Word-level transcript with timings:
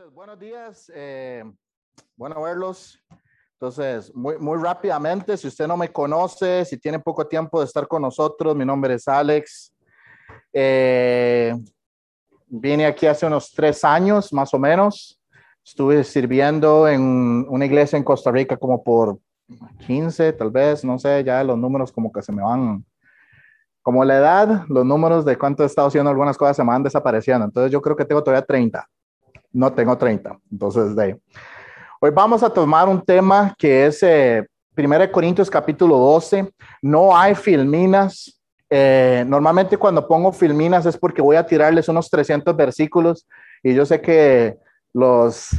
Entonces, 0.00 0.14
buenos 0.14 0.38
días, 0.38 0.90
eh, 0.94 1.44
bueno 2.16 2.40
verlos. 2.40 2.98
Entonces, 3.52 4.10
muy, 4.14 4.38
muy 4.38 4.58
rápidamente, 4.58 5.36
si 5.36 5.46
usted 5.46 5.66
no 5.66 5.76
me 5.76 5.92
conoce, 5.92 6.64
si 6.64 6.78
tiene 6.78 6.98
poco 6.98 7.26
tiempo 7.26 7.60
de 7.60 7.66
estar 7.66 7.86
con 7.86 8.00
nosotros, 8.00 8.56
mi 8.56 8.64
nombre 8.64 8.94
es 8.94 9.06
Alex. 9.06 9.74
Eh, 10.54 11.54
vine 12.46 12.86
aquí 12.86 13.06
hace 13.06 13.26
unos 13.26 13.50
tres 13.50 13.84
años, 13.84 14.32
más 14.32 14.54
o 14.54 14.58
menos. 14.58 15.20
Estuve 15.62 16.02
sirviendo 16.02 16.88
en 16.88 17.44
una 17.50 17.66
iglesia 17.66 17.98
en 17.98 18.04
Costa 18.04 18.30
Rica 18.30 18.56
como 18.56 18.82
por 18.82 19.18
15, 19.86 20.32
tal 20.32 20.50
vez, 20.50 20.82
no 20.82 20.98
sé, 20.98 21.22
ya 21.24 21.44
los 21.44 21.58
números 21.58 21.92
como 21.92 22.10
que 22.10 22.22
se 22.22 22.32
me 22.32 22.42
van, 22.42 22.86
como 23.82 24.02
la 24.06 24.16
edad, 24.16 24.64
los 24.68 24.86
números 24.86 25.26
de 25.26 25.36
cuánto 25.36 25.62
he 25.62 25.66
estado 25.66 25.88
haciendo 25.88 26.08
algunas 26.08 26.38
cosas 26.38 26.56
se 26.56 26.64
me 26.64 26.70
van 26.70 26.84
desapareciendo. 26.84 27.44
Entonces 27.44 27.70
yo 27.70 27.82
creo 27.82 27.96
que 27.96 28.06
tengo 28.06 28.24
todavía 28.24 28.46
30. 28.46 28.88
No 29.52 29.72
tengo 29.72 29.96
30. 29.96 30.38
Entonces, 30.50 30.94
de 30.94 31.18
Hoy 32.00 32.10
vamos 32.10 32.42
a 32.42 32.48
tomar 32.48 32.88
un 32.88 33.02
tema 33.02 33.54
que 33.58 33.86
es 33.86 34.02
eh, 34.02 34.46
1 34.76 35.12
Corintios 35.12 35.50
capítulo 35.50 35.98
12. 35.98 36.50
No 36.80 37.16
hay 37.16 37.34
filminas. 37.34 38.40
Eh, 38.70 39.24
normalmente 39.26 39.76
cuando 39.76 40.06
pongo 40.06 40.32
filminas 40.32 40.86
es 40.86 40.96
porque 40.96 41.20
voy 41.20 41.36
a 41.36 41.44
tirarles 41.44 41.88
unos 41.88 42.08
300 42.08 42.56
versículos 42.56 43.26
y 43.64 43.74
yo 43.74 43.84
sé 43.84 44.00
que 44.00 44.56
los 44.92 45.50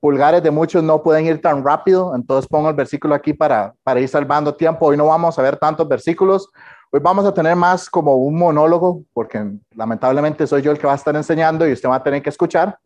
pulgares 0.00 0.42
de 0.42 0.50
muchos 0.50 0.82
no 0.82 1.02
pueden 1.02 1.26
ir 1.26 1.40
tan 1.40 1.62
rápido, 1.62 2.14
entonces 2.16 2.48
pongo 2.48 2.70
el 2.70 2.74
versículo 2.74 3.14
aquí 3.14 3.32
para, 3.34 3.74
para 3.82 4.00
ir 4.00 4.08
salvando 4.08 4.54
tiempo. 4.54 4.86
Hoy 4.86 4.96
no 4.96 5.06
vamos 5.06 5.38
a 5.38 5.42
ver 5.42 5.58
tantos 5.58 5.86
versículos. 5.86 6.50
Hoy 6.90 7.00
vamos 7.00 7.24
a 7.24 7.32
tener 7.32 7.54
más 7.54 7.88
como 7.88 8.16
un 8.16 8.36
monólogo, 8.36 9.02
porque 9.12 9.44
lamentablemente 9.74 10.46
soy 10.46 10.62
yo 10.62 10.72
el 10.72 10.78
que 10.78 10.86
va 10.86 10.94
a 10.94 10.96
estar 10.96 11.14
enseñando 11.14 11.68
y 11.68 11.72
usted 11.72 11.88
va 11.88 11.96
a 11.96 12.02
tener 12.02 12.22
que 12.22 12.30
escuchar 12.30 12.78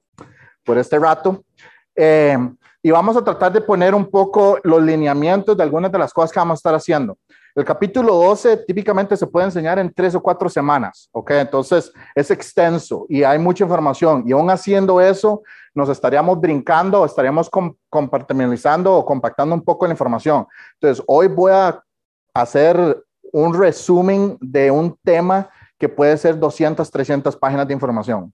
por 0.68 0.76
este 0.76 0.98
rato. 0.98 1.42
Eh, 1.96 2.36
y 2.82 2.90
vamos 2.90 3.16
a 3.16 3.24
tratar 3.24 3.50
de 3.50 3.62
poner 3.62 3.94
un 3.94 4.08
poco 4.08 4.58
los 4.62 4.82
lineamientos 4.82 5.56
de 5.56 5.62
algunas 5.62 5.90
de 5.90 5.98
las 5.98 6.12
cosas 6.12 6.30
que 6.30 6.38
vamos 6.38 6.56
a 6.56 6.60
estar 6.60 6.74
haciendo. 6.74 7.16
El 7.54 7.64
capítulo 7.64 8.14
12 8.14 8.58
típicamente 8.58 9.16
se 9.16 9.26
puede 9.26 9.46
enseñar 9.46 9.78
en 9.78 9.92
tres 9.92 10.14
o 10.14 10.22
cuatro 10.22 10.48
semanas, 10.50 11.08
¿ok? 11.10 11.30
Entonces 11.30 11.90
es 12.14 12.30
extenso 12.30 13.06
y 13.08 13.22
hay 13.22 13.38
mucha 13.38 13.64
información 13.64 14.24
y 14.26 14.32
aún 14.32 14.50
haciendo 14.50 15.00
eso 15.00 15.42
nos 15.74 15.88
estaríamos 15.88 16.38
brincando 16.38 17.00
o 17.00 17.06
estaríamos 17.06 17.50
compartimentalizando 17.88 18.94
o 18.94 19.06
compactando 19.06 19.54
un 19.54 19.62
poco 19.62 19.86
la 19.86 19.92
información. 19.92 20.46
Entonces 20.74 21.02
hoy 21.08 21.28
voy 21.28 21.50
a 21.50 21.82
hacer 22.34 23.02
un 23.32 23.58
resumen 23.58 24.36
de 24.40 24.70
un 24.70 24.96
tema 25.02 25.48
que 25.78 25.88
puede 25.88 26.16
ser 26.18 26.38
200, 26.38 26.88
300 26.90 27.36
páginas 27.36 27.66
de 27.66 27.74
información. 27.74 28.32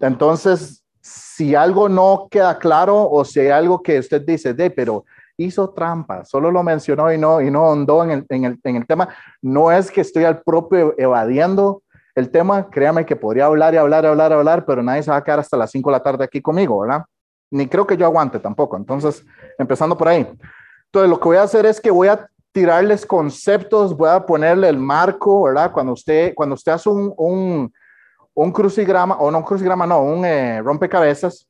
Entonces, 0.00 0.84
si 1.00 1.54
algo 1.54 1.88
no 1.88 2.28
queda 2.30 2.58
claro 2.58 3.08
o 3.10 3.24
si 3.24 3.40
hay 3.40 3.48
algo 3.48 3.82
que 3.82 3.98
usted 3.98 4.22
dice, 4.22 4.54
de, 4.54 4.70
pero 4.70 5.04
hizo 5.36 5.70
trampa, 5.70 6.24
solo 6.24 6.50
lo 6.50 6.62
mencionó 6.62 7.12
y 7.12 7.18
no, 7.18 7.40
y 7.40 7.50
no 7.50 7.66
ahondó 7.66 8.04
en 8.04 8.10
el, 8.10 8.26
en, 8.28 8.44
el, 8.44 8.60
en 8.62 8.76
el 8.76 8.86
tema, 8.86 9.08
no 9.42 9.72
es 9.72 9.90
que 9.90 10.00
estoy 10.00 10.24
al 10.24 10.42
propio 10.42 10.94
evadiendo 10.96 11.82
el 12.14 12.30
tema, 12.30 12.70
créame 12.70 13.04
que 13.04 13.16
podría 13.16 13.46
hablar 13.46 13.74
y 13.74 13.76
hablar 13.76 14.04
y 14.04 14.06
hablar 14.06 14.30
y 14.30 14.34
hablar, 14.34 14.64
pero 14.64 14.82
nadie 14.82 15.02
se 15.02 15.10
va 15.10 15.16
a 15.16 15.24
quedar 15.24 15.40
hasta 15.40 15.56
las 15.56 15.70
5 15.72 15.90
de 15.90 15.92
la 15.92 16.02
tarde 16.02 16.24
aquí 16.24 16.40
conmigo, 16.40 16.80
¿verdad? 16.80 17.04
Ni 17.50 17.66
creo 17.66 17.86
que 17.86 17.96
yo 17.96 18.06
aguante 18.06 18.38
tampoco. 18.38 18.76
Entonces, 18.76 19.24
empezando 19.58 19.98
por 19.98 20.08
ahí. 20.08 20.20
Entonces, 20.86 21.10
lo 21.10 21.18
que 21.18 21.28
voy 21.28 21.36
a 21.36 21.42
hacer 21.42 21.66
es 21.66 21.80
que 21.80 21.90
voy 21.90 22.08
a 22.08 22.28
tirarles 22.52 23.04
conceptos, 23.04 23.96
voy 23.96 24.10
a 24.10 24.24
ponerle 24.24 24.68
el 24.68 24.78
marco, 24.78 25.42
¿verdad? 25.42 25.72
Cuando 25.72 25.92
usted, 25.92 26.34
cuando 26.36 26.54
usted 26.54 26.72
hace 26.72 26.88
un 26.88 27.72
un 28.34 28.52
crucigrama, 28.52 29.16
o 29.16 29.30
no 29.30 29.38
un 29.38 29.44
crucigrama, 29.44 29.86
no, 29.86 30.02
un 30.02 30.24
eh, 30.24 30.60
rompecabezas, 30.60 31.46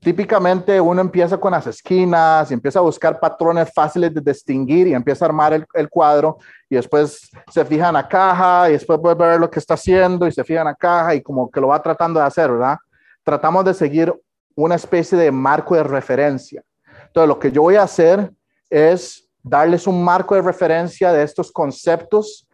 típicamente 0.00 0.80
uno 0.80 1.00
empieza 1.00 1.38
con 1.38 1.52
las 1.52 1.66
esquinas 1.66 2.50
y 2.50 2.54
empieza 2.54 2.78
a 2.78 2.82
buscar 2.82 3.18
patrones 3.18 3.72
fáciles 3.72 4.14
de 4.14 4.20
distinguir 4.20 4.86
y 4.86 4.94
empieza 4.94 5.24
a 5.24 5.28
armar 5.28 5.52
el, 5.52 5.88
cuadro 5.88 6.38
y 6.70 6.76
después 6.76 7.28
se 7.50 7.64
fija 7.64 7.88
en 7.88 7.94
la 7.94 8.06
caja 8.06 8.68
y 8.68 8.72
después 8.72 8.98
puede 9.00 9.16
ver 9.16 9.40
lo 9.40 9.50
que 9.50 9.58
está 9.58 9.74
haciendo 9.74 10.26
y 10.26 10.32
se 10.32 10.44
fija 10.44 10.60
en 10.60 10.66
la 10.66 10.74
caja 10.74 11.14
y 11.14 11.22
como 11.22 11.50
que 11.50 11.60
lo 11.60 11.68
va 11.68 11.82
tratando 11.82 12.20
de 12.20 12.26
hacer, 12.26 12.50
¿verdad? 12.50 12.76
Tratamos 13.24 13.64
de 13.64 13.74
seguir 13.74 14.14
una 14.54 14.76
especie 14.76 15.18
de 15.18 15.30
marco 15.30 15.74
de 15.74 15.82
referencia. 15.82 16.62
Entonces, 17.06 17.28
lo 17.28 17.38
que 17.38 17.50
yo 17.50 17.62
voy 17.62 17.76
a 17.76 17.82
hacer 17.82 18.32
es 18.70 19.28
darles 19.42 19.86
un 19.86 20.02
marco 20.04 20.34
de 20.34 20.42
referencia 20.42 21.12
de 21.12 21.22
estos 21.22 21.50
conceptos 21.50 22.47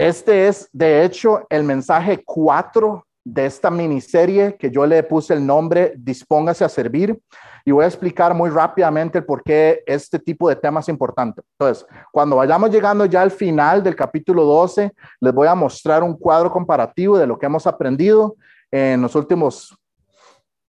este 0.00 0.48
es, 0.48 0.68
de 0.72 1.04
hecho, 1.04 1.46
el 1.50 1.62
mensaje 1.62 2.22
4 2.24 3.06
de 3.22 3.44
esta 3.44 3.70
miniserie 3.70 4.56
que 4.56 4.70
yo 4.70 4.86
le 4.86 5.02
puse 5.02 5.34
el 5.34 5.44
nombre 5.44 5.92
Dispóngase 5.96 6.64
a 6.64 6.70
servir 6.70 7.20
y 7.66 7.70
voy 7.70 7.84
a 7.84 7.88
explicar 7.88 8.32
muy 8.32 8.48
rápidamente 8.48 9.18
el 9.18 9.26
por 9.26 9.42
qué 9.42 9.82
este 9.86 10.18
tipo 10.18 10.48
de 10.48 10.56
temas 10.56 10.86
es 10.86 10.88
importante. 10.88 11.42
Entonces, 11.58 11.86
cuando 12.10 12.36
vayamos 12.36 12.70
llegando 12.70 13.04
ya 13.04 13.20
al 13.20 13.30
final 13.30 13.82
del 13.82 13.94
capítulo 13.94 14.44
12, 14.44 14.90
les 15.20 15.34
voy 15.34 15.46
a 15.46 15.54
mostrar 15.54 16.02
un 16.02 16.16
cuadro 16.16 16.50
comparativo 16.50 17.18
de 17.18 17.26
lo 17.26 17.38
que 17.38 17.44
hemos 17.44 17.66
aprendido 17.66 18.36
en 18.70 19.02
los 19.02 19.14
últimos, 19.14 19.76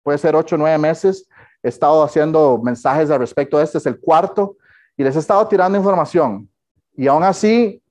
puede 0.04 0.18
ser 0.18 0.36
8 0.36 0.56
o 0.56 0.58
9 0.58 0.78
meses. 0.78 1.26
He 1.64 1.70
estado 1.70 2.04
haciendo 2.04 2.60
mensajes 2.62 3.10
al 3.10 3.20
respecto 3.20 3.62
este, 3.62 3.78
es 3.78 3.86
el 3.86 3.98
cuarto, 3.98 4.58
y 4.98 5.04
les 5.04 5.16
he 5.16 5.20
estado 5.20 5.48
tirando 5.48 5.78
información. 5.78 6.50
Y 6.98 7.08
aún 7.08 7.24
así, 7.24 7.82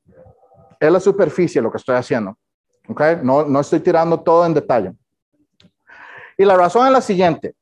es 0.80 0.90
la 0.90 0.98
superficie 0.98 1.60
lo 1.60 1.70
que 1.70 1.76
estoy 1.76 1.96
haciendo. 1.96 2.36
¿ok? 2.88 3.00
No, 3.22 3.44
no 3.44 3.60
estoy 3.60 3.80
tirando 3.80 4.18
todo 4.20 4.44
en 4.46 4.54
detalle. 4.54 4.92
Y 6.36 6.44
la 6.44 6.56
razón 6.56 6.86
es 6.86 6.92
la 6.92 7.00
siguiente. 7.00 7.54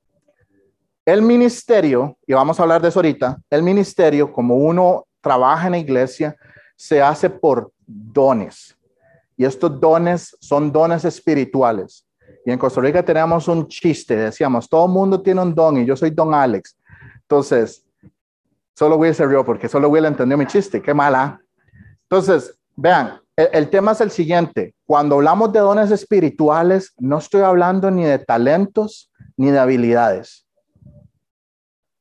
El 1.04 1.22
ministerio, 1.22 2.16
y 2.26 2.32
vamos 2.32 2.58
a 2.58 2.62
hablar 2.62 2.80
de 2.80 2.88
eso 2.88 3.00
ahorita, 3.00 3.38
el 3.50 3.62
ministerio, 3.62 4.32
como 4.32 4.56
uno 4.56 5.06
trabaja 5.20 5.66
en 5.66 5.72
la 5.72 5.78
iglesia, 5.78 6.36
se 6.76 7.02
hace 7.02 7.28
por 7.28 7.72
dones. 7.86 8.76
Y 9.36 9.44
estos 9.44 9.80
dones 9.80 10.36
son 10.40 10.70
dones 10.70 11.04
espirituales. 11.04 12.06
Y 12.44 12.50
en 12.50 12.58
Costa 12.58 12.80
Rica 12.80 13.02
tenemos 13.02 13.48
un 13.48 13.66
chiste, 13.68 14.16
decíamos, 14.16 14.68
todo 14.68 14.86
el 14.86 14.92
mundo 14.92 15.20
tiene 15.20 15.40
un 15.40 15.54
don 15.54 15.78
y 15.78 15.84
yo 15.84 15.96
soy 15.96 16.10
don 16.10 16.32
Alex. 16.34 16.76
Entonces, 17.22 17.84
solo 18.74 18.96
Will 18.96 19.14
se 19.14 19.26
rió 19.26 19.44
porque 19.44 19.68
solo 19.68 19.88
Will 19.88 20.04
entendió 20.04 20.36
mi 20.36 20.46
chiste, 20.46 20.80
qué 20.80 20.94
mala. 20.94 21.40
Entonces, 22.02 22.58
Vean, 22.80 23.20
el, 23.34 23.70
tema 23.70 23.90
es 23.90 24.00
el 24.00 24.12
siguiente. 24.12 24.72
Cuando 24.86 25.16
hablamos 25.16 25.52
de 25.52 25.58
dones 25.58 25.90
espirituales, 25.90 26.92
no 26.96 27.18
estoy 27.18 27.40
hablando 27.40 27.90
ni 27.90 28.04
de 28.04 28.20
talentos 28.20 29.10
ni 29.36 29.50
de 29.50 29.58
habilidades. 29.58 30.46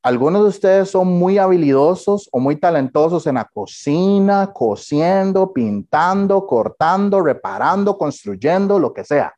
Algunos 0.04 0.44
de 0.44 0.50
ustedes 0.50 0.92
son 0.92 1.08
muy 1.08 1.40
habilidosos 1.40 2.30
o 2.32 2.40
muy 2.40 2.58
talentosos 2.58 3.26
en 3.26 3.36
la 3.36 3.46
cocina, 3.46 4.54
cosiendo, 4.54 5.52
pintando, 5.52 6.46
cortando, 6.46 7.22
reparando, 7.22 7.98
construyendo, 7.98 8.78
lo 8.78 8.94
que 8.94 9.04
sea. 9.04 9.34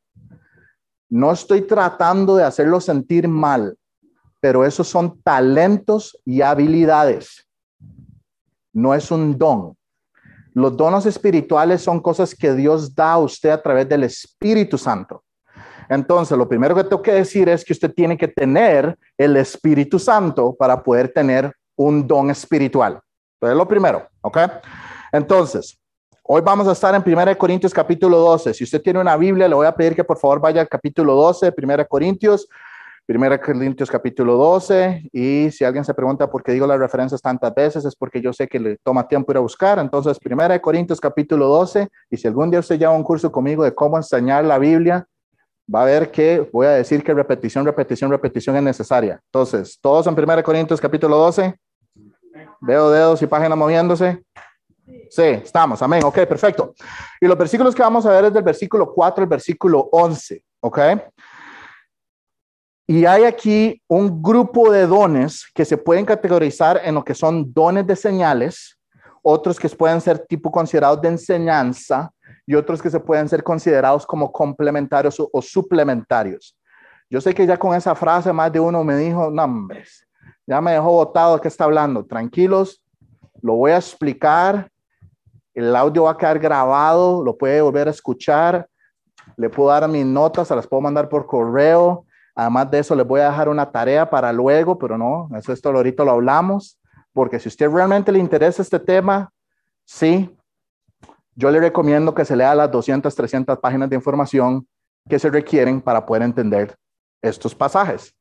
No 1.08 1.32
estoy 1.32 1.62
tratando 1.62 2.36
de 2.36 2.44
hacerlo 2.44 2.82
sentir 2.82 3.30
mal, 3.30 3.78
pero 4.42 4.66
esos 4.66 4.90
son 4.90 5.22
talentos 5.22 6.20
y 6.26 6.42
habilidades. 6.42 7.48
No 8.74 8.94
es 8.94 9.10
un 9.10 9.38
don. 9.38 9.79
Los 10.54 10.76
dones 10.76 11.06
espirituales 11.06 11.82
son 11.82 12.00
cosas 12.00 12.34
que 12.34 12.54
Dios 12.54 12.94
da 12.96 13.14
a 13.14 13.20
usted 13.20 13.50
a 13.50 13.62
través 13.62 13.88
del 13.88 14.04
Espíritu 14.04 14.78
Santo. 14.78 15.24
Entonces, 15.90 16.38
lo 16.38 16.48
primero 16.48 16.76
que 16.76 16.84
tengo 16.84 17.02
que 17.02 17.14
decir 17.14 17.50
es 17.50 17.66
que 17.66 17.74
usted 17.74 17.92
tiene 17.94 18.18
que 18.18 18.28
tener 18.28 18.98
el 19.18 19.36
Espíritu 19.38 19.98
Santo 19.98 20.56
para 20.58 20.82
poder 20.84 21.12
tener 21.12 21.52
un 21.76 22.08
don 22.08 22.30
espiritual. 22.30 23.00
Entonces, 23.36 23.58
lo 23.58 23.68
primero, 23.68 24.08
¿ok? 24.22 24.38
Entonces, 25.12 25.80
hoy 26.24 26.42
vamos 26.42 26.68
a 26.68 26.74
estar 26.74 26.94
en 26.94 27.02
1 27.06 27.38
Corintios 27.38 27.74
capítulo 27.74 28.18
12. 28.20 28.54
Si 28.54 28.64
usted 28.64 28.82
tiene 28.82 29.00
una 29.00 29.18
Biblia, 29.18 29.48
le 29.48 29.56
voy 29.56 29.66
a 29.66 29.76
pedir 29.76 29.96
que 29.96 30.04
por 30.04 30.20
favor 30.20 30.40
vaya 30.40 30.62
al 30.62 30.70
capítulo 30.70 31.16
12, 31.16 31.54
1 31.58 31.88
Corintios. 31.88 32.48
Primera 33.10 33.42
Corintios 33.42 33.90
capítulo 33.90 34.36
12, 34.36 35.10
y 35.12 35.50
si 35.50 35.66
alguien 35.66 35.84
se 35.84 35.96
pregunta 35.96 36.30
por 36.30 36.44
qué 36.44 36.52
digo 36.52 36.68
las 36.68 36.78
referencias 36.78 37.20
tantas 37.20 37.56
veces, 37.56 37.84
es 37.84 37.96
porque 37.96 38.22
yo 38.22 38.32
sé 38.32 38.48
que 38.48 38.60
le 38.60 38.78
toma 38.84 39.08
tiempo 39.08 39.32
ir 39.32 39.38
a 39.38 39.40
buscar. 39.40 39.80
Entonces, 39.80 40.20
Primera 40.20 40.62
Corintios 40.62 41.02
capítulo 41.02 41.48
12, 41.48 41.88
y 42.12 42.18
si 42.18 42.28
algún 42.28 42.52
día 42.52 42.60
usted 42.60 42.78
lleva 42.78 42.92
un 42.92 43.02
curso 43.02 43.32
conmigo 43.32 43.64
de 43.64 43.74
cómo 43.74 43.98
enseñar 43.98 44.46
la 44.46 44.60
Biblia, 44.60 45.08
va 45.74 45.82
a 45.82 45.86
ver 45.86 46.12
que 46.12 46.48
voy 46.54 46.68
a 46.68 46.70
decir 46.70 47.04
que 47.04 47.12
repetición, 47.16 47.66
repetición, 47.66 48.12
repetición 48.12 48.58
es 48.58 48.62
necesaria. 48.62 49.20
Entonces, 49.26 49.80
todos 49.82 50.06
en 50.06 50.14
Primera 50.14 50.44
Corintios 50.44 50.80
capítulo 50.80 51.18
12. 51.18 51.56
Veo 52.62 52.92
dedos 52.92 53.24
y 53.24 53.26
páginas 53.26 53.58
moviéndose. 53.58 54.22
Sí, 55.10 55.24
estamos, 55.24 55.82
amén. 55.82 56.04
Ok, 56.04 56.20
perfecto. 56.28 56.76
Y 57.20 57.26
los 57.26 57.40
versículos 57.40 57.74
que 57.74 57.82
vamos 57.82 58.06
a 58.06 58.12
ver 58.12 58.26
es 58.26 58.34
del 58.34 58.44
versículo 58.44 58.94
4 58.94 59.24
al 59.24 59.28
versículo 59.28 59.90
11, 59.94 60.44
ok. 60.60 60.80
Y 62.92 63.06
hay 63.06 63.24
aquí 63.24 63.80
un 63.88 64.20
grupo 64.20 64.72
de 64.72 64.88
dones 64.88 65.46
que 65.54 65.64
se 65.64 65.78
pueden 65.78 66.08
categorizar 66.08 66.82
en 66.84 66.96
lo 66.96 67.04
que 67.04 67.14
son 67.14 67.54
dones 67.54 67.86
de 67.86 67.96
señales, 67.96 68.80
otros 69.22 69.60
que 69.60 69.70
pueden 69.70 70.02
ser 70.02 70.26
tipo 70.26 70.52
considerados 70.52 71.00
de 71.00 71.10
enseñanza 71.10 72.12
y 72.48 72.56
otros 72.56 72.82
que 72.82 72.90
se 72.90 73.00
pueden 73.00 73.30
ser 73.30 73.44
considerados 73.44 74.08
como 74.08 74.32
complementarios 74.32 75.20
o, 75.20 75.40
suplementarios. 75.40 76.58
Yo 77.12 77.22
sé 77.22 77.36
que 77.36 77.46
ya 77.46 77.60
con 77.60 77.76
esa 77.76 77.94
frase 77.94 78.34
más 78.34 78.52
de 78.52 78.60
uno 78.60 78.84
me 78.84 78.98
dijo, 78.98 79.30
no, 79.30 79.68
ya 80.48 80.60
me 80.60 80.72
dejó 80.72 80.92
botado, 80.92 81.40
¿qué 81.40 81.48
está 81.48 81.66
hablando? 81.66 82.04
Tranquilos, 82.08 82.84
lo 83.44 83.54
voy 83.54 83.70
a 83.70 83.78
explicar, 83.78 84.68
el 85.54 85.76
audio 85.76 86.06
va 86.06 86.14
a 86.14 86.18
quedar 86.18 86.40
grabado, 86.40 87.24
lo 87.24 87.38
puede 87.38 87.62
volver 87.62 87.88
a 87.88 87.92
escuchar, 87.92 88.68
le 89.38 89.48
puedo 89.48 89.70
dar 89.70 89.88
mis 89.88 90.08
notas, 90.08 90.48
se 90.48 90.56
las 90.56 90.66
puedo 90.66 90.82
mandar 90.82 91.08
por 91.08 91.28
correo, 91.28 92.08
además 92.40 92.72
de 92.72 92.80
eso 92.80 92.96
les 92.96 93.06
voy 93.06 93.20
a 93.20 93.30
dejar 93.30 93.50
una 93.50 93.70
tarea 93.70 94.10
para 94.10 94.32
luego, 94.32 94.80
pero 94.80 94.98
no, 94.98 95.30
eso 95.36 95.52
esto 95.52 95.70
ahorita 95.70 96.06
lo 96.06 96.12
hablamos, 96.12 96.80
porque 97.12 97.38
si 97.38 97.50
usted 97.50 97.70
realmente 97.70 98.14
le 98.14 98.20
interesa 98.20 98.62
este 98.62 98.80
tema, 98.80 99.30
sí, 99.84 100.34
yo 101.36 101.52
le 101.52 101.60
recomiendo 101.60 102.16
que 102.16 102.24
se 102.24 102.38
lea 102.38 102.56
las 102.56 102.72
200, 102.72 103.14
300 103.14 103.60
páginas 103.60 103.90
de 103.90 103.98
información 103.98 104.66
que 105.10 105.20
se 105.20 105.30
requieren 105.30 105.82
para 105.82 106.06
poder 106.06 106.24
entender 106.24 106.76
estos 107.22 107.54
pasajes. 107.54 108.16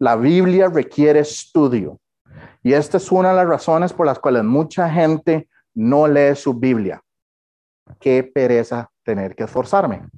La 0.00 0.16
Biblia 0.16 0.68
requiere 0.68 1.20
estudio. 1.20 2.00
Y 2.60 2.72
esta 2.72 2.96
es 2.96 3.12
una 3.12 3.30
de 3.30 3.36
las 3.36 3.46
razones 3.46 3.92
por 3.92 4.06
las 4.06 4.18
cuales 4.18 4.42
mucha 4.42 4.90
gente 4.90 5.48
no 5.74 6.08
lee 6.08 6.34
su 6.34 6.54
Biblia. 6.54 7.00
Qué 8.00 8.24
pereza 8.24 8.90
tener 9.04 9.36
que 9.36 9.44
esforzarme, 9.44 10.08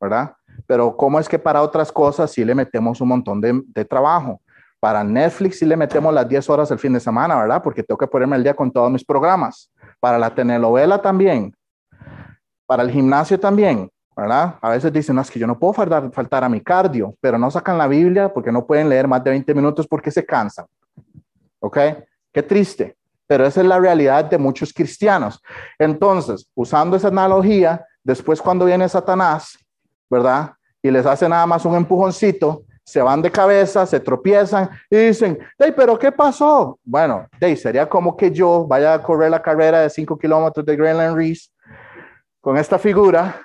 ¿verdad? 0.00 0.36
Pero 0.72 0.96
¿cómo 0.96 1.20
es 1.20 1.28
que 1.28 1.38
para 1.38 1.60
otras 1.60 1.92
cosas 1.92 2.30
sí 2.30 2.46
le 2.46 2.54
metemos 2.54 2.98
un 3.02 3.08
montón 3.08 3.42
de, 3.42 3.84
trabajo? 3.84 4.40
Para 4.80 5.04
Netflix 5.04 5.58
sí 5.58 5.66
le 5.66 5.76
metemos 5.76 6.14
las 6.14 6.26
10 6.26 6.48
horas 6.48 6.70
el 6.70 6.78
fin 6.78 6.94
de 6.94 6.98
semana, 6.98 7.36
¿verdad? 7.36 7.62
Porque 7.62 7.82
tengo 7.82 7.98
que 7.98 8.06
ponerme 8.06 8.36
al 8.36 8.42
día 8.42 8.54
con 8.54 8.72
todos 8.72 8.90
mis 8.90 9.04
programas. 9.04 9.70
Para 10.00 10.18
la 10.18 10.34
telenovela 10.34 11.02
también. 11.02 11.54
Para 12.64 12.84
el 12.84 12.90
gimnasio 12.90 13.38
también. 13.38 13.90
¿verdad? 14.16 14.54
A 14.62 14.70
veces 14.70 14.90
dicen, 14.90 15.14
no, 15.14 15.20
es 15.20 15.30
que 15.30 15.38
yo 15.38 15.46
no 15.46 15.58
puedo 15.58 15.74
faltar, 15.74 16.10
faltar 16.10 16.42
a 16.42 16.48
mi 16.48 16.62
cardio, 16.62 17.14
pero 17.20 17.36
no 17.36 17.50
sacan 17.50 17.76
la 17.76 17.86
Biblia 17.86 18.32
porque 18.32 18.50
no 18.50 18.66
pueden 18.66 18.88
leer 18.88 19.06
más 19.06 19.22
de 19.22 19.28
20 19.28 19.54
minutos 19.54 19.86
porque 19.86 20.10
se 20.10 20.24
cansan. 20.24 20.64
¿Ok? 21.60 21.76
Qué 22.32 22.42
triste, 22.42 22.96
pero 23.26 23.44
esa 23.44 23.60
es 23.60 23.66
la 23.66 23.78
realidad 23.78 24.24
de 24.24 24.38
muchos 24.38 24.72
cristianos. 24.72 25.38
Entonces, 25.78 26.48
usando 26.54 26.96
esa 26.96 27.08
analogía, 27.08 27.84
después 28.02 28.40
cuando 28.40 28.64
viene 28.64 28.88
Satanás, 28.88 29.58
¿verdad? 30.08 30.54
Y 30.82 30.90
les 30.90 31.06
hace 31.06 31.28
nada 31.28 31.46
más 31.46 31.64
un 31.64 31.76
empujoncito, 31.76 32.64
se 32.84 33.00
van 33.00 33.22
de 33.22 33.30
cabeza, 33.30 33.86
se 33.86 34.00
tropiezan 34.00 34.68
y 34.90 34.96
dicen, 34.96 35.38
hey, 35.58 35.72
pero 35.76 35.98
¿qué 35.98 36.10
pasó? 36.10 36.78
Bueno, 36.82 37.26
hey, 37.40 37.56
sería 37.56 37.88
como 37.88 38.16
que 38.16 38.30
yo 38.30 38.66
vaya 38.66 38.94
a 38.94 39.02
correr 39.02 39.30
la 39.30 39.40
carrera 39.40 39.80
de 39.80 39.90
5 39.90 40.18
kilómetros 40.18 40.66
de 40.66 40.76
Greenland 40.76 41.16
Race 41.16 41.48
con 42.40 42.56
esta 42.56 42.78
figura 42.78 43.40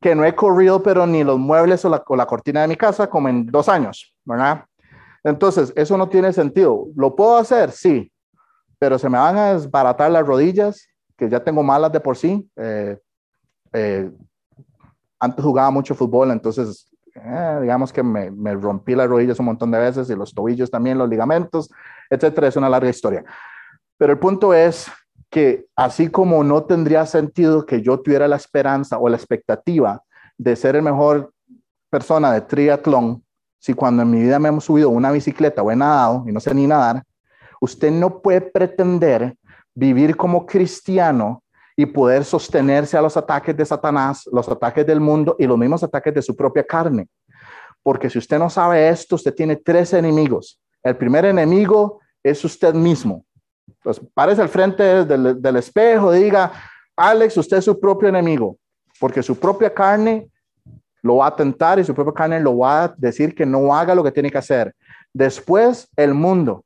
que 0.00 0.14
no 0.14 0.24
he 0.24 0.34
corrido, 0.34 0.82
pero 0.82 1.06
ni 1.06 1.24
los 1.24 1.38
muebles 1.38 1.84
o 1.84 1.88
la, 1.88 2.04
la 2.16 2.26
cortina 2.26 2.62
de 2.62 2.68
mi 2.68 2.76
casa 2.76 3.08
como 3.08 3.28
en 3.28 3.46
dos 3.46 3.68
años, 3.68 4.14
¿verdad? 4.24 4.64
Entonces, 5.24 5.72
eso 5.74 5.96
no 5.96 6.08
tiene 6.08 6.32
sentido. 6.32 6.86
¿Lo 6.94 7.16
puedo 7.16 7.36
hacer? 7.38 7.72
Sí, 7.72 8.12
pero 8.78 8.98
se 8.98 9.08
me 9.08 9.18
van 9.18 9.36
a 9.36 9.54
desbaratar 9.54 10.10
las 10.10 10.26
rodillas, 10.26 10.88
que 11.16 11.28
ya 11.28 11.42
tengo 11.42 11.62
malas 11.62 11.90
de 11.90 12.00
por 12.00 12.16
sí. 12.16 12.48
Eh, 12.56 12.96
eh, 13.72 14.10
antes 15.20 15.44
jugaba 15.44 15.70
mucho 15.70 15.94
fútbol, 15.94 16.30
entonces 16.30 16.88
eh, 17.14 17.58
digamos 17.62 17.92
que 17.92 18.02
me, 18.02 18.30
me, 18.30 18.54
rompí 18.54 18.94
las 18.94 19.08
rodillas 19.08 19.38
un 19.40 19.46
montón 19.46 19.70
de 19.70 19.78
veces 19.78 20.08
y 20.10 20.14
los 20.14 20.32
tobillos 20.32 20.70
también, 20.70 20.98
los 20.98 21.08
ligamentos, 21.08 21.70
etcétera. 22.10 22.48
Es 22.48 22.56
una 22.56 22.68
larga 22.68 22.90
historia. 22.90 23.24
Pero 23.96 24.12
el 24.12 24.18
punto 24.18 24.54
es 24.54 24.90
que 25.30 25.66
así 25.76 26.08
como 26.08 26.42
no 26.44 26.64
tendría 26.64 27.04
sentido 27.06 27.66
que 27.66 27.82
yo 27.82 28.00
tuviera 28.00 28.28
la 28.28 28.36
esperanza 28.36 28.98
o 28.98 29.08
la 29.08 29.16
expectativa 29.16 30.02
de 30.38 30.56
ser 30.56 30.76
el 30.76 30.82
mejor 30.82 31.32
persona 31.90 32.32
de 32.32 32.42
triatlón, 32.42 33.24
si 33.58 33.74
cuando 33.74 34.02
en 34.02 34.10
mi 34.10 34.20
vida 34.20 34.38
me 34.38 34.48
hemos 34.48 34.64
subido 34.64 34.88
una 34.88 35.10
bicicleta 35.10 35.62
o 35.62 35.70
he 35.70 35.76
nadado 35.76 36.24
y 36.26 36.32
no 36.32 36.40
sé 36.40 36.54
ni 36.54 36.66
nadar, 36.66 37.02
usted 37.60 37.90
no 37.90 38.22
puede 38.22 38.40
pretender 38.40 39.36
vivir 39.74 40.16
como 40.16 40.46
cristiano 40.46 41.42
y 41.78 41.86
poder 41.86 42.24
sostenerse 42.24 42.96
a 42.96 43.00
los 43.00 43.16
ataques 43.16 43.56
de 43.56 43.64
Satanás, 43.64 44.28
los 44.32 44.48
ataques 44.48 44.84
del 44.84 44.98
mundo 44.98 45.36
y 45.38 45.46
los 45.46 45.56
mismos 45.56 45.80
ataques 45.84 46.12
de 46.12 46.22
su 46.22 46.34
propia 46.34 46.64
carne. 46.64 47.06
Porque 47.84 48.10
si 48.10 48.18
usted 48.18 48.36
no 48.36 48.50
sabe 48.50 48.88
esto, 48.88 49.14
usted 49.14 49.32
tiene 49.32 49.54
tres 49.54 49.92
enemigos. 49.92 50.60
El 50.82 50.96
primer 50.96 51.24
enemigo 51.24 52.00
es 52.20 52.44
usted 52.44 52.74
mismo. 52.74 53.24
Pues 53.80 54.00
párese 54.12 54.42
al 54.42 54.48
frente 54.48 55.04
del 55.04 55.56
espejo, 55.56 56.10
diga, 56.10 56.50
Alex, 56.96 57.36
usted 57.36 57.58
es 57.58 57.64
su 57.66 57.78
propio 57.78 58.08
enemigo, 58.08 58.56
porque 58.98 59.22
su 59.22 59.38
propia 59.38 59.72
carne 59.72 60.28
lo 61.00 61.18
va 61.18 61.28
a 61.28 61.36
tentar 61.36 61.78
y 61.78 61.84
su 61.84 61.94
propia 61.94 62.12
carne 62.12 62.40
lo 62.40 62.58
va 62.58 62.84
a 62.84 62.94
decir 62.96 63.36
que 63.36 63.46
no 63.46 63.72
haga 63.72 63.94
lo 63.94 64.02
que 64.02 64.10
tiene 64.10 64.32
que 64.32 64.38
hacer. 64.38 64.74
Después, 65.14 65.88
el 65.94 66.12
mundo. 66.12 66.64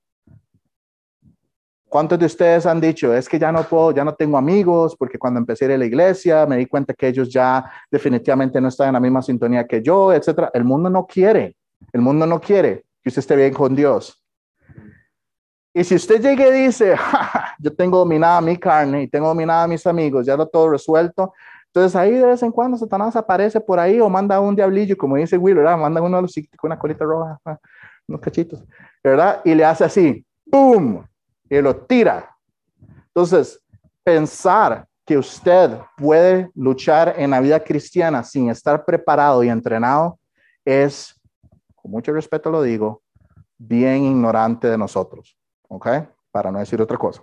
¿Cuántos 1.93 2.19
de 2.19 2.25
ustedes 2.25 2.65
han 2.65 2.81
dicho, 2.81 3.13
es 3.13 3.29
que 3.29 3.39
ya 3.39 3.53
no 3.53 3.65
puedo, 3.65 3.93
ya 3.93 4.03
no 4.03 4.15
tengo 4.15 4.39
amigos, 4.39 4.97
porque 4.97 5.19
cuando 5.19 5.39
empecé 5.39 5.67
a 5.67 5.69
ir 5.69 5.75
a 5.75 5.77
la 5.77 5.85
iglesia 5.85 6.47
me 6.47 6.57
di 6.57 6.65
cuenta 6.65 6.95
que 6.95 7.09
ellos 7.09 7.29
ya 7.29 7.71
definitivamente 7.91 8.59
no 8.63 8.69
están 8.69 8.87
en 8.87 8.95
la 8.95 9.01
misma 9.01 9.21
sintonía 9.21 9.67
que 9.67 9.83
yo, 9.83 10.11
etcétera? 10.11 10.51
El 10.55 10.65
mundo 10.65 10.89
no 10.89 11.07
quiere, 11.07 11.55
el 11.93 12.01
mundo 12.01 12.27
no 12.27 12.41
quiere 12.41 12.87
que 13.03 13.11
usted 13.11 13.21
esté 13.21 13.37
bien 13.37 13.53
con 13.53 13.77
Dios. 13.77 14.25
Y 15.75 15.85
si 15.85 15.97
usted 15.97 16.23
llega 16.23 16.49
y 16.49 16.65
dice, 16.65 16.97
yo 17.59 17.77
tengo 17.77 17.99
dominada 17.99 18.41
mi 18.41 18.57
carne 18.57 19.03
y 19.03 19.09
tengo 19.09 19.29
dominada 19.29 19.69
mis 19.69 19.87
amigos, 19.87 20.25
ya 20.25 20.35
lo 20.35 20.49
todo 20.49 20.71
resuelto, 20.71 21.35
entonces 21.67 21.95
ahí 21.95 22.13
de 22.13 22.25
vez 22.25 22.43
en 22.43 22.53
cuando 22.53 22.79
Satanás 22.79 23.17
aparece 23.17 23.61
por 23.61 23.79
ahí 23.79 24.01
o 24.01 24.09
manda 24.09 24.41
un 24.41 24.57
diablillo, 24.57 24.97
como 24.97 25.17
dice 25.17 25.37
Will, 25.37 25.57
¿verdad? 25.57 25.77
Manda 25.77 26.01
uno 26.01 26.17
de 26.17 26.23
los 26.23 26.35
con 26.57 26.69
una 26.69 26.79
colita 26.79 27.05
roja, 27.05 27.39
unos 28.09 28.23
cachitos, 28.23 28.65
¿verdad? 29.05 29.43
Y 29.45 29.55
le 29.55 29.67
hace 29.67 29.85
así, 29.85 30.25
¡pum! 30.51 31.05
Y 31.53 31.61
lo 31.61 31.77
tira. 31.77 32.35
Entonces, 33.09 33.63
pensar 34.03 34.87
que 35.05 35.19
usted 35.19 35.79
puede 35.99 36.51
luchar 36.55 37.15
en 37.19 37.29
la 37.29 37.41
vida 37.41 37.61
cristiana 37.61 38.25
sin 38.25 38.49
estar 38.49 38.87
preparado 38.87 39.45
y 39.45 39.51
entrenado 39.51 40.19
es, 40.65 41.15
con 41.75 41.91
mucho 41.91 42.11
respeto 42.15 42.51
lo 42.51 42.63
digo, 42.63 43.03
bien 43.59 44.05
ignorante 44.05 44.67
de 44.67 44.79
nosotros. 44.79 45.37
¿ok? 45.69 45.89
Para 46.31 46.51
no 46.51 46.59
decir 46.59 46.81
otra 46.81 46.97
cosa. 46.97 47.23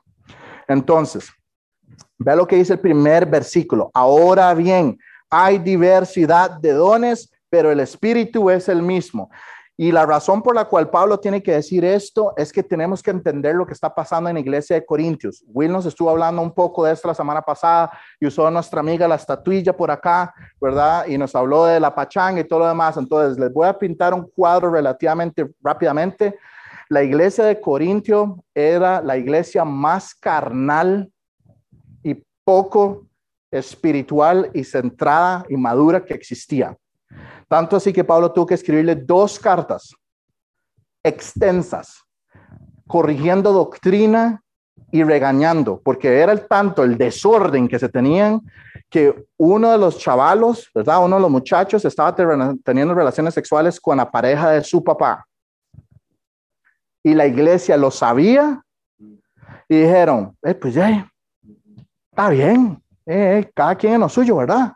Entonces, 0.67 1.31
ve 2.19 2.35
lo 2.35 2.45
que 2.45 2.57
dice 2.57 2.73
el 2.73 2.79
primer 2.79 3.25
versículo. 3.25 3.89
Ahora 3.95 4.53
bien, 4.53 4.95
hay 5.27 5.57
diversidad 5.57 6.51
de 6.51 6.73
dones, 6.73 7.31
pero 7.49 7.71
el 7.71 7.79
Espíritu 7.79 8.51
es 8.51 8.69
el 8.69 8.83
mismo. 8.83 9.31
Y 9.79 9.93
la 9.93 10.05
razón 10.05 10.41
por 10.41 10.55
la 10.55 10.65
cual 10.65 10.89
Pablo 10.89 11.19
tiene 11.19 11.41
que 11.41 11.53
decir 11.53 11.85
esto 11.85 12.33
es 12.35 12.51
que 12.51 12.63
tenemos 12.63 13.01
que 13.01 13.11
entender 13.11 13.55
lo 13.55 13.65
que 13.65 13.71
está 13.71 13.95
pasando 13.95 14.29
en 14.29 14.33
la 14.33 14.41
iglesia 14.41 14.75
de 14.75 14.85
Corintios. 14.85 15.41
Will 15.47 15.71
nos 15.71 15.85
estuvo 15.85 16.09
hablando 16.09 16.41
un 16.41 16.51
poco 16.51 16.83
de 16.83 16.91
esto 16.91 17.07
la 17.07 17.13
semana 17.13 17.41
pasada 17.41 17.89
y 18.19 18.27
usó 18.27 18.51
nuestra 18.51 18.81
amiga 18.81 19.07
la 19.07 19.15
estatuilla 19.15 19.71
por 19.71 19.89
acá, 19.89 20.33
¿verdad? 20.59 21.07
Y 21.07 21.17
nos 21.17 21.33
habló 21.33 21.65
de 21.65 21.79
la 21.79 21.95
pachanga 21.95 22.41
y 22.41 22.43
todo 22.43 22.59
lo 22.59 22.67
demás. 22.67 22.97
Entonces, 22.97 23.39
les 23.39 23.53
voy 23.53 23.67
a 23.67 23.79
pintar 23.79 24.13
un 24.13 24.29
cuadro 24.35 24.69
relativamente 24.69 25.49
rápidamente 25.61 26.37
la 26.89 27.03
iglesia 27.03 27.45
de 27.45 27.61
Corintio 27.61 28.43
era 28.53 28.99
la 29.03 29.15
iglesia 29.15 29.63
más 29.63 30.15
carnal 30.15 31.11
y 32.01 32.23
poco 32.43 33.05
espiritual 33.51 34.49
y 34.55 34.63
centrada 34.63 35.45
y 35.49 35.55
madura 35.55 36.03
que 36.03 36.15
existía. 36.15 36.75
Tanto 37.49 37.75
así 37.75 37.91
que 37.91 38.05
Pablo 38.05 38.31
tuvo 38.31 38.45
que 38.45 38.53
escribirle 38.53 38.95
dos 38.95 39.39
cartas 39.39 39.93
extensas, 41.03 42.03
corrigiendo 42.87 43.51
doctrina 43.51 44.41
y 44.91 45.03
regañando, 45.03 45.81
porque 45.83 46.19
era 46.19 46.31
el 46.31 46.47
tanto 46.47 46.83
el 46.83 46.97
desorden 46.97 47.67
que 47.67 47.79
se 47.79 47.89
tenían 47.89 48.41
que 48.89 49.25
uno 49.37 49.71
de 49.71 49.77
los 49.77 49.97
chavalos, 49.97 50.69
¿verdad? 50.73 51.03
Uno 51.03 51.17
de 51.17 51.21
los 51.21 51.31
muchachos 51.31 51.83
estaba 51.85 52.15
teniendo 52.15 52.93
relaciones 52.93 53.33
sexuales 53.33 53.79
con 53.79 53.97
la 53.97 54.09
pareja 54.09 54.51
de 54.51 54.63
su 54.63 54.83
papá 54.83 55.25
y 57.03 57.13
la 57.13 57.25
iglesia 57.25 57.77
lo 57.77 57.91
sabía 57.91 58.61
y 59.67 59.75
dijeron, 59.81 60.35
eh, 60.43 60.53
pues 60.53 60.73
ya, 60.73 61.09
está 62.11 62.29
bien, 62.29 62.81
eh, 63.05 63.39
eh, 63.39 63.51
cada 63.53 63.75
quien 63.75 63.93
en 63.93 64.01
lo 64.01 64.09
suyo, 64.09 64.37
¿verdad? 64.37 64.73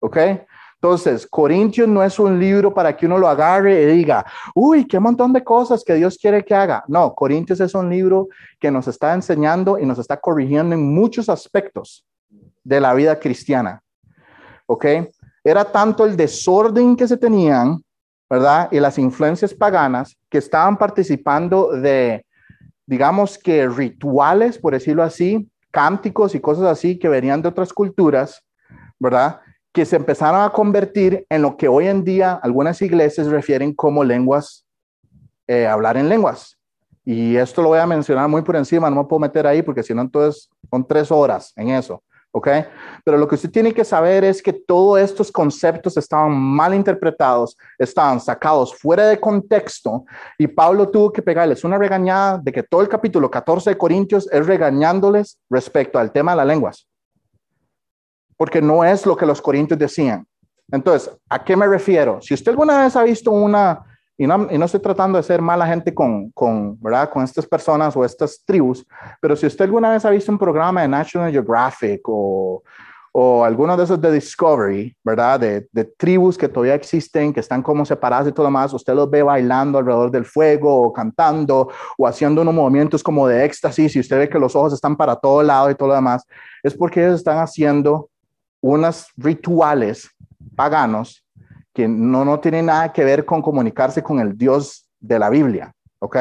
¿Ok? 0.00 0.16
Entonces, 0.82 1.28
Corintios 1.28 1.86
no 1.86 2.02
es 2.02 2.18
un 2.18 2.40
libro 2.40 2.74
para 2.74 2.96
que 2.96 3.06
uno 3.06 3.16
lo 3.16 3.28
agarre 3.28 3.82
y 3.82 3.86
diga, 3.98 4.26
uy, 4.52 4.84
qué 4.84 4.98
montón 4.98 5.32
de 5.32 5.44
cosas 5.44 5.84
que 5.84 5.94
Dios 5.94 6.18
quiere 6.20 6.44
que 6.44 6.56
haga. 6.56 6.82
No, 6.88 7.14
Corintios 7.14 7.60
es 7.60 7.72
un 7.76 7.88
libro 7.88 8.28
que 8.58 8.68
nos 8.68 8.88
está 8.88 9.14
enseñando 9.14 9.78
y 9.78 9.86
nos 9.86 10.00
está 10.00 10.16
corrigiendo 10.16 10.74
en 10.74 10.92
muchos 10.92 11.28
aspectos 11.28 12.04
de 12.64 12.80
la 12.80 12.94
vida 12.94 13.20
cristiana. 13.20 13.80
¿Ok? 14.66 14.86
Era 15.44 15.64
tanto 15.64 16.04
el 16.04 16.16
desorden 16.16 16.96
que 16.96 17.06
se 17.06 17.16
tenían 17.16 17.80
¿verdad? 18.32 18.68
Y 18.72 18.80
las 18.80 18.96
influencias 18.96 19.52
paganas 19.52 20.16
que 20.30 20.38
estaban 20.38 20.78
participando 20.78 21.72
de, 21.72 22.24
digamos 22.86 23.36
que 23.36 23.68
rituales, 23.68 24.56
por 24.56 24.72
decirlo 24.72 25.02
así, 25.02 25.50
cánticos 25.70 26.34
y 26.34 26.40
cosas 26.40 26.64
así 26.64 26.98
que 26.98 27.10
venían 27.10 27.42
de 27.42 27.50
otras 27.50 27.74
culturas, 27.74 28.42
¿verdad? 28.98 29.42
Que 29.72 29.84
se 29.84 29.96
empezaron 29.96 30.42
a 30.42 30.50
convertir 30.50 31.26
en 31.28 31.42
lo 31.42 31.56
que 31.56 31.68
hoy 31.68 31.88
en 31.88 32.04
día 32.04 32.38
algunas 32.42 32.80
iglesias 32.82 33.28
refieren 33.28 33.74
como 33.74 34.04
lenguas, 34.04 34.66
eh, 35.46 35.66
hablar 35.66 35.96
en 35.96 36.08
lenguas. 36.08 36.58
Y 37.04 37.36
esto 37.36 37.62
lo 37.62 37.68
voy 37.68 37.78
a 37.78 37.86
mencionar 37.86 38.28
muy 38.28 38.42
por 38.42 38.56
encima, 38.56 38.90
no 38.90 38.96
me 38.96 39.08
puedo 39.08 39.20
meter 39.20 39.46
ahí 39.46 39.62
porque 39.62 39.82
si 39.82 39.94
no, 39.94 40.02
entonces 40.02 40.48
son 40.70 40.86
tres 40.86 41.10
horas 41.10 41.52
en 41.56 41.70
eso. 41.70 42.02
¿ok? 42.32 42.48
Pero 43.04 43.18
lo 43.18 43.28
que 43.28 43.34
usted 43.34 43.50
tiene 43.50 43.72
que 43.72 43.84
saber 43.84 44.24
es 44.24 44.42
que 44.42 44.52
todos 44.52 44.98
estos 44.98 45.30
conceptos 45.30 45.96
estaban 45.96 46.32
mal 46.32 46.74
interpretados, 46.74 47.56
estaban 47.78 48.20
sacados 48.20 48.74
fuera 48.74 49.06
de 49.06 49.20
contexto 49.20 50.04
y 50.38 50.46
Pablo 50.46 50.88
tuvo 50.88 51.12
que 51.12 51.22
pegarles 51.22 51.62
una 51.62 51.78
regañada 51.78 52.38
de 52.38 52.52
que 52.52 52.62
todo 52.62 52.80
el 52.80 52.88
capítulo 52.88 53.30
14 53.30 53.70
de 53.70 53.78
Corintios 53.78 54.28
es 54.32 54.46
regañándoles 54.46 55.38
respecto 55.50 55.98
al 55.98 56.10
tema 56.10 56.32
de 56.32 56.38
las 56.38 56.46
lenguas, 56.46 56.88
porque 58.42 58.60
no 58.60 58.82
es 58.82 59.06
lo 59.06 59.16
que 59.16 59.24
los 59.24 59.40
corintios 59.40 59.78
decían. 59.78 60.26
Entonces, 60.72 61.16
¿a 61.30 61.44
qué 61.44 61.54
me 61.54 61.64
refiero? 61.64 62.20
Si 62.20 62.34
usted 62.34 62.50
alguna 62.50 62.82
vez 62.82 62.96
ha 62.96 63.04
visto 63.04 63.30
una 63.30 63.84
y 64.18 64.26
no, 64.26 64.48
estoy 64.64 64.80
tratando 64.80 65.16
de 65.16 65.22
ser 65.22 65.40
mala 65.40 65.64
gente 65.64 65.94
con, 65.94 66.28
con, 66.32 66.76
¿verdad? 66.80 67.08
con 67.08 67.22
estas 67.22 67.46
personas 67.46 67.96
o 67.96 68.04
estas 68.04 68.42
tribus, 68.44 68.84
pero 69.20 69.36
si 69.36 69.46
usted 69.46 69.64
alguna 69.66 69.92
vez 69.92 70.04
ha 70.04 70.10
visto 70.10 70.32
un 70.32 70.38
programa 70.38 70.82
de 70.82 70.88
National 70.88 71.30
Geographic 71.30 72.00
o, 72.08 72.64
o 73.12 73.44
alguno 73.44 73.76
de 73.76 73.84
esos 73.84 74.00
de 74.00 74.10
Discovery, 74.10 74.96
¿verdad? 75.04 75.38
De, 75.38 75.68
de, 75.70 75.84
tribus 75.84 76.36
que 76.36 76.48
todavía 76.48 76.74
existen, 76.74 77.32
que 77.32 77.38
están 77.38 77.62
como 77.62 77.84
separadas 77.84 78.26
y 78.26 78.32
todo 78.32 78.46
lo 78.46 78.50
más, 78.50 78.72
usted 78.72 78.92
los 78.92 79.08
ve 79.08 79.22
bailando 79.22 79.78
alrededor 79.78 80.10
del 80.10 80.24
fuego 80.24 80.82
o 80.82 80.92
cantando 80.92 81.70
o 81.96 82.08
haciendo 82.08 82.42
unos 82.42 82.54
movimientos 82.54 83.04
como 83.04 83.28
de 83.28 83.44
éxtasis 83.44 83.94
y 83.94 84.00
usted 84.00 84.18
ve 84.18 84.28
que 84.28 84.40
los 84.40 84.56
ojos 84.56 84.72
están 84.72 84.96
para 84.96 85.14
todo 85.14 85.44
lado 85.44 85.70
y 85.70 85.76
todo 85.76 85.90
lo 85.90 85.94
demás, 85.94 86.26
es 86.64 86.74
porque 86.74 87.04
ellos 87.04 87.20
están 87.20 87.38
haciendo 87.38 88.08
unos 88.62 89.08
rituales 89.16 90.08
paganos 90.56 91.22
que 91.74 91.86
no, 91.88 92.24
no 92.24 92.40
tiene 92.40 92.62
nada 92.62 92.92
que 92.92 93.04
ver 93.04 93.26
con 93.26 93.42
comunicarse 93.42 94.02
con 94.02 94.20
el 94.20 94.38
Dios 94.38 94.88
de 95.00 95.18
la 95.18 95.28
Biblia, 95.28 95.74
¿ok? 95.98 96.16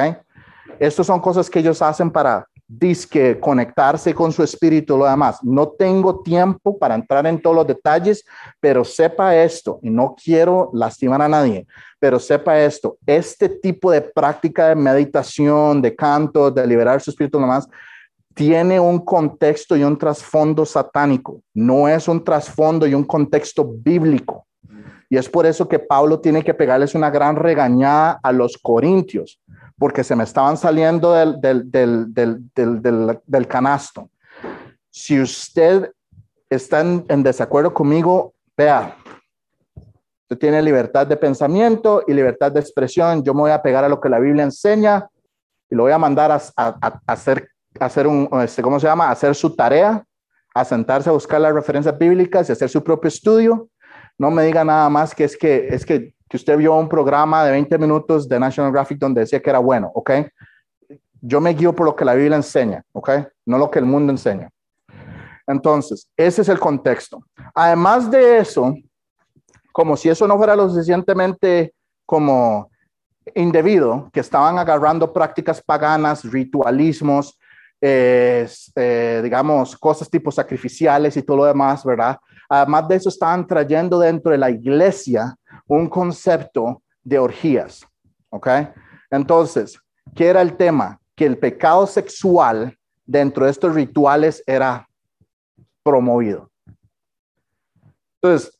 Estas 0.79 1.05
son 1.05 1.19
cosas 1.19 1.50
que 1.50 1.60
ellos 1.60 1.81
hacen 1.81 2.10
para 2.10 2.45
disque 2.67 3.38
conectarse 3.39 4.13
con 4.13 4.31
su 4.31 4.43
espíritu, 4.43 4.98
lo 4.98 5.05
demás. 5.05 5.43
No 5.43 5.67
tengo 5.67 6.21
tiempo 6.21 6.77
para 6.77 6.95
entrar 6.95 7.27
en 7.27 7.41
todos 7.41 7.55
los 7.55 7.67
detalles, 7.67 8.24
pero 8.62 8.86
sepa 8.86 9.36
esto, 9.36 9.79
y 9.83 9.89
no 9.89 10.15
quiero 10.15 10.69
lastimar 10.74 11.21
a 11.21 11.27
nadie, 11.27 11.67
pero 12.00 12.17
sepa 12.17 12.60
esto, 12.60 12.98
este 13.05 13.50
tipo 13.50 13.91
de 13.91 14.01
práctica 14.01 14.69
de 14.69 14.75
meditación, 14.75 15.81
de 15.81 15.95
canto, 15.95 16.50
de 16.50 16.65
liberar 16.65 17.01
su 17.01 17.12
espíritu, 17.12 17.38
lo 17.38 17.45
demás, 17.45 17.67
tiene 18.34 18.80
un 18.80 19.00
contexto 19.00 19.76
y 19.76 19.84
un 19.84 19.98
trasfondo 19.98 20.66
satánico, 20.66 21.42
no 21.54 21.88
es 21.88 22.08
un 22.08 22.24
trasfondo 22.24 22.88
y 22.88 22.94
un 22.94 23.04
contexto 23.04 23.66
bíblico. 23.66 24.46
Y 25.10 25.18
es 25.18 25.28
por 25.28 25.46
eso 25.46 25.68
que 25.68 25.78
Pablo 25.78 26.22
tiene 26.22 26.42
que 26.42 26.54
pegarles 26.54 26.96
una 26.96 27.10
gran 27.10 27.36
regañada 27.36 28.20
a 28.24 28.32
los 28.32 28.58
corintios, 28.58 29.42
porque 29.78 30.06
se 30.06 30.16
me 30.16 30.24
estaban 30.24 30.56
saliendo 30.56 31.12
del, 31.12 31.42
del, 31.70 33.48
canasto. 33.48 34.10
Si 34.90 35.20
usted 35.20 35.92
está 36.50 36.80
en, 36.80 37.24
desacuerdo 37.24 37.74
conmigo, 37.74 38.34
vea, 38.56 38.96
usted 40.22 40.38
tiene 40.38 40.62
libertad 40.62 41.06
de 41.08 41.18
pensamiento 41.18 42.04
y 42.08 42.14
libertad 42.14 42.54
de 42.54 42.62
expresión. 42.62 43.22
Yo 43.22 43.34
me 43.34 43.42
voy 43.42 43.52
a 43.52 43.62
pegar 43.62 43.84
a 43.84 43.90
lo 43.90 44.00
que 44.00 44.08
la 44.08 44.20
Biblia 44.20 44.46
enseña 44.46 45.10
y 45.70 45.76
lo 45.76 45.84
voy 45.84 45.92
a 45.92 45.98
mandar 45.98 46.32
a, 46.32 46.42
hacer, 47.08 47.50
hacer 47.80 48.08
un, 48.08 48.30
este, 48.44 48.62
¿cómo 48.62 48.80
se 48.80 48.88
llama? 48.88 49.10
hacer 49.10 49.36
su 49.36 49.56
tarea, 49.56 50.04
a 50.54 50.66
sentarse 50.66 51.10
a 51.10 51.13
buscar 51.13 51.40
las 51.40 51.54
referencias 51.54 51.98
bíblicas 51.98 52.50
y 52.50 52.51
hacer 52.51 52.70
su 52.70 52.84
propio 52.84 53.08
estudio 53.08 53.70
no 54.22 54.30
me 54.30 54.44
diga 54.44 54.63
nada 54.63 54.88
más 54.88 55.16
que 55.16 55.24
es 55.24 55.36
que, 55.36 55.68
es 55.70 55.84
que, 55.84 56.13
que 56.30 56.38
usted 56.38 56.56
vio 56.56 56.75
un 56.75 56.88
programa 56.88 57.44
de 57.44 57.51
20 57.51 57.78
minutos 57.80 58.30
de 58.30 58.40
National 58.40 58.72
Graphic 58.72 59.00
donde 59.00 59.22
decía 59.22 59.42
que 59.42 59.50
era 59.50 59.58
bueno, 59.58 59.92
¿ok? 59.96 60.12
Yo 61.22 61.42
me 61.42 61.54
guío 61.54 61.74
por 61.74 61.88
lo 61.88 61.96
que 61.96 62.06
la 62.06 62.13
Biblia 62.13 62.36
enseña, 62.36 62.84
¿ok? 62.94 63.10
No 63.48 63.58
lo 63.58 63.72
que 63.72 63.80
el 63.80 63.86
mundo 63.86 64.12
enseña. 64.12 64.48
Entonces, 65.48 66.08
ese 66.16 66.44
es 66.44 66.50
el 66.50 66.60
contexto. 66.60 67.24
Además 67.56 68.12
de 68.12 68.38
eso, 68.38 68.75
como 69.72 69.98
si 69.98 70.10
eso 70.10 70.28
no 70.28 70.38
fuera 70.38 70.56
lo 70.56 70.70
suficientemente 70.70 71.74
como 72.06 72.70
indebido, 73.34 74.08
que 74.13 74.20
estaban 74.20 74.60
agarrando 74.60 75.12
prácticas 75.12 75.62
paganas, 75.63 76.24
ritualismos, 76.25 77.40
eh, 77.84 79.22
digamos, 79.24 79.76
cosas 79.76 80.10
tipo 80.10 80.32
sacrificiales 80.32 81.18
y 81.18 81.24
todo 81.24 81.38
lo 81.38 81.46
demás, 81.46 81.84
¿verdad? 81.84 82.18
Además 82.48 82.88
de 82.88 82.96
eso, 82.96 83.10
estaban 83.10 83.48
trayendo 83.48 83.98
dentro 83.98 84.32
de 84.32 84.38
la 84.38 84.52
iglesia 84.52 85.36
un 85.68 85.90
concepto 85.90 86.84
de 87.04 87.18
orgías, 87.18 87.84
¿ok? 88.30 88.48
Entonces, 89.10 89.80
¿qué 90.14 90.28
era 90.28 90.42
el 90.42 90.56
tema? 90.56 91.00
Que 91.16 91.26
el 91.26 91.38
pecado 91.38 91.88
sexual 91.88 92.78
dentro 93.06 93.46
de 93.46 93.52
estos 93.52 93.74
rituales 93.74 94.44
era 94.46 94.88
promovido. 95.84 96.52
Entonces, 98.22 98.56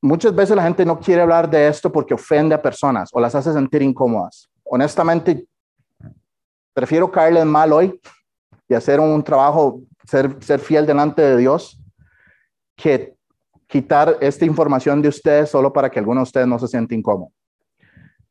muchas 0.00 0.34
veces 0.34 0.56
la 0.56 0.62
gente 0.62 0.86
no 0.86 0.98
quiere 0.98 1.20
hablar 1.20 1.50
de 1.50 1.68
esto 1.68 1.92
porque 1.92 2.14
ofende 2.14 2.54
a 2.54 2.62
personas 2.62 3.10
o 3.12 3.20
las 3.20 3.34
hace 3.34 3.52
sentir 3.52 3.82
incómodas. 3.82 4.48
Honestamente, 4.64 5.46
prefiero 6.72 7.10
caerles 7.10 7.44
mal 7.44 7.72
hoy 7.72 8.00
y 8.68 8.74
hacer 8.74 9.00
un 9.00 9.22
trabajo, 9.22 9.80
ser, 10.04 10.36
ser 10.40 10.60
fiel 10.60 10.86
delante 10.86 11.22
de 11.22 11.36
Dios, 11.36 11.80
que 12.76 13.14
quitar 13.66 14.18
esta 14.20 14.44
información 14.44 15.00
de 15.00 15.08
ustedes 15.08 15.50
solo 15.50 15.72
para 15.72 15.90
que 15.90 15.98
alguno 15.98 16.20
de 16.20 16.24
ustedes 16.24 16.46
no 16.46 16.58
se 16.58 16.68
sienta 16.68 16.94
incómodo. 16.94 17.32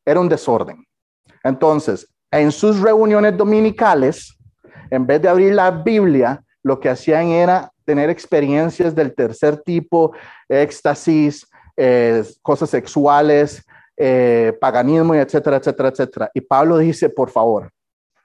Era 0.05 0.19
un 0.19 0.29
desorden. 0.29 0.85
Entonces, 1.43 2.07
en 2.31 2.51
sus 2.51 2.79
reuniones 2.79 3.35
dominicales, 3.37 4.37
en 4.89 5.05
vez 5.07 5.21
de 5.21 5.29
abrir 5.29 5.53
la 5.53 5.71
Biblia, 5.71 6.43
lo 6.63 6.79
que 6.79 6.89
hacían 6.89 7.27
era 7.27 7.71
tener 7.85 8.09
experiencias 8.09 8.93
del 8.93 9.13
tercer 9.15 9.57
tipo, 9.63 10.13
éxtasis, 10.47 11.47
eh, 11.75 12.23
cosas 12.41 12.69
sexuales, 12.69 13.65
eh, 13.97 14.53
paganismo, 14.59 15.15
etcétera, 15.15 15.57
etcétera, 15.57 15.89
etcétera. 15.89 16.31
Y 16.33 16.41
Pablo 16.41 16.77
dice, 16.77 17.09
por 17.09 17.29
favor, 17.29 17.71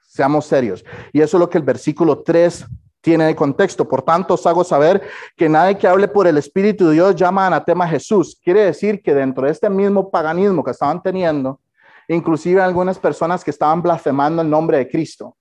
Seamos 0.07 0.45
serios. 0.45 0.83
Y 1.11 1.21
eso 1.21 1.37
es 1.37 1.39
lo 1.39 1.49
que 1.49 1.57
el 1.57 1.63
versículo 1.63 2.23
3 2.23 2.65
tiene 3.01 3.25
de 3.25 3.35
contexto. 3.35 3.87
Por 3.87 4.01
tanto, 4.01 4.33
os 4.33 4.45
hago 4.47 4.63
saber 4.63 5.01
que 5.35 5.47
nadie 5.47 5.77
que 5.77 5.87
hable 5.87 6.07
por 6.07 6.27
el 6.27 6.37
Espíritu 6.37 6.87
de 6.87 6.93
Dios 6.93 7.15
llama 7.15 7.45
anatema 7.45 7.85
a 7.85 7.89
Jesús. 7.89 8.39
Quiere 8.43 8.61
decir 8.61 9.01
que 9.03 9.13
dentro 9.13 9.45
de 9.45 9.51
este 9.51 9.69
mismo 9.69 10.09
paganismo 10.09 10.63
que 10.63 10.71
estaban 10.71 11.01
teniendo, 11.03 11.59
inclusive 12.07 12.61
algunas 12.61 12.97
personas 12.97 13.43
que 13.43 13.51
estaban 13.51 13.81
blasfemando 13.81 14.41
el 14.41 14.49
nombre 14.49 14.77
de 14.77 14.89
Cristo. 14.89 15.35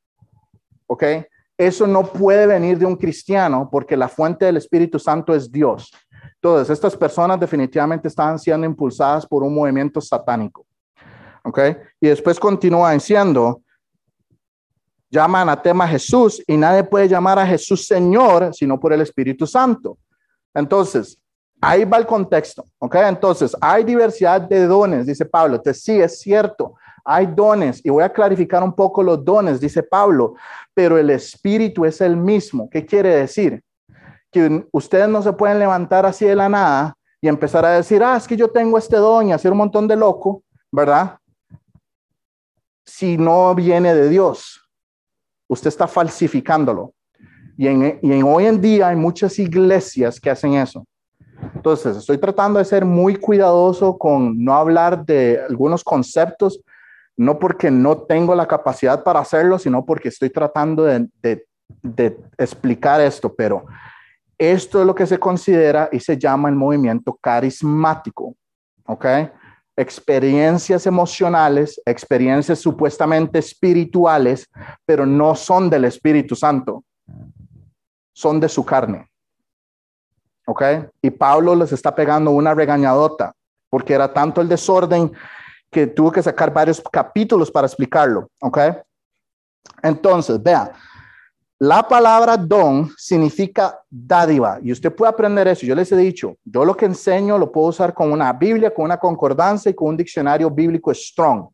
¿Ok? 0.87 1.05
Eso 1.57 1.87
no 1.87 2.05
puede 2.05 2.47
venir 2.47 2.79
de 2.79 2.87
un 2.87 2.97
cristiano 2.97 3.69
porque 3.71 3.97
la 3.97 4.09
fuente 4.09 4.45
del 4.45 4.59
Espíritu 4.59 4.99
Santo 4.99 5.35
es 5.35 5.51
Dios. 5.51 5.91
Entonces, 6.35 6.71
estas 6.71 6.97
personas 6.97 7.41
definitivamente 7.41 8.09
estaban 8.09 8.39
siendo 8.39 8.67
impulsadas 8.67 9.27
por 9.27 9.43
un 9.43 9.55
movimiento 9.55 10.01
satánico. 10.01 10.67
¿Ok? 11.45 11.61
Y 12.01 12.09
después 12.09 12.39
continúa 12.39 12.93
diciendo, 12.93 13.63
llama 15.17 15.41
anatema 15.41 15.85
a 15.85 15.89
Jesús 15.89 16.43
y 16.47 16.57
nadie 16.57 16.85
puede 16.85 17.09
llamar 17.09 17.39
a 17.39 17.47
Jesús 17.47 17.87
Señor 17.87 18.53
sino 18.53 18.79
por 18.79 18.93
el 18.93 19.01
Espíritu 19.01 19.47
Santo. 19.47 19.97
Entonces, 20.55 21.19
ahí 21.61 21.85
va 21.85 21.97
el 21.97 22.07
contexto, 22.07 22.65
¿ok? 22.79 22.97
Entonces, 22.97 23.57
hay 23.61 23.83
diversidad 23.85 24.43
de 24.43 24.67
dones, 24.67 25.07
dice 25.07 25.25
Pablo. 25.25 25.57
Entonces, 25.57 25.83
sí, 25.83 25.99
es 25.99 26.21
cierto, 26.21 26.75
hay 27.05 27.27
dones 27.27 27.81
y 27.85 27.89
voy 27.91 28.03
a 28.03 28.13
clarificar 28.13 28.63
un 28.63 28.75
poco 28.75 29.03
los 29.03 29.25
dones, 29.25 29.59
dice 29.59 29.83
Pablo, 29.83 30.35
pero 30.75 30.99
el 30.99 31.09
Espíritu 31.09 31.85
es 31.85 32.01
el 32.01 32.17
mismo. 32.17 32.69
¿Qué 32.69 32.85
quiere 32.85 33.17
decir? 33.17 33.63
Que 34.31 34.67
ustedes 34.71 35.09
no 35.09 35.23
se 35.23 35.33
pueden 35.33 35.59
levantar 35.59 36.05
así 36.05 36.27
de 36.27 36.37
la 36.37 36.49
nada 36.49 36.95
y 37.23 37.29
empezar 37.29 37.65
a 37.65 37.71
decir, 37.71 38.03
ah, 38.03 38.17
es 38.17 38.27
que 38.27 38.37
yo 38.37 38.51
tengo 38.51 38.77
este 38.77 38.97
don 38.97 39.29
y 39.29 39.33
hacer 39.33 39.51
un 39.53 39.59
montón 39.59 39.89
de 39.89 39.97
loco, 39.97 40.43
¿verdad? 40.71 41.19
Si 42.85 43.17
no 43.17 43.55
viene 43.55 43.95
de 43.95 44.11
Dios 44.11 44.66
usted 45.49 45.69
está 45.69 45.87
falsificándolo. 45.87 46.93
Y 47.57 47.69
en, 47.69 48.23
hoy 48.25 48.47
en 48.47 48.61
día 48.61 48.89
hay 48.89 48.97
muchas 48.97 49.39
iglesias 49.39 50.21
que 50.21 50.31
hacen 50.31 50.55
eso. 50.55 50.85
Entonces, 51.55 51.97
estoy 51.97 52.19
tratando 52.19 52.59
de 52.59 52.65
ser 52.65 52.85
muy 52.85 53.17
cuidadoso 53.17 53.97
con 53.97 54.43
no 54.43 54.55
hablar 54.55 55.05
de 55.05 55.41
algunos 55.49 55.83
conceptos, 55.83 56.61
no 57.17 57.39
porque 57.39 57.71
no 57.71 57.99
tengo 57.99 58.35
la 58.35 58.47
capacidad 58.47 59.03
para 59.03 59.21
hacerlo, 59.21 59.59
sino 59.59 59.85
porque 59.85 60.09
estoy 60.09 60.31
tratando 60.31 60.85
de, 60.85 61.09
de 61.83 62.19
explicar 62.37 63.01
esto, 63.01 63.35
pero 63.35 63.65
esto 64.39 64.81
es 64.81 64.87
lo 64.87 64.95
que 64.95 65.07
se 65.07 65.19
considera 65.19 65.89
y 65.93 66.01
se 66.01 66.19
llama 66.19 66.49
el 66.51 66.55
movimiento 66.55 67.17
carismático, 67.21 68.35
¿ok? 68.87 69.07
Experiencias 69.77 70.87
emocionales, 70.87 71.81
experiencias 71.85 72.59
supuestamente 72.59 73.39
espirituales, 73.39 74.49
pero 74.85 75.05
no 75.05 75.35
son 75.35 75.69
del 75.69 75.85
Espíritu 75.85 76.35
Santo, 76.35 76.83
son 78.13 78.41
de 78.41 78.49
su 78.49 78.65
carne. 78.65 79.09
¿ok? 80.47 80.63
Y 81.03 81.11
Pablo 81.11 81.55
les 81.55 81.73
está 81.73 81.95
pegando 81.95 82.31
una 82.31 82.55
regañadota, 82.55 83.35
porque 83.69 83.93
era 83.93 84.13
tanto 84.13 84.41
el 84.41 84.49
desorden 84.49 85.13
que 85.71 85.87
tuvo 85.87 86.11
que 86.11 86.23
sacar 86.23 86.53
varios 86.53 86.83
capítulos 86.91 87.51
para 87.51 87.67
explicarlo, 87.67 88.31
¿ok? 88.41 88.59
Entonces, 89.83 90.43
vea, 90.43 90.73
la 91.59 91.89
palabra 91.89 92.37
don 92.37 92.91
significa 92.99 93.81
dádiva 93.89 94.59
y 94.63 94.73
usted 94.73 94.95
puede 94.95 95.11
aprender 95.11 95.49
eso. 95.49 95.65
Yo 95.65 95.75
les 95.75 95.91
he 95.91 95.97
dicho, 95.97 96.37
yo 96.45 96.65
lo 96.65 96.77
que 96.77 96.85
enseño 96.85 97.39
lo 97.39 97.51
puedo 97.51 97.69
usar 97.69 97.95
con 97.95 98.13
una 98.13 98.33
Biblia, 98.33 98.75
con 98.75 98.85
una 98.85 98.99
concordancia 98.99 99.71
y 99.71 99.75
con 99.75 99.89
un 99.89 99.97
diccionario 99.97 100.51
bíblico 100.51 100.93
strong, 100.93 101.49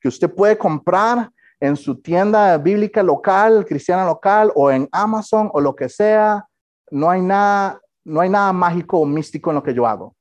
que 0.00 0.08
usted 0.08 0.34
puede 0.34 0.58
comprar 0.58 1.30
en 1.60 1.76
su 1.76 2.00
tienda 2.00 2.56
bíblica 2.58 3.02
local, 3.02 3.64
cristiana 3.64 4.04
local 4.04 4.50
o 4.56 4.70
en 4.70 4.88
Amazon 4.90 5.48
o 5.52 5.60
lo 5.60 5.76
que 5.76 5.88
sea. 5.88 6.44
No 6.90 7.08
hay 7.08 7.20
nada, 7.20 7.78
no 8.04 8.20
hay 8.20 8.30
nada 8.30 8.52
mágico 8.52 8.98
o 8.98 9.06
místico 9.06 9.50
en 9.50 9.56
lo 9.56 9.62
que 9.62 9.74
yo 9.74 9.86
hago. 9.86 10.16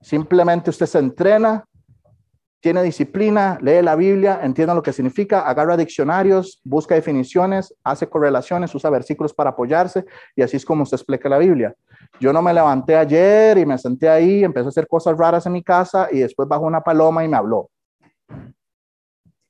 Simplemente 0.00 0.70
usted 0.70 0.86
se 0.86 1.00
entrena 1.00 1.64
tiene 2.64 2.82
disciplina, 2.82 3.58
lee 3.60 3.82
la 3.82 3.94
Biblia, 3.94 4.40
entiende 4.42 4.74
lo 4.74 4.82
que 4.82 4.94
significa, 4.94 5.40
agarra 5.40 5.76
diccionarios, 5.76 6.62
busca 6.64 6.94
definiciones, 6.94 7.74
hace 7.84 8.08
correlaciones, 8.08 8.74
usa 8.74 8.88
versículos 8.88 9.34
para 9.34 9.50
apoyarse 9.50 10.06
y 10.34 10.40
así 10.40 10.56
es 10.56 10.64
como 10.64 10.86
se 10.86 10.96
explica 10.96 11.28
la 11.28 11.36
Biblia. 11.36 11.74
Yo 12.18 12.32
no 12.32 12.40
me 12.40 12.54
levanté 12.54 12.96
ayer 12.96 13.58
y 13.58 13.66
me 13.66 13.76
senté 13.76 14.08
ahí, 14.08 14.42
empecé 14.42 14.64
a 14.64 14.68
hacer 14.70 14.88
cosas 14.88 15.14
raras 15.18 15.44
en 15.44 15.52
mi 15.52 15.62
casa 15.62 16.08
y 16.10 16.20
después 16.20 16.48
bajó 16.48 16.64
una 16.64 16.80
paloma 16.80 17.22
y 17.22 17.28
me 17.28 17.36
habló. 17.36 17.68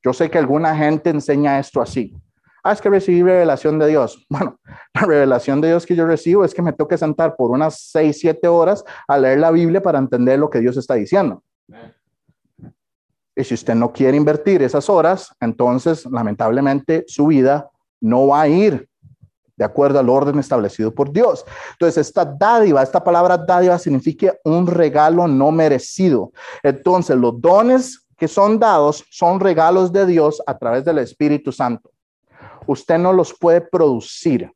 Yo 0.02 0.12
sé 0.12 0.28
que 0.28 0.38
alguna 0.38 0.76
gente 0.76 1.10
enseña 1.10 1.60
esto 1.60 1.80
así. 1.80 2.16
Ah, 2.64 2.72
es 2.72 2.80
que 2.80 2.90
recibí 2.90 3.22
revelación 3.22 3.78
de 3.78 3.86
Dios. 3.86 4.26
Bueno, 4.28 4.58
la 4.92 5.02
revelación 5.02 5.60
de 5.60 5.68
Dios 5.68 5.86
que 5.86 5.94
yo 5.94 6.04
recibo 6.04 6.44
es 6.44 6.52
que 6.52 6.62
me 6.62 6.72
tengo 6.72 6.88
que 6.88 6.98
sentar 6.98 7.36
por 7.36 7.52
unas 7.52 7.78
seis, 7.78 8.18
siete 8.18 8.48
horas 8.48 8.82
a 9.06 9.16
leer 9.18 9.38
la 9.38 9.52
Biblia 9.52 9.80
para 9.80 10.00
entender 10.00 10.36
lo 10.36 10.50
que 10.50 10.58
Dios 10.58 10.76
está 10.76 10.94
diciendo. 10.94 11.44
Y 13.36 13.44
si 13.44 13.54
usted 13.54 13.74
no 13.74 13.92
quiere 13.92 14.16
invertir 14.16 14.62
esas 14.62 14.88
horas, 14.88 15.34
entonces 15.40 16.06
lamentablemente 16.06 17.04
su 17.08 17.26
vida 17.26 17.68
no 18.00 18.28
va 18.28 18.42
a 18.42 18.48
ir 18.48 18.88
de 19.56 19.64
acuerdo 19.64 19.98
al 19.98 20.08
orden 20.08 20.38
establecido 20.38 20.94
por 20.94 21.12
Dios. 21.12 21.44
Entonces, 21.72 22.08
esta 22.08 22.24
dádiva, 22.24 22.82
esta 22.82 23.02
palabra 23.02 23.38
dádiva 23.38 23.78
significa 23.78 24.34
un 24.44 24.66
regalo 24.66 25.28
no 25.28 25.52
merecido. 25.52 26.32
Entonces, 26.62 27.16
los 27.16 27.40
dones 27.40 28.06
que 28.16 28.28
son 28.28 28.58
dados 28.58 29.04
son 29.10 29.40
regalos 29.40 29.92
de 29.92 30.06
Dios 30.06 30.42
a 30.46 30.56
través 30.58 30.84
del 30.84 30.98
Espíritu 30.98 31.52
Santo. 31.52 31.90
Usted 32.66 32.98
no 32.98 33.12
los 33.12 33.36
puede 33.38 33.60
producir. 33.60 34.50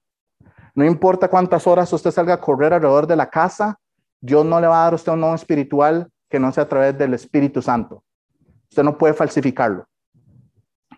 No 0.74 0.84
importa 0.84 1.28
cuántas 1.28 1.66
horas 1.66 1.92
usted 1.92 2.10
salga 2.10 2.34
a 2.34 2.40
correr 2.40 2.72
alrededor 2.72 3.06
de 3.06 3.16
la 3.16 3.28
casa, 3.28 3.78
Dios 4.20 4.44
no 4.44 4.60
le 4.60 4.66
va 4.66 4.80
a 4.80 4.84
dar 4.84 4.92
a 4.92 4.96
usted 4.96 5.12
un 5.12 5.20
don 5.20 5.34
espiritual 5.34 6.08
que 6.28 6.38
no 6.38 6.52
sea 6.52 6.64
a 6.64 6.68
través 6.68 6.96
del 6.96 7.14
Espíritu 7.14 7.62
Santo. 7.62 8.02
Usted 8.70 8.82
no 8.82 8.96
puede 8.96 9.14
falsificarlo. 9.14 9.86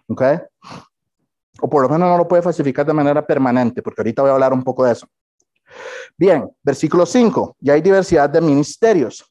¿Ok? 0.08 0.22
O 1.60 1.68
por 1.68 1.82
lo 1.82 1.88
menos 1.88 2.08
no 2.08 2.16
lo 2.16 2.26
puede 2.26 2.42
falsificar 2.42 2.86
de 2.86 2.92
manera 2.92 3.26
permanente, 3.26 3.82
porque 3.82 4.00
ahorita 4.00 4.22
voy 4.22 4.30
a 4.30 4.34
hablar 4.34 4.52
un 4.52 4.62
poco 4.62 4.84
de 4.84 4.92
eso. 4.92 5.06
Bien, 6.16 6.50
versículo 6.62 7.06
5. 7.06 7.56
Ya 7.60 7.74
hay 7.74 7.80
diversidad 7.80 8.28
de 8.28 8.40
ministerios, 8.40 9.24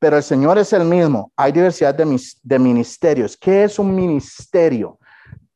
pero 0.00 0.16
el 0.16 0.22
Señor 0.22 0.58
es 0.58 0.72
el 0.72 0.84
mismo. 0.84 1.32
Hay 1.36 1.52
diversidad 1.52 1.94
de, 1.94 2.20
de 2.42 2.58
ministerios. 2.58 3.36
¿Qué 3.36 3.64
es 3.64 3.78
un 3.78 3.94
ministerio? 3.94 4.98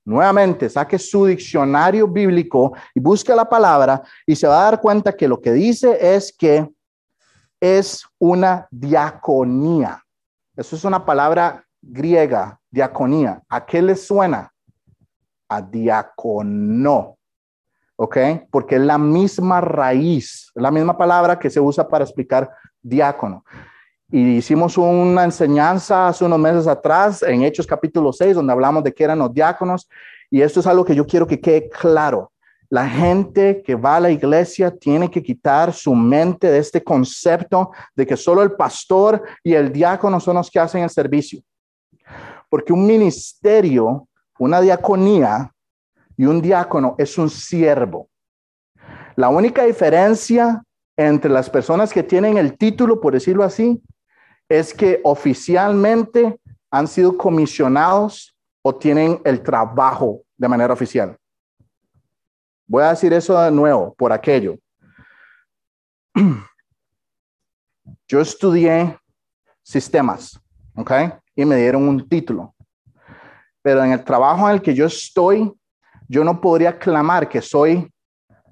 Nuevamente, 0.04 0.70
saque 0.70 0.98
su 0.98 1.26
diccionario 1.26 2.08
bíblico 2.08 2.72
y 2.94 3.00
busque 3.00 3.34
la 3.34 3.46
palabra 3.46 4.02
y 4.24 4.34
se 4.36 4.46
va 4.46 4.60
a 4.60 4.70
dar 4.70 4.80
cuenta 4.80 5.14
que 5.14 5.28
lo 5.28 5.40
que 5.40 5.52
dice 5.52 5.98
es 6.00 6.32
que 6.32 6.66
es 7.60 8.06
una 8.18 8.66
diaconía. 8.70 10.02
Eso 10.56 10.76
es 10.76 10.84
una 10.84 11.04
palabra 11.04 11.67
griega, 11.80 12.60
diaconía, 12.70 13.42
¿a 13.48 13.64
qué 13.64 13.82
le 13.82 13.96
suena? 13.96 14.52
A 15.48 15.62
diacono. 15.62 17.16
¿Ok? 17.96 18.16
Porque 18.50 18.76
es 18.76 18.82
la 18.82 18.98
misma 18.98 19.60
raíz, 19.60 20.50
la 20.54 20.70
misma 20.70 20.96
palabra 20.96 21.38
que 21.38 21.50
se 21.50 21.58
usa 21.58 21.88
para 21.88 22.04
explicar 22.04 22.50
diácono. 22.80 23.44
Y 24.10 24.36
hicimos 24.36 24.78
una 24.78 25.24
enseñanza 25.24 26.08
hace 26.08 26.24
unos 26.24 26.38
meses 26.38 26.66
atrás 26.66 27.22
en 27.22 27.42
Hechos 27.42 27.66
capítulo 27.66 28.12
6, 28.12 28.36
donde 28.36 28.52
hablamos 28.52 28.84
de 28.84 28.94
qué 28.94 29.04
eran 29.04 29.18
los 29.18 29.34
diáconos. 29.34 29.88
Y 30.30 30.40
esto 30.40 30.60
es 30.60 30.66
algo 30.66 30.84
que 30.84 30.94
yo 30.94 31.06
quiero 31.06 31.26
que 31.26 31.40
quede 31.40 31.68
claro. 31.68 32.32
La 32.70 32.88
gente 32.88 33.62
que 33.64 33.74
va 33.74 33.96
a 33.96 34.00
la 34.00 34.10
iglesia 34.10 34.70
tiene 34.70 35.10
que 35.10 35.22
quitar 35.22 35.72
su 35.72 35.94
mente 35.94 36.50
de 36.50 36.58
este 36.58 36.84
concepto 36.84 37.70
de 37.96 38.06
que 38.06 38.16
solo 38.16 38.42
el 38.42 38.52
pastor 38.52 39.22
y 39.42 39.54
el 39.54 39.72
diácono 39.72 40.20
son 40.20 40.36
los 40.36 40.50
que 40.50 40.60
hacen 40.60 40.82
el 40.82 40.90
servicio. 40.90 41.40
Porque 42.48 42.72
un 42.72 42.86
ministerio, 42.86 44.08
una 44.38 44.60
diaconía 44.60 45.52
y 46.16 46.24
un 46.26 46.40
diácono 46.40 46.94
es 46.98 47.18
un 47.18 47.30
siervo. 47.30 48.08
La 49.16 49.28
única 49.28 49.64
diferencia 49.64 50.62
entre 50.96 51.30
las 51.30 51.48
personas 51.48 51.92
que 51.92 52.02
tienen 52.02 52.38
el 52.38 52.56
título, 52.56 53.00
por 53.00 53.12
decirlo 53.12 53.44
así, 53.44 53.82
es 54.48 54.74
que 54.74 55.00
oficialmente 55.04 56.40
han 56.70 56.88
sido 56.88 57.16
comisionados 57.16 58.36
o 58.62 58.74
tienen 58.74 59.20
el 59.24 59.42
trabajo 59.42 60.22
de 60.36 60.48
manera 60.48 60.72
oficial. 60.72 61.16
Voy 62.66 62.82
a 62.82 62.90
decir 62.90 63.12
eso 63.12 63.40
de 63.40 63.50
nuevo 63.50 63.94
por 63.94 64.12
aquello. 64.12 64.56
Yo 68.08 68.20
estudié 68.20 68.98
sistemas, 69.62 70.40
¿ok? 70.74 70.92
Y 71.38 71.44
me 71.44 71.54
dieron 71.54 71.88
un 71.88 72.08
título. 72.08 72.52
Pero 73.62 73.84
en 73.84 73.92
el 73.92 74.02
trabajo 74.02 74.48
en 74.48 74.56
el 74.56 74.60
que 74.60 74.74
yo 74.74 74.86
estoy, 74.86 75.52
yo 76.08 76.24
no 76.24 76.40
podría 76.40 76.76
clamar 76.76 77.28
que 77.28 77.40
soy 77.40 77.88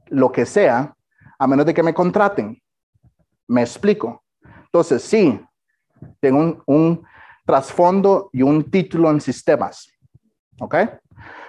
lo 0.07 0.31
que 0.31 0.47
sea 0.47 0.95
a 1.37 1.47
menos 1.49 1.67
de 1.67 1.75
que 1.75 1.83
me 1.83 1.93
contraten. 1.93 2.63
Me 3.49 3.63
explico. 3.63 4.23
Entonces, 4.67 5.03
sí, 5.03 5.41
tengo 6.21 6.63
un, 6.67 7.05
trasfondo 7.45 8.31
y 8.33 8.43
un 8.43 8.71
título 8.71 9.11
en 9.11 9.21
sistemas. 9.21 9.89
¿Ok? 10.61 10.77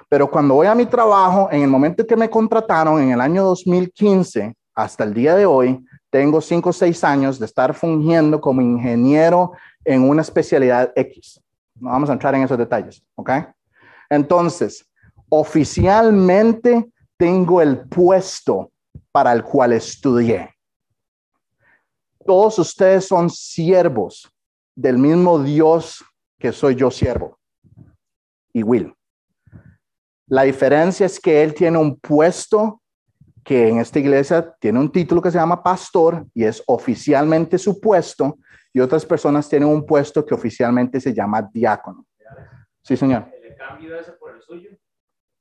Pero 0.10 0.32
cuando 0.32 0.56
voy 0.56 0.66
a 0.66 0.74
mi 0.74 0.88
trabajo, 0.88 1.50
en 1.52 1.62
el 1.62 1.70
momento 1.70 2.06
que 2.08 2.16
me 2.16 2.32
contrataron, 2.32 3.00
en 3.00 3.12
el 3.12 3.22
año 3.22 3.44
2015, 3.44 4.56
hasta 4.74 5.04
el 5.04 5.14
día 5.14 5.36
de 5.36 5.46
hoy, 5.46 5.86
tengo 6.10 6.42
cinco 6.42 6.70
o 6.70 6.74
seis 6.74 7.04
años 7.04 7.38
de 7.38 7.46
estar 7.46 7.76
fungiendo 7.76 8.42
como 8.42 8.62
ingeniero 8.62 9.52
en 9.88 10.08
una 10.08 10.22
especialidad 10.22 10.92
X. 10.96 11.42
No 11.76 11.90
vamos 11.92 12.10
a 12.10 12.14
entrar 12.14 12.36
en 12.36 12.44
esos 12.44 12.58
detalles, 12.58 13.02
¿ok? 13.16 13.32
Entonces, 14.10 14.86
oficialmente 15.30 16.92
tengo 17.16 17.62
el 17.62 17.88
puesto 17.88 18.72
para 19.12 19.32
el 19.32 19.44
cual 19.44 19.74
estudié. 19.74 20.54
Todos 22.26 22.60
ustedes 22.60 23.08
son 23.08 23.30
siervos 23.30 24.30
del 24.76 24.98
mismo 24.98 25.40
Dios 25.40 26.04
que 26.38 26.52
soy 26.52 26.76
yo 26.76 26.92
siervo. 26.92 27.40
Y 28.52 28.64
Will. 28.64 28.94
La 30.28 30.44
diferencia 30.44 31.06
es 31.06 31.18
que 31.20 31.42
él 31.42 31.54
tiene 31.54 31.78
un 31.78 31.98
puesto 31.98 32.82
que 33.46 33.70
en 33.70 33.80
esta 33.80 34.00
iglesia 34.00 34.54
tiene 34.60 34.80
un 34.80 34.92
título 34.92 35.22
que 35.22 35.32
se 35.32 35.38
llama 35.38 35.64
pastor 35.64 36.28
y 36.34 36.44
es 36.44 36.62
oficialmente 36.68 37.58
su 37.58 37.80
puesto, 37.80 38.38
y 38.78 38.80
otras 38.80 39.04
personas 39.04 39.50
tienen 39.50 39.68
un 39.70 39.84
puesto 39.84 40.24
que 40.24 40.36
oficialmente 40.36 41.02
se 41.02 41.12
llama 41.12 41.42
diácono. 41.42 42.06
Sí, 42.84 42.96
señor. 42.96 43.26
¿Le 43.42 43.56
cambio 43.56 44.00
ese 44.00 44.12
por 44.12 44.36
el 44.36 44.42
suyo? 44.44 44.70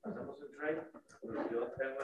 Hacemos 0.03 0.39
un 0.41 0.51
trade. 0.57 0.81
Yo 1.53 1.71
tengo 1.77 2.01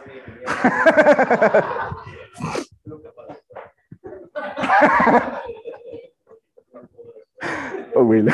oh, 7.94 8.02
Will. 8.02 8.28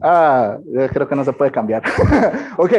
ah, 0.00 0.58
yo 0.64 0.88
creo 0.88 1.06
que 1.06 1.16
no 1.16 1.24
se 1.24 1.34
puede 1.34 1.52
cambiar. 1.52 1.82
ok, 2.56 2.72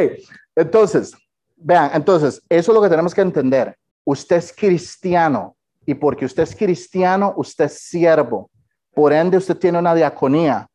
entonces, 0.56 1.16
vean, 1.56 1.92
entonces, 1.94 2.42
eso 2.48 2.72
es 2.72 2.74
lo 2.74 2.82
que 2.82 2.88
tenemos 2.88 3.14
que 3.14 3.20
entender. 3.20 3.78
Usted 4.02 4.38
es 4.38 4.52
cristiano, 4.52 5.54
y 5.88 5.94
porque 5.94 6.26
usted 6.26 6.42
es 6.42 6.54
cristiano, 6.54 7.32
usted 7.38 7.64
es 7.64 7.80
siervo. 7.80 8.50
Por 8.94 9.10
ende, 9.10 9.38
usted 9.38 9.56
tiene 9.56 9.78
una 9.78 9.94
diaconía. 9.94 10.68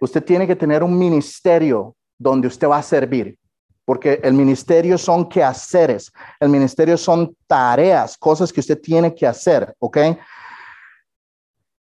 Usted 0.00 0.24
tiene 0.24 0.46
que 0.46 0.56
tener 0.56 0.82
un 0.82 0.98
ministerio 0.98 1.94
donde 2.18 2.48
usted 2.48 2.66
va 2.66 2.78
a 2.78 2.82
servir. 2.82 3.36
Porque 3.84 4.18
el 4.24 4.32
ministerio 4.32 4.96
son 4.96 5.28
quehaceres. 5.28 6.10
El 6.40 6.48
ministerio 6.48 6.96
son 6.96 7.36
tareas, 7.46 8.16
cosas 8.16 8.50
que 8.50 8.60
usted 8.60 8.80
tiene 8.80 9.14
que 9.14 9.26
hacer. 9.26 9.74
¿Ok? 9.80 9.98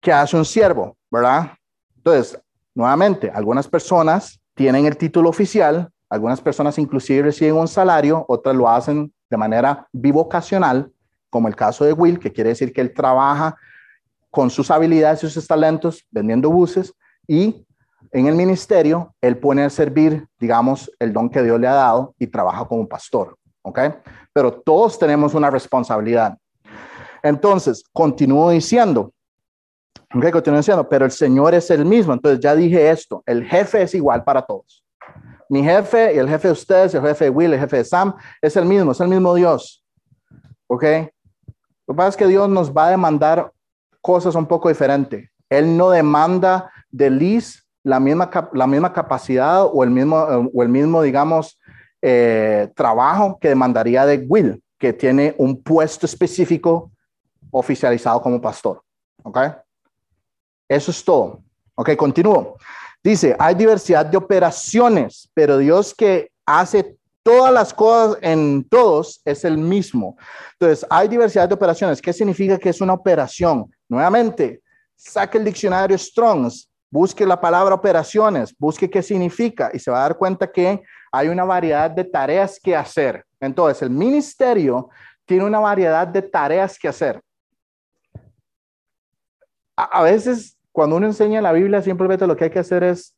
¿Qué 0.01 0.11
hace 0.11 0.35
un 0.35 0.45
siervo? 0.45 0.97
¿Verdad? 1.11 1.51
Entonces, 1.97 2.41
nuevamente, 2.73 3.29
algunas 3.29 3.67
personas 3.67 4.41
tienen 4.55 4.87
el 4.87 4.97
título 4.97 5.29
oficial, 5.29 5.87
algunas 6.09 6.41
personas 6.41 6.79
inclusive 6.79 7.21
reciben 7.21 7.57
un 7.57 7.67
salario, 7.67 8.25
otras 8.27 8.55
lo 8.55 8.67
hacen 8.67 9.13
de 9.29 9.37
manera 9.37 9.87
bivocacional, 9.91 10.91
como 11.31 11.47
el 11.47 11.55
caso 11.55 11.83
de 11.83 11.93
Will, 11.93 12.19
que 12.19 12.31
quiere 12.31 12.49
decir 12.49 12.71
que 12.71 12.81
él 12.81 12.93
trabaja 12.93 13.57
con 14.29 14.51
sus 14.51 14.69
habilidades 14.69 15.23
y 15.23 15.29
sus 15.29 15.47
talentos 15.47 16.05
vendiendo 16.11 16.51
buses 16.51 16.93
y 17.27 17.65
en 18.11 18.27
el 18.27 18.35
ministerio 18.35 19.15
él 19.21 19.37
pone 19.37 19.63
a 19.63 19.69
servir, 19.69 20.27
digamos, 20.39 20.91
el 20.99 21.13
don 21.13 21.29
que 21.29 21.41
Dios 21.41 21.59
le 21.59 21.67
ha 21.67 21.73
dado 21.73 22.13
y 22.19 22.27
trabaja 22.27 22.65
como 22.65 22.87
pastor, 22.87 23.37
¿ok? 23.61 23.79
Pero 24.33 24.51
todos 24.51 24.99
tenemos 24.99 25.33
una 25.33 25.49
responsabilidad. 25.49 26.37
Entonces, 27.23 27.83
continúo 27.93 28.49
diciendo, 28.49 29.13
ok, 30.13 30.29
continúo 30.31 30.59
diciendo, 30.59 30.87
pero 30.89 31.05
el 31.05 31.11
Señor 31.11 31.53
es 31.53 31.69
el 31.71 31.85
mismo. 31.85 32.13
Entonces, 32.13 32.39
ya 32.41 32.55
dije 32.55 32.89
esto, 32.89 33.23
el 33.25 33.45
jefe 33.45 33.83
es 33.83 33.93
igual 33.93 34.23
para 34.23 34.41
todos. 34.41 34.83
Mi 35.47 35.63
jefe 35.63 36.15
y 36.15 36.17
el 36.17 36.27
jefe 36.27 36.47
de 36.47 36.53
ustedes, 36.53 36.93
el 36.93 37.01
jefe 37.01 37.25
de 37.25 37.29
Will, 37.29 37.53
el 37.53 37.59
jefe 37.59 37.77
de 37.77 37.83
Sam, 37.85 38.13
es 38.41 38.55
el 38.55 38.65
mismo, 38.65 38.91
es 38.91 38.99
el 38.99 39.07
mismo 39.07 39.35
Dios. 39.35 39.85
¿Ok? 40.67 40.83
Lo 41.91 41.95
que 41.95 41.97
pasa 41.97 42.09
es 42.11 42.15
que 42.15 42.27
Dios 42.27 42.47
nos 42.47 42.71
va 42.71 42.87
a 42.87 42.91
demandar 42.91 43.51
cosas 43.99 44.35
un 44.35 44.45
poco 44.45 44.69
diferentes. 44.69 45.29
Él 45.49 45.75
no 45.75 45.89
demanda 45.89 46.71
de 46.89 47.09
Liz 47.09 47.67
la 47.83 47.99
misma, 47.99 48.29
la 48.53 48.65
misma 48.65 48.93
capacidad 48.93 49.65
o 49.65 49.83
el 49.83 49.89
mismo, 49.89 50.15
o 50.15 50.63
el 50.63 50.69
mismo 50.69 51.01
digamos, 51.01 51.59
eh, 52.01 52.71
trabajo 52.77 53.37
que 53.41 53.49
demandaría 53.49 54.05
de 54.05 54.25
Will, 54.25 54.63
que 54.79 54.93
tiene 54.93 55.35
un 55.37 55.61
puesto 55.61 56.05
específico 56.05 56.89
oficializado 57.51 58.21
como 58.21 58.39
pastor. 58.39 58.81
¿Ok? 59.23 59.39
Eso 60.69 60.91
es 60.91 61.03
todo. 61.03 61.41
Ok, 61.75 61.93
continúo. 61.97 62.55
Dice, 63.03 63.35
hay 63.37 63.53
diversidad 63.53 64.05
de 64.05 64.15
operaciones, 64.15 65.29
pero 65.33 65.57
Dios 65.57 65.93
que 65.93 66.31
hace 66.45 66.95
todas 67.23 67.53
las 67.53 67.73
cosas 67.73 68.17
en 68.21 68.63
todos 68.69 69.21
es 69.25 69.45
el 69.45 69.57
mismo. 69.57 70.17
Entonces, 70.53 70.85
hay 70.89 71.07
diversidad 71.07 71.47
de 71.47 71.55
operaciones. 71.55 72.01
¿Qué 72.01 72.13
significa 72.13 72.57
que 72.57 72.69
es 72.69 72.81
una 72.81 72.93
operación? 72.93 73.71
Nuevamente, 73.87 74.61
saque 74.95 75.37
el 75.37 75.45
diccionario 75.45 75.97
Strongs, 75.97 76.69
busque 76.89 77.25
la 77.25 77.39
palabra 77.39 77.75
operaciones, 77.75 78.55
busque 78.57 78.89
qué 78.89 79.01
significa 79.01 79.71
y 79.73 79.79
se 79.79 79.91
va 79.91 79.99
a 79.99 80.03
dar 80.03 80.17
cuenta 80.17 80.51
que 80.51 80.81
hay 81.11 81.27
una 81.27 81.43
variedad 81.43 81.89
de 81.91 82.03
tareas 82.03 82.59
que 82.61 82.75
hacer. 82.75 83.25
Entonces, 83.39 83.81
el 83.81 83.89
ministerio 83.89 84.89
tiene 85.25 85.45
una 85.45 85.59
variedad 85.59 86.07
de 86.07 86.21
tareas 86.21 86.77
que 86.77 86.87
hacer. 86.87 87.21
A, 89.75 90.03
veces, 90.03 90.57
cuando 90.71 90.97
uno 90.97 91.07
enseña 91.07 91.41
la 91.41 91.53
Biblia, 91.53 91.81
simplemente 91.81 92.27
lo 92.27 92.35
que 92.35 92.45
hay 92.45 92.49
que 92.49 92.59
hacer 92.59 92.83
es 92.83 93.15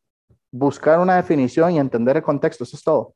buscar 0.51 0.99
una 0.99 1.15
definición 1.15 1.71
y 1.71 1.79
entender 1.79 2.17
el 2.17 2.23
contexto. 2.23 2.63
Eso 2.63 2.77
es 2.77 2.83
todo. 2.83 3.15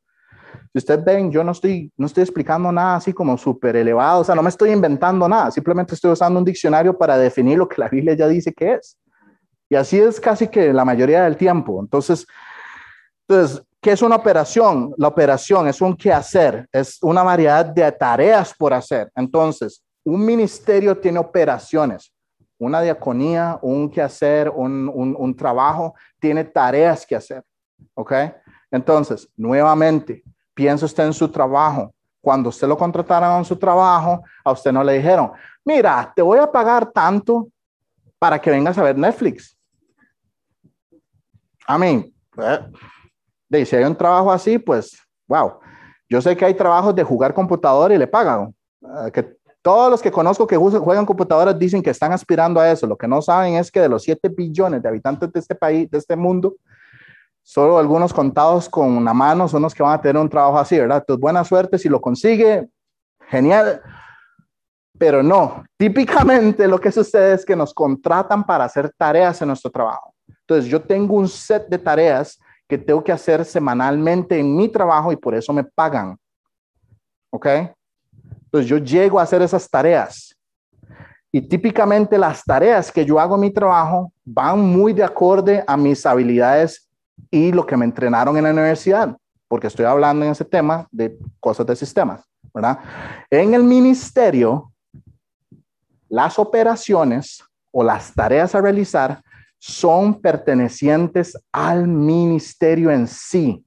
Si 0.74 0.80
ustedes 0.80 1.04
ven, 1.04 1.32
yo 1.32 1.44
no 1.44 1.52
estoy, 1.52 1.92
no 1.98 2.06
estoy 2.06 2.24
explicando 2.24 2.72
nada 2.72 2.98
así 2.98 3.14
como 3.14 3.38
súper 3.38 3.76
elevado, 3.76 4.22
o 4.22 4.24
sea, 4.24 4.36
no 4.36 4.44
me 4.44 4.50
estoy 4.50 4.72
inventando 4.72 5.28
nada, 5.28 5.52
simplemente 5.52 5.96
estoy 5.96 6.12
usando 6.12 6.40
un 6.40 6.46
diccionario 6.46 6.98
para 6.98 7.18
definir 7.18 7.58
lo 7.58 7.68
que 7.68 7.82
la 7.82 7.90
Biblia 7.90 8.14
ya 8.14 8.28
dice 8.28 8.54
que 8.54 8.74
es. 8.74 8.98
Y 9.70 9.76
así 9.76 10.00
es 10.00 10.20
casi 10.20 10.48
que 10.48 10.72
la 10.72 10.86
mayoría 10.86 11.24
del 11.24 11.36
tiempo. 11.36 11.80
Entonces, 11.82 12.26
entonces 13.28 13.64
¿qué 13.82 13.92
es 13.92 14.02
una 14.02 14.16
operación? 14.16 14.94
La 14.98 15.08
operación 15.08 15.68
es 15.68 15.82
un 15.82 15.96
quehacer, 15.96 16.68
es 16.72 17.02
una 17.02 17.24
variedad 17.24 17.66
de 17.66 17.92
tareas 17.92 18.54
por 18.54 18.74
hacer. 18.74 19.12
Entonces, 19.16 19.84
un 20.04 20.26
ministerio 20.26 20.98
tiene 20.98 21.20
operaciones. 21.20 22.14
Una 22.60 22.82
diaconía, 22.82 23.60
un 23.62 23.90
quehacer, 23.90 24.50
un, 24.50 24.90
un, 24.94 25.16
un 25.18 25.36
trabajo, 25.36 25.94
tiene 26.20 26.44
tareas 26.44 27.06
que 27.06 27.16
hacer. 27.16 27.44
¿Ok? 27.94 28.14
Entonces, 28.72 29.30
nuevamente, 29.36 30.24
piensa 30.58 30.88
usted 30.88 31.06
en 31.06 31.14
su 31.14 31.30
trabajo. 31.30 31.94
Cuando 32.20 32.50
usted 32.50 32.68
lo 32.68 32.76
contrataron 32.76 33.38
en 33.38 33.46
su 33.46 33.56
trabajo, 33.56 34.24
a 34.44 34.52
usted 34.52 34.72
no 34.72 34.84
le 34.84 34.94
dijeron, 34.94 35.32
mira, 35.64 36.12
te 36.16 36.24
voy 36.24 36.40
a 36.40 36.52
pagar 36.52 36.92
tanto 36.92 37.48
para 38.18 38.40
que 38.42 38.50
vengas 38.50 38.76
a 38.80 38.84
ver 38.84 38.98
Netflix. 38.98 39.56
A 41.68 41.78
mí, 41.78 42.12
eh, 43.52 43.66
si 43.66 43.76
hay 43.76 43.84
un 43.84 43.96
trabajo 43.96 44.32
así, 44.32 44.58
pues, 44.58 44.98
wow. 45.28 45.60
Yo 46.10 46.22
sé 46.22 46.36
que 46.36 46.46
hay 46.46 46.56
trabajos 46.56 46.96
de 46.96 47.04
jugar 47.04 47.36
computador 47.36 47.92
y 47.92 47.98
le 48.00 48.08
pagan. 48.08 48.56
Eh, 48.82 49.12
que 49.12 49.38
todos 49.62 49.92
los 49.92 50.02
que 50.02 50.12
conozco 50.12 50.48
que 50.48 50.58
juegan 50.58 51.06
computadoras 51.06 51.60
dicen 51.60 51.84
que 51.84 51.92
están 51.92 52.14
aspirando 52.14 52.60
a 52.60 52.72
eso. 52.72 52.88
Lo 52.88 52.98
que 52.98 53.08
no 53.08 53.22
saben 53.22 53.56
es 53.56 53.70
que 53.70 53.80
de 53.80 53.90
los 53.90 54.02
7 54.02 54.30
billones 54.30 54.82
de 54.82 54.90
habitantes 54.90 55.32
de 55.32 55.40
este 55.40 55.54
país, 55.54 55.92
de 55.92 56.00
este 56.00 56.16
mundo, 56.16 56.56
Solo 57.50 57.78
algunos 57.78 58.14
contados 58.14 58.68
con 58.68 58.98
una 58.98 59.14
mano 59.14 59.48
son 59.48 59.62
los 59.62 59.74
que 59.74 59.82
van 59.82 59.94
a 59.94 60.02
tener 60.02 60.22
un 60.22 60.28
trabajo 60.28 60.60
así, 60.60 60.78
¿verdad? 60.78 60.98
Entonces, 60.98 61.22
buena 61.22 61.46
suerte 61.46 61.78
si 61.78 61.88
lo 61.88 62.02
consigue, 62.02 62.68
genial. 63.30 63.82
Pero 65.00 65.24
no, 65.24 65.64
típicamente 65.78 66.68
lo 66.68 66.78
que 66.78 66.92
sucede 66.92 67.36
es 67.36 67.46
que 67.46 67.56
nos 67.56 67.74
contratan 67.74 68.46
para 68.46 68.66
hacer 68.66 68.92
tareas 68.98 69.42
en 69.42 69.48
nuestro 69.48 69.72
trabajo. 69.72 70.14
Entonces, 70.28 70.70
yo 70.70 70.82
tengo 70.82 71.16
un 71.16 71.30
set 71.30 71.70
de 71.70 71.78
tareas 71.78 72.38
que 72.68 72.78
tengo 72.78 73.02
que 73.02 73.14
hacer 73.14 73.46
semanalmente 73.46 74.38
en 74.38 74.54
mi 74.54 74.68
trabajo 74.68 75.14
y 75.14 75.16
por 75.16 75.34
eso 75.34 75.54
me 75.54 75.64
pagan. 75.64 76.18
¿Ok? 77.32 77.48
Entonces, 78.44 78.70
yo 78.70 78.78
llego 78.78 79.22
a 79.22 79.24
hacer 79.24 79.42
esas 79.42 79.70
tareas. 79.70 80.36
Y 81.32 81.40
típicamente 81.40 82.18
las 82.18 82.44
tareas 82.44 82.92
que 82.92 83.06
yo 83.06 83.18
hago 83.18 83.36
en 83.36 83.42
mi 83.42 83.52
trabajo 83.52 84.12
van 84.26 84.60
muy 84.60 84.92
de 84.92 85.06
acorde 85.06 85.64
a 85.66 85.78
mis 85.78 86.06
habilidades 86.06 86.87
y 87.32 87.52
lo 87.52 87.66
que 87.66 87.78
me 87.78 87.86
entrenaron 87.86 88.38
en 88.38 88.44
la 88.44 88.52
universidad, 88.52 89.18
porque 89.48 89.68
estoy 89.68 89.86
hablando 89.86 90.26
en 90.26 90.32
ese 90.32 90.46
tema 90.46 90.88
de 90.92 91.18
cosas 91.40 91.66
de 91.66 91.76
sistemas, 91.76 92.24
¿verdad? 92.54 92.80
En 93.30 93.54
el 93.54 93.64
ministerio, 93.64 94.72
las 96.10 96.40
operaciones 96.40 97.44
o 97.72 97.84
las 97.84 98.14
tareas 98.14 98.56
a 98.56 98.62
realizar 98.62 99.22
son 99.60 100.22
pertenecientes 100.22 101.38
al 101.52 101.88
ministerio 101.88 102.92
en 102.92 103.08
sí. 103.08 103.64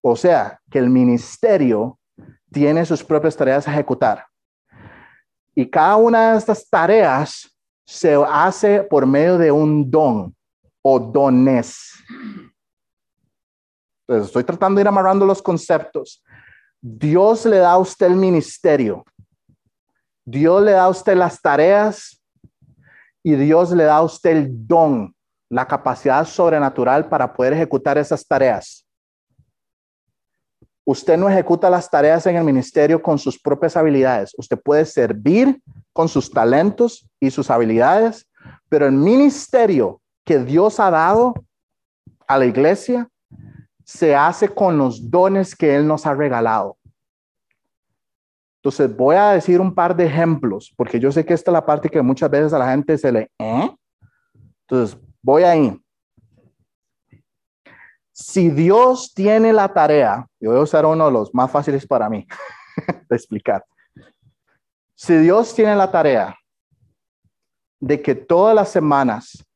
O 0.00 0.16
sea, 0.16 0.60
que 0.70 0.78
el 0.78 0.88
ministerio 0.88 1.98
tiene 2.50 2.84
sus 2.84 3.04
propias 3.04 3.36
tareas 3.36 3.68
a 3.68 3.72
ejecutar. 3.72 4.24
Y 5.54 5.68
cada 5.68 5.96
una 5.96 6.32
de 6.32 6.38
estas 6.38 6.68
tareas 6.68 7.54
se 7.84 8.14
hace 8.28 8.82
por 8.82 9.06
medio 9.06 9.38
de 9.38 9.50
un 9.50 9.90
don 9.90 10.34
o 10.82 10.98
dones. 10.98 11.92
Entonces, 14.06 14.28
estoy 14.28 14.44
tratando 14.44 14.78
de 14.78 14.82
ir 14.82 14.88
amarrando 14.88 15.26
los 15.26 15.42
conceptos. 15.42 16.22
Dios 16.80 17.44
le 17.44 17.58
da 17.58 17.72
a 17.72 17.78
usted 17.78 18.06
el 18.06 18.16
ministerio. 18.16 19.04
Dios 20.24 20.62
le 20.62 20.72
da 20.72 20.84
a 20.84 20.88
usted 20.88 21.16
las 21.16 21.40
tareas 21.40 22.22
y 23.22 23.34
Dios 23.34 23.72
le 23.72 23.84
da 23.84 23.96
a 23.96 24.02
usted 24.02 24.30
el 24.30 24.66
don, 24.66 25.14
la 25.50 25.66
capacidad 25.66 26.24
sobrenatural 26.26 27.08
para 27.08 27.32
poder 27.32 27.52
ejecutar 27.52 27.98
esas 27.98 28.26
tareas. 28.26 28.86
Usted 30.84 31.18
no 31.18 31.28
ejecuta 31.28 31.68
las 31.68 31.90
tareas 31.90 32.26
en 32.26 32.36
el 32.36 32.44
ministerio 32.44 33.02
con 33.02 33.18
sus 33.18 33.38
propias 33.38 33.76
habilidades. 33.76 34.32
Usted 34.38 34.58
puede 34.58 34.86
servir 34.86 35.60
con 35.92 36.08
sus 36.08 36.30
talentos 36.30 37.06
y 37.20 37.30
sus 37.30 37.50
habilidades, 37.50 38.26
pero 38.70 38.86
el 38.86 38.92
ministerio 38.92 40.00
que 40.28 40.38
Dios 40.38 40.78
ha 40.78 40.90
dado 40.90 41.32
a 42.26 42.36
la 42.36 42.44
iglesia 42.44 43.08
se 43.82 44.14
hace 44.14 44.46
con 44.46 44.76
los 44.76 45.10
dones 45.10 45.56
que 45.56 45.74
Él 45.74 45.86
nos 45.86 46.04
ha 46.04 46.12
regalado. 46.12 46.76
Entonces, 48.56 48.94
voy 48.94 49.16
a 49.16 49.30
decir 49.30 49.58
un 49.58 49.74
par 49.74 49.96
de 49.96 50.04
ejemplos, 50.04 50.70
porque 50.76 51.00
yo 51.00 51.10
sé 51.10 51.24
que 51.24 51.32
esta 51.32 51.50
es 51.50 51.54
la 51.54 51.64
parte 51.64 51.88
que 51.88 52.02
muchas 52.02 52.28
veces 52.28 52.52
a 52.52 52.58
la 52.58 52.70
gente 52.70 52.98
se 52.98 53.10
le... 53.10 53.30
¿eh? 53.38 53.74
Entonces, 54.68 55.00
voy 55.22 55.44
ahí. 55.44 55.80
Si 58.12 58.50
Dios 58.50 59.14
tiene 59.14 59.50
la 59.54 59.72
tarea, 59.72 60.26
yo 60.38 60.50
voy 60.50 60.58
a 60.58 60.64
usar 60.64 60.84
uno 60.84 61.06
de 61.06 61.12
los 61.12 61.32
más 61.32 61.50
fáciles 61.50 61.86
para 61.86 62.10
mí 62.10 62.26
de 63.08 63.16
explicar. 63.16 63.64
Si 64.94 65.16
Dios 65.16 65.54
tiene 65.54 65.74
la 65.74 65.90
tarea 65.90 66.36
de 67.80 68.02
que 68.02 68.14
todas 68.14 68.54
las 68.54 68.68
semanas 68.68 69.48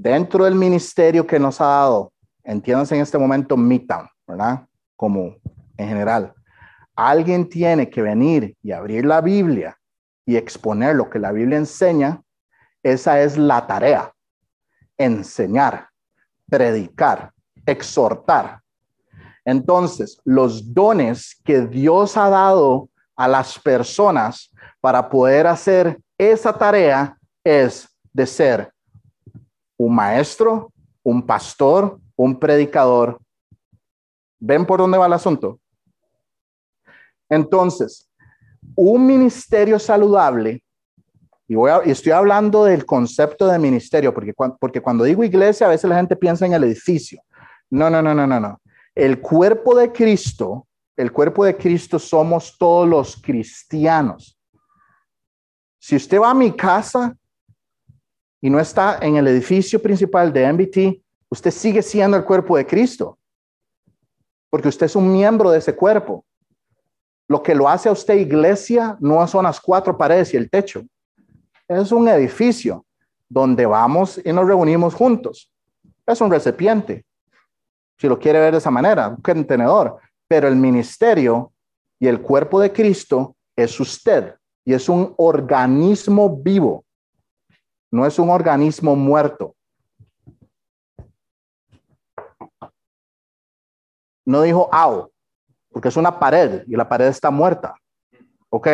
dentro 0.00 0.44
del 0.46 0.54
ministerio 0.54 1.26
que 1.26 1.38
nos 1.38 1.60
ha 1.60 1.66
dado, 1.66 2.12
entiéndanse 2.42 2.94
en 2.94 3.02
este 3.02 3.18
momento 3.18 3.54
Midtown, 3.54 4.08
¿verdad? 4.26 4.66
Como 4.96 5.36
en 5.76 5.88
general, 5.88 6.32
alguien 6.96 7.46
tiene 7.46 7.90
que 7.90 8.00
venir 8.00 8.56
y 8.62 8.72
abrir 8.72 9.04
la 9.04 9.20
Biblia 9.20 9.76
y 10.24 10.36
exponer 10.36 10.96
lo 10.96 11.10
que 11.10 11.18
la 11.18 11.32
Biblia 11.32 11.58
enseña, 11.58 12.22
esa 12.82 13.20
es 13.20 13.36
la 13.36 13.66
tarea, 13.66 14.10
enseñar, 14.96 15.88
predicar, 16.48 17.32
exhortar. 17.66 18.60
Entonces, 19.44 20.18
los 20.24 20.72
dones 20.72 21.38
que 21.44 21.66
Dios 21.66 22.16
ha 22.16 22.30
dado 22.30 22.88
a 23.16 23.28
las 23.28 23.58
personas 23.58 24.50
para 24.80 25.10
poder 25.10 25.46
hacer 25.46 26.00
esa 26.16 26.56
tarea 26.56 27.18
es 27.44 27.86
de 28.14 28.26
ser 28.26 28.72
un 29.80 29.94
maestro, 29.94 30.72
un 31.02 31.22
pastor, 31.22 31.98
un 32.14 32.38
predicador. 32.38 33.18
¿Ven 34.38 34.66
por 34.66 34.78
dónde 34.78 34.98
va 34.98 35.06
el 35.06 35.14
asunto? 35.14 35.58
Entonces, 37.28 38.06
Un 38.76 39.06
ministerio 39.06 39.78
saludable, 39.78 40.62
y, 41.48 41.54
voy 41.54 41.70
y 41.86 41.90
estoy 41.90 42.12
hablando 42.12 42.64
del 42.64 42.84
concepto 42.84 43.46
de 43.46 43.58
ministerio, 43.58 44.12
porque, 44.12 44.32
porque 44.60 44.82
cuando 44.82 45.04
digo 45.04 45.24
iglesia, 45.24 45.66
a 45.66 45.70
veces 45.70 45.88
la 45.88 45.96
gente 45.96 46.14
piensa 46.14 46.44
en 46.46 46.52
el 46.52 46.64
edificio. 46.64 47.22
No, 47.70 47.88
no, 47.88 48.02
no, 48.02 48.14
no, 48.14 48.26
no, 48.26 48.38
no. 48.38 48.60
El 48.94 49.20
cuerpo 49.20 49.74
de 49.74 49.90
Cristo, 49.90 50.66
el 50.96 51.10
cuerpo 51.10 51.44
de 51.44 51.56
Cristo 51.56 51.98
somos 51.98 52.56
todos 52.58 52.86
los 52.86 53.16
cristianos. 53.16 54.38
Si 55.78 55.96
usted 55.96 56.20
va 56.20 56.30
a 56.30 56.34
mi 56.34 56.52
casa 56.52 57.16
y 58.40 58.50
no 58.50 58.58
está 58.58 58.98
en 59.02 59.16
el 59.16 59.26
edificio 59.28 59.80
principal 59.80 60.32
de 60.32 60.52
MBT, 60.52 61.02
usted 61.28 61.50
sigue 61.50 61.82
siendo 61.82 62.16
el 62.16 62.24
cuerpo 62.24 62.56
de 62.56 62.66
Cristo, 62.66 63.18
porque 64.48 64.68
usted 64.68 64.86
es 64.86 64.96
un 64.96 65.12
miembro 65.12 65.50
de 65.50 65.58
ese 65.58 65.74
cuerpo. 65.74 66.24
Lo 67.28 67.42
que 67.42 67.54
lo 67.54 67.68
hace 67.68 67.88
a 67.88 67.92
usted 67.92 68.14
iglesia 68.14 68.96
no 69.00 69.24
son 69.28 69.44
las 69.44 69.60
cuatro 69.60 69.96
paredes 69.96 70.34
y 70.34 70.36
el 70.36 70.50
techo. 70.50 70.82
Es 71.68 71.92
un 71.92 72.08
edificio 72.08 72.84
donde 73.28 73.64
vamos 73.66 74.20
y 74.24 74.32
nos 74.32 74.46
reunimos 74.46 74.94
juntos. 74.94 75.52
Es 76.04 76.20
un 76.20 76.30
recipiente, 76.30 77.04
si 77.96 78.08
lo 78.08 78.18
quiere 78.18 78.40
ver 78.40 78.52
de 78.52 78.58
esa 78.58 78.70
manera, 78.70 79.08
un 79.08 79.16
contenedor. 79.16 79.98
Pero 80.26 80.48
el 80.48 80.56
ministerio 80.56 81.52
y 82.00 82.08
el 82.08 82.20
cuerpo 82.20 82.60
de 82.60 82.72
Cristo 82.72 83.36
es 83.54 83.78
usted 83.78 84.34
y 84.64 84.72
es 84.72 84.88
un 84.88 85.14
organismo 85.18 86.34
vivo, 86.36 86.84
no 87.90 88.06
es 88.06 88.18
un 88.18 88.30
organismo 88.30 88.94
muerto. 88.96 89.54
No 94.24 94.42
dijo 94.42 94.68
au, 94.72 95.10
porque 95.70 95.88
es 95.88 95.96
una 95.96 96.18
pared 96.18 96.62
y 96.66 96.76
la 96.76 96.88
pared 96.88 97.06
está 97.06 97.30
muerta. 97.30 97.74
¿Ok? 98.48 98.68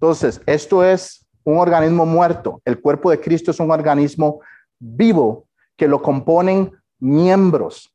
Entonces, 0.00 0.40
esto 0.46 0.84
es 0.84 1.26
un 1.44 1.58
organismo 1.58 2.04
muerto. 2.04 2.60
El 2.64 2.80
cuerpo 2.80 3.10
de 3.10 3.20
Cristo 3.20 3.50
es 3.50 3.60
un 3.60 3.70
organismo 3.70 4.40
vivo 4.78 5.46
que 5.76 5.88
lo 5.88 6.02
componen 6.02 6.72
miembros. 6.98 7.92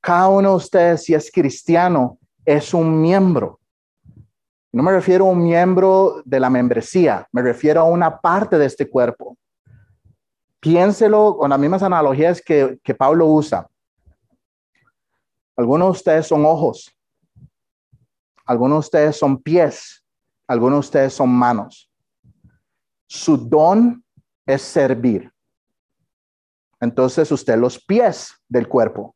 Cada 0.00 0.28
uno 0.28 0.50
de 0.50 0.56
ustedes, 0.56 1.04
si 1.04 1.14
es 1.14 1.30
cristiano, 1.30 2.18
es 2.44 2.74
un 2.74 3.00
miembro. 3.00 3.60
No 4.72 4.82
me 4.82 4.92
refiero 4.92 5.26
a 5.26 5.30
un 5.30 5.42
miembro 5.42 6.22
de 6.24 6.38
la 6.40 6.48
membresía, 6.48 7.26
me 7.32 7.42
refiero 7.42 7.80
a 7.80 7.84
una 7.84 8.20
parte 8.20 8.56
de 8.56 8.66
este 8.66 8.88
cuerpo. 8.88 9.36
Piénselo 10.60 11.36
con 11.38 11.50
las 11.50 11.58
mismas 11.58 11.82
analogías 11.82 12.40
que, 12.40 12.78
que 12.82 12.94
Pablo 12.94 13.26
usa. 13.26 13.68
Algunos 15.56 15.88
de 15.88 15.92
ustedes 15.92 16.26
son 16.26 16.44
ojos, 16.46 16.94
algunos 18.46 18.76
de 18.76 18.80
ustedes 18.80 19.16
son 19.16 19.42
pies, 19.42 20.04
algunos 20.46 20.76
de 20.76 20.80
ustedes 20.80 21.12
son 21.14 21.30
manos. 21.30 21.90
Su 23.06 23.36
don 23.36 24.04
es 24.46 24.62
servir. 24.62 25.32
Entonces 26.80 27.30
usted 27.30 27.58
los 27.58 27.78
pies 27.78 28.34
del 28.48 28.66
cuerpo. 28.66 29.14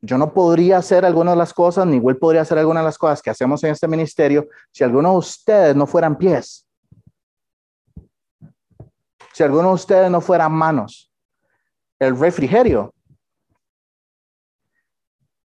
Yo 0.00 0.16
no 0.16 0.32
podría 0.32 0.78
hacer 0.78 1.04
algunas 1.04 1.34
de 1.34 1.38
las 1.38 1.52
cosas, 1.52 1.86
ni 1.86 1.98
Will 1.98 2.16
podría 2.16 2.40
hacer 2.40 2.58
algunas 2.58 2.82
de 2.82 2.86
las 2.86 2.96
cosas 2.96 3.20
que 3.20 3.28
hacemos 3.28 3.62
en 3.64 3.72
este 3.72 3.86
ministerio 3.86 4.48
si 4.70 4.82
algunos 4.82 5.12
de 5.12 5.18
ustedes 5.18 5.76
no 5.76 5.86
fueran 5.86 6.16
pies. 6.16 6.66
Si 9.32 9.42
algunos 9.42 9.70
de 9.70 9.74
ustedes 9.74 10.10
no 10.10 10.20
fueran 10.20 10.52
manos. 10.52 11.12
El 11.98 12.18
refrigerio. 12.18 12.92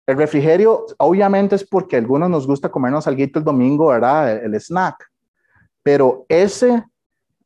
El 0.08 0.18
refrigerio, 0.18 0.86
obviamente, 0.98 1.56
es 1.56 1.68
porque 1.68 1.98
algunos 1.98 2.30
nos 2.30 2.48
gusta 2.48 2.70
comernos 2.70 3.06
algo 3.08 3.22
el 3.22 3.44
domingo, 3.44 3.88
¿verdad? 3.88 4.32
El, 4.32 4.54
el 4.54 4.62
snack. 4.62 5.08
Pero 5.84 6.26
ese, 6.28 6.84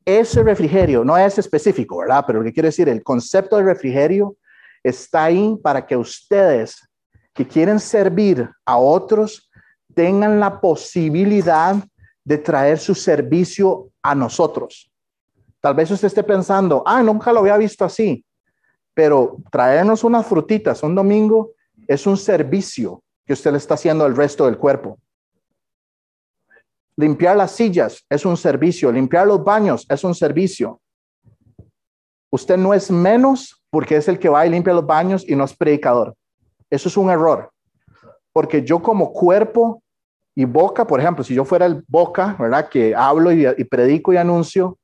ese 0.06 0.44
refrigerio, 0.44 1.04
no 1.04 1.18
es 1.18 1.38
específico, 1.38 1.98
¿verdad? 1.98 2.24
Pero 2.26 2.40
lo 2.40 2.46
que 2.46 2.54
quiero 2.54 2.68
decir, 2.68 2.88
el 2.88 3.04
concepto 3.04 3.58
de 3.58 3.64
refrigerio 3.64 4.38
está 4.82 5.26
ahí 5.26 5.58
para 5.62 5.86
que 5.86 5.98
ustedes 5.98 6.88
que 7.34 7.48
quieren 7.48 7.80
servir 7.80 8.50
a 8.66 8.78
otros 8.78 9.50
tengan 9.94 10.40
la 10.40 10.60
posibilidad 10.62 11.76
de 12.24 12.38
traer 12.38 12.80
su 12.80 12.96
servicio 12.96 13.90
a 14.02 14.16
nosotros. 14.16 14.93
Tal 15.64 15.76
vez 15.76 15.90
usted 15.90 16.08
esté 16.08 16.24
pensando, 16.24 16.84
ah, 16.86 17.02
nunca 17.02 17.32
lo 17.32 17.40
había 17.40 17.56
visto 17.56 17.86
así, 17.86 18.26
pero 18.94 19.38
traernos 19.50 20.04
unas 20.04 20.26
frutitas 20.26 20.84
un 20.84 20.94
domingo 20.94 21.52
es 21.88 22.06
un 22.06 22.18
servicio 22.18 23.02
que 23.26 23.32
usted 23.32 23.52
le 23.52 23.60
está 23.60 23.76
haciendo 23.76 24.04
al 24.04 24.14
resto 24.14 24.46
del 24.46 24.58
cuerpo. 24.58 25.00
Limpiar 26.98 27.38
las 27.38 27.52
sillas 27.52 28.06
es 28.10 28.26
un 28.26 28.36
servicio, 28.36 28.92
limpiar 28.92 29.26
los 29.26 29.42
baños 29.42 29.86
es 29.90 30.04
un 30.04 30.14
servicio. 30.14 30.82
Usted 32.30 32.58
no 32.58 32.74
es 32.74 32.92
menos 32.92 33.64
porque 33.70 33.96
es 33.96 34.10
el 34.10 34.20
que 34.20 34.28
va 34.28 34.46
y 34.46 34.50
limpia 34.50 34.74
los 34.74 34.86
baños 34.86 35.24
y 35.26 35.34
no 35.34 35.46
es 35.46 35.56
predicador. 35.56 36.14
Eso 36.70 36.90
es 36.90 36.98
un 36.98 37.10
error. 37.10 37.50
Porque 38.34 38.64
yo 38.64 38.82
como 38.82 39.14
cuerpo 39.14 39.82
y 40.36 40.44
boca, 40.44 40.86
por 40.86 41.00
ejemplo, 41.00 41.24
si 41.24 41.34
yo 41.34 41.46
fuera 41.46 41.66
el 41.66 41.86
boca, 41.88 42.36
¿verdad? 42.38 42.68
Que 42.68 42.94
hablo 42.94 43.32
y, 43.32 43.64
predico 43.64 44.12
y 44.12 44.18
anuncio, 44.18 44.78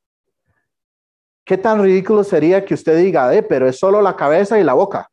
¿qué 1.49 1.57
tan 1.57 1.81
ridículo 1.81 2.23
sería 2.23 2.63
que 2.63 2.75
usted 2.75 2.95
diga, 2.95 3.33
eh, 3.33 3.41
pero 3.41 3.67
es 3.67 3.79
solo 3.79 4.03
la 4.03 4.15
cabeza 4.15 4.59
y 4.59 4.63
la 4.63 4.75
boca? 4.75 5.09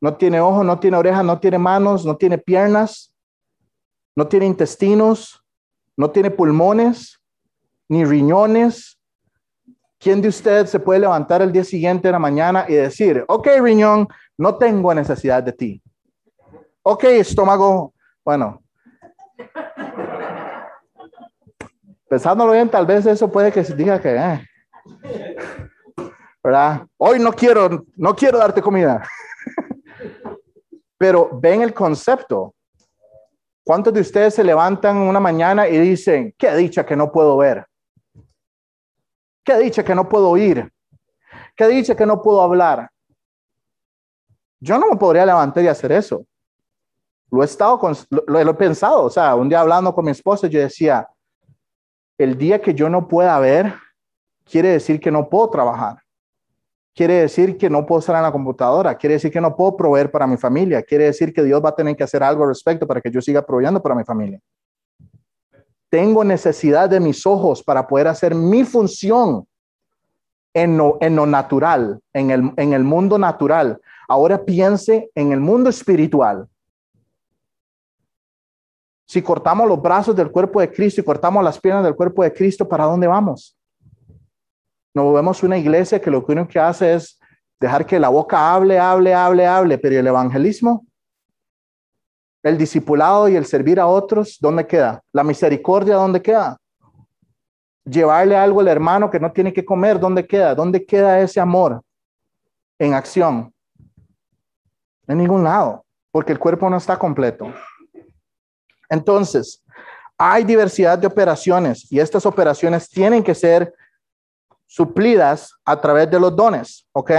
No 0.00 0.16
tiene 0.16 0.40
ojos, 0.40 0.66
no 0.66 0.80
tiene 0.80 0.96
orejas, 0.96 1.24
no 1.24 1.38
tiene 1.38 1.58
manos, 1.58 2.04
no 2.04 2.16
tiene 2.16 2.38
piernas, 2.38 3.14
no 4.16 4.26
tiene 4.26 4.46
intestinos, 4.46 5.44
no 5.96 6.10
tiene 6.10 6.32
pulmones, 6.32 7.20
ni 7.88 8.04
riñones. 8.04 8.98
¿Quién 10.00 10.20
de 10.20 10.26
ustedes 10.26 10.70
se 10.70 10.80
puede 10.80 10.98
levantar 10.98 11.40
el 11.40 11.52
día 11.52 11.62
siguiente 11.62 12.08
de 12.08 12.12
la 12.12 12.18
mañana 12.18 12.66
y 12.68 12.74
decir, 12.74 13.24
ok, 13.28 13.46
riñón, 13.62 14.08
no 14.36 14.56
tengo 14.56 14.92
necesidad 14.92 15.40
de 15.40 15.52
ti. 15.52 15.82
Ok, 16.82 17.04
estómago, 17.04 17.94
bueno. 18.24 18.60
Pensándolo 22.08 22.50
bien, 22.54 22.68
tal 22.68 22.86
vez 22.86 23.06
eso 23.06 23.30
puede 23.30 23.52
que 23.52 23.62
se 23.62 23.76
diga 23.76 24.00
que, 24.00 24.16
eh, 24.16 24.48
¿verdad? 26.42 26.86
Hoy 26.98 27.18
no 27.18 27.32
quiero, 27.32 27.86
no 27.96 28.14
quiero 28.14 28.38
darte 28.38 28.60
comida. 28.60 29.06
Pero 30.98 31.30
ven 31.40 31.62
el 31.62 31.72
concepto. 31.72 32.54
¿Cuántos 33.64 33.94
de 33.94 34.00
ustedes 34.00 34.34
se 34.34 34.44
levantan 34.44 34.98
una 34.98 35.20
mañana 35.20 35.66
y 35.66 35.78
dicen, 35.78 36.34
qué 36.36 36.54
dicha 36.54 36.84
que 36.84 36.96
no 36.96 37.10
puedo 37.10 37.36
ver? 37.38 37.66
Qué 39.42 39.58
dicha 39.58 39.82
que 39.82 39.94
no 39.94 40.08
puedo 40.08 40.28
oír. 40.28 40.70
Qué 41.56 41.66
dicha 41.68 41.96
que 41.96 42.04
no 42.04 42.20
puedo 42.20 42.42
hablar. 42.42 42.90
Yo 44.60 44.78
no 44.78 44.88
me 44.88 44.96
podría 44.96 45.26
levantar 45.26 45.62
y 45.62 45.68
hacer 45.68 45.92
eso. 45.92 46.26
Lo 47.30 47.42
he 47.42 47.44
estado, 47.44 47.80
lo, 48.26 48.38
he 48.38 48.54
pensado. 48.54 49.04
O 49.04 49.10
sea, 49.10 49.34
un 49.34 49.48
día 49.48 49.60
hablando 49.60 49.94
con 49.94 50.04
mi 50.04 50.10
esposa, 50.10 50.46
yo 50.46 50.60
decía, 50.60 51.08
el 52.18 52.36
día 52.36 52.60
que 52.60 52.74
yo 52.74 52.88
no 52.88 53.08
pueda 53.08 53.38
ver, 53.38 53.74
quiere 54.44 54.70
decir 54.70 55.00
que 55.00 55.10
no 55.10 55.28
puedo 55.28 55.50
trabajar. 55.50 55.98
Quiere 56.94 57.14
decir 57.14 57.58
que 57.58 57.68
no 57.68 57.84
puedo 57.84 57.98
estar 57.98 58.14
en 58.14 58.22
la 58.22 58.30
computadora. 58.30 58.96
Quiere 58.96 59.14
decir 59.14 59.32
que 59.32 59.40
no 59.40 59.56
puedo 59.56 59.76
proveer 59.76 60.10
para 60.12 60.28
mi 60.28 60.36
familia. 60.36 60.80
Quiere 60.82 61.06
decir 61.06 61.32
que 61.32 61.42
Dios 61.42 61.60
va 61.62 61.70
a 61.70 61.74
tener 61.74 61.96
que 61.96 62.04
hacer 62.04 62.22
algo 62.22 62.44
al 62.44 62.50
respecto 62.50 62.86
para 62.86 63.00
que 63.00 63.10
yo 63.10 63.20
siga 63.20 63.44
proveyendo 63.44 63.82
para 63.82 63.96
mi 63.96 64.04
familia. 64.04 64.38
Tengo 65.90 66.22
necesidad 66.22 66.88
de 66.88 67.00
mis 67.00 67.26
ojos 67.26 67.62
para 67.64 67.86
poder 67.86 68.06
hacer 68.06 68.34
mi 68.34 68.64
función 68.64 69.46
en 70.52 70.76
lo, 70.76 71.26
natural, 71.26 72.00
en 72.12 72.30
el, 72.30 72.52
en 72.56 72.72
el 72.72 72.84
mundo 72.84 73.18
natural. 73.18 73.80
Ahora 74.08 74.44
piense 74.44 75.10
en 75.16 75.32
el 75.32 75.40
mundo 75.40 75.70
espiritual. 75.70 76.46
Si 79.06 79.20
cortamos 79.20 79.68
los 79.68 79.82
brazos 79.82 80.14
del 80.14 80.30
cuerpo 80.30 80.60
de 80.60 80.70
Cristo 80.72 81.00
y 81.00 81.04
cortamos 81.04 81.42
las 81.42 81.58
piernas 81.58 81.84
del 81.84 81.96
cuerpo 81.96 82.22
de 82.22 82.32
Cristo, 82.32 82.68
¿para 82.68 82.84
dónde 82.84 83.08
vamos? 83.08 83.56
Nos 84.94 85.12
vemos 85.12 85.42
una 85.42 85.58
iglesia 85.58 86.00
que 86.00 86.10
lo 86.10 86.24
único 86.26 86.46
que 86.46 86.60
hace 86.60 86.94
es 86.94 87.18
dejar 87.58 87.84
que 87.84 87.98
la 87.98 88.08
boca 88.08 88.54
hable, 88.54 88.78
hable, 88.78 89.12
hable, 89.12 89.44
hable, 89.44 89.78
pero 89.78 89.98
el 89.98 90.06
evangelismo, 90.06 90.86
el 92.44 92.56
discipulado 92.56 93.28
y 93.28 93.34
el 93.34 93.44
servir 93.44 93.80
a 93.80 93.86
otros, 93.86 94.38
¿dónde 94.40 94.66
queda? 94.66 95.02
La 95.12 95.24
misericordia, 95.24 95.96
¿dónde 95.96 96.22
queda? 96.22 96.58
Llevarle 97.84 98.36
algo 98.36 98.60
al 98.60 98.68
hermano 98.68 99.10
que 99.10 99.18
no 99.18 99.32
tiene 99.32 99.52
que 99.52 99.64
comer, 99.64 99.98
¿dónde 99.98 100.26
queda? 100.26 100.54
¿Dónde 100.54 100.86
queda 100.86 101.20
ese 101.20 101.40
amor 101.40 101.82
en 102.78 102.94
acción? 102.94 103.52
En 105.08 105.18
ningún 105.18 105.42
lado, 105.42 105.84
porque 106.12 106.32
el 106.32 106.38
cuerpo 106.38 106.70
no 106.70 106.76
está 106.76 106.98
completo. 106.98 107.52
Entonces, 108.88 109.62
hay 110.16 110.44
diversidad 110.44 110.98
de 110.98 111.06
operaciones 111.06 111.90
y 111.90 111.98
estas 111.98 112.24
operaciones 112.24 112.88
tienen 112.88 113.24
que 113.24 113.34
ser 113.34 113.74
suplidas 114.74 115.54
a 115.64 115.80
través 115.80 116.10
de 116.10 116.18
los 116.18 116.34
dones, 116.34 116.84
¿ok? 116.90 117.10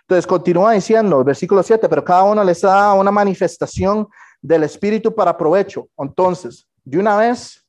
Entonces, 0.00 0.26
continúa 0.26 0.72
diciendo, 0.72 1.22
versículo 1.22 1.62
7, 1.62 1.88
pero 1.88 2.02
cada 2.02 2.24
uno 2.24 2.42
les 2.42 2.60
da 2.60 2.92
una 2.94 3.12
manifestación 3.12 4.08
del 4.42 4.64
Espíritu 4.64 5.14
para 5.14 5.36
provecho. 5.36 5.88
Entonces, 5.96 6.68
de 6.84 6.98
una 6.98 7.16
vez, 7.16 7.64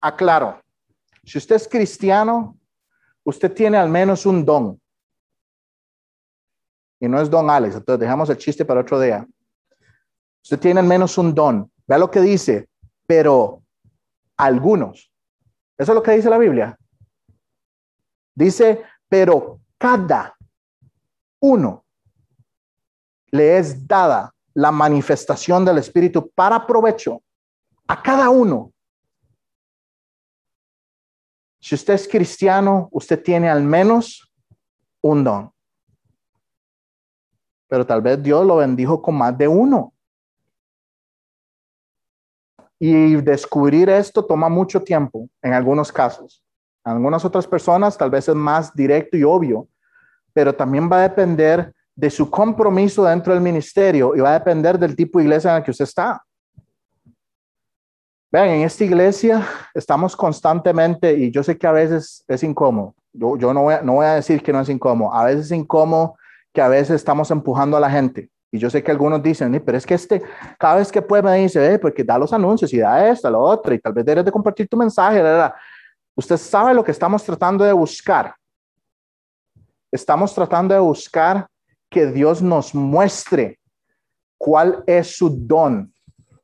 aclaro, 0.00 0.60
si 1.24 1.38
usted 1.38 1.56
es 1.56 1.66
cristiano, 1.66 2.56
usted 3.24 3.52
tiene 3.52 3.78
al 3.78 3.88
menos 3.88 4.24
un 4.26 4.44
don. 4.44 4.80
Y 7.00 7.08
no 7.08 7.20
es 7.20 7.28
don 7.28 7.50
Alex, 7.50 7.74
entonces 7.74 7.98
dejamos 7.98 8.30
el 8.30 8.36
chiste 8.36 8.64
para 8.64 8.82
otro 8.82 9.00
día. 9.00 9.26
Usted 10.44 10.60
tiene 10.60 10.78
al 10.78 10.86
menos 10.86 11.18
un 11.18 11.34
don. 11.34 11.68
Vea 11.84 11.98
lo 11.98 12.12
que 12.12 12.20
dice, 12.20 12.68
pero 13.08 13.60
algunos. 14.36 15.10
Eso 15.76 15.90
es 15.90 15.96
lo 15.96 16.02
que 16.02 16.12
dice 16.12 16.30
la 16.30 16.38
Biblia. 16.38 16.78
Dice, 18.36 18.84
pero 19.08 19.60
cada 19.76 20.36
uno 21.40 21.84
le 23.32 23.58
es 23.58 23.86
dada 23.88 24.32
la 24.54 24.70
manifestación 24.70 25.64
del 25.64 25.78
Espíritu 25.78 26.30
para 26.30 26.64
provecho 26.64 27.20
a 27.88 28.00
cada 28.00 28.30
uno 28.30 28.72
si 31.66 31.74
usted 31.74 31.94
es 31.94 32.06
cristiano, 32.06 32.88
usted 32.92 33.20
tiene 33.20 33.50
al 33.50 33.60
menos 33.60 34.32
un 35.02 35.24
don. 35.24 35.50
Pero 37.66 37.84
tal 37.84 38.00
vez 38.02 38.22
Dios 38.22 38.46
lo 38.46 38.58
bendijo 38.58 39.02
con 39.02 39.16
más 39.16 39.36
de 39.36 39.48
uno. 39.48 39.92
Y 42.78 43.16
descubrir 43.16 43.88
esto 43.88 44.24
toma 44.24 44.48
mucho 44.48 44.80
tiempo 44.80 45.28
en 45.42 45.54
algunos 45.54 45.90
casos. 45.90 46.45
Algunas 46.86 47.24
otras 47.24 47.48
personas 47.48 47.98
tal 47.98 48.10
vez 48.10 48.28
es 48.28 48.34
más 48.36 48.72
directo 48.72 49.16
y 49.16 49.24
obvio, 49.24 49.66
pero 50.32 50.54
también 50.54 50.88
va 50.90 50.98
a 50.98 51.08
depender 51.08 51.72
de 51.96 52.10
su 52.10 52.30
compromiso 52.30 53.04
dentro 53.04 53.32
del 53.32 53.42
ministerio 53.42 54.14
y 54.14 54.20
va 54.20 54.30
a 54.30 54.38
depender 54.38 54.78
del 54.78 54.94
tipo 54.94 55.18
de 55.18 55.24
iglesia 55.24 55.50
en 55.50 55.56
la 55.56 55.64
que 55.64 55.72
usted 55.72 55.82
está. 55.82 56.22
Vean, 58.30 58.50
en 58.50 58.62
esta 58.62 58.84
iglesia 58.84 59.44
estamos 59.74 60.14
constantemente, 60.14 61.12
y 61.12 61.32
yo 61.32 61.42
sé 61.42 61.58
que 61.58 61.66
a 61.66 61.72
veces 61.72 62.24
es 62.28 62.44
incómodo, 62.44 62.94
yo, 63.12 63.36
yo 63.36 63.52
no, 63.52 63.62
voy 63.62 63.74
a, 63.74 63.82
no 63.82 63.94
voy 63.94 64.06
a 64.06 64.14
decir 64.14 64.40
que 64.40 64.52
no 64.52 64.60
es 64.60 64.68
incómodo, 64.68 65.12
a 65.12 65.24
veces 65.24 65.46
es 65.46 65.52
incómodo 65.52 66.14
que 66.54 66.62
a 66.62 66.68
veces 66.68 66.96
estamos 66.96 67.30
empujando 67.32 67.76
a 67.76 67.80
la 67.80 67.90
gente. 67.90 68.30
Y 68.52 68.58
yo 68.58 68.70
sé 68.70 68.84
que 68.84 68.92
algunos 68.92 69.20
dicen, 69.24 69.60
pero 69.66 69.76
es 69.76 69.84
que 69.84 69.94
este, 69.94 70.22
cada 70.56 70.76
vez 70.76 70.92
que 70.92 71.02
puede 71.02 71.24
me 71.24 71.36
dice, 71.36 71.74
eh, 71.74 71.78
porque 71.80 72.04
da 72.04 72.16
los 72.16 72.32
anuncios 72.32 72.72
y 72.72 72.78
da 72.78 73.08
esto, 73.08 73.28
lo 73.28 73.40
otro, 73.40 73.74
y 73.74 73.80
tal 73.80 73.92
vez 73.92 74.04
debes 74.04 74.24
de 74.24 74.30
compartir 74.30 74.68
tu 74.68 74.76
mensaje. 74.76 75.20
¿verdad? 75.20 75.52
Usted 76.16 76.38
sabe 76.38 76.72
lo 76.72 76.82
que 76.82 76.92
estamos 76.92 77.22
tratando 77.22 77.62
de 77.62 77.74
buscar. 77.74 78.34
Estamos 79.92 80.34
tratando 80.34 80.74
de 80.74 80.80
buscar 80.80 81.46
que 81.90 82.06
Dios 82.06 82.40
nos 82.40 82.74
muestre 82.74 83.60
cuál 84.38 84.82
es 84.86 85.16
su 85.16 85.28
don, 85.30 85.92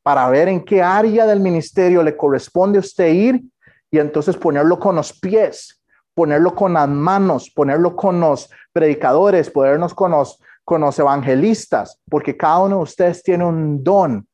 para 0.03 0.29
ver 0.29 0.49
en 0.49 0.63
qué 0.63 0.83
área 0.83 1.25
del 1.25 1.41
ministerio 1.41 2.03
le 2.03 2.17
corresponde 2.17 2.79
a 2.79 2.81
usted 2.81 3.09
ir 3.09 3.43
y 3.91 3.99
entonces 3.99 4.37
ponerlo 4.37 4.79
con 4.79 4.95
los 4.95 5.19
pies, 5.19 5.81
ponerlo 6.15 6.55
con 6.55 6.75
las 6.75 6.89
manos, 6.89 7.51
ponerlo 7.51 7.97
con 7.97 8.21
los 8.21 8.51
predicadores, 8.73 9.51
ponernos 9.51 9.95
con 9.95 10.11
los, 10.11 10.39
con 10.65 10.83
los 10.83 10.99
evangelistas, 10.99 11.99
porque 12.11 12.37
cada 12.37 12.59
uno 12.59 12.77
de 12.77 12.83
ustedes 12.83 13.23
tiene 13.23 13.45
un 13.45 13.83
don 13.83 14.27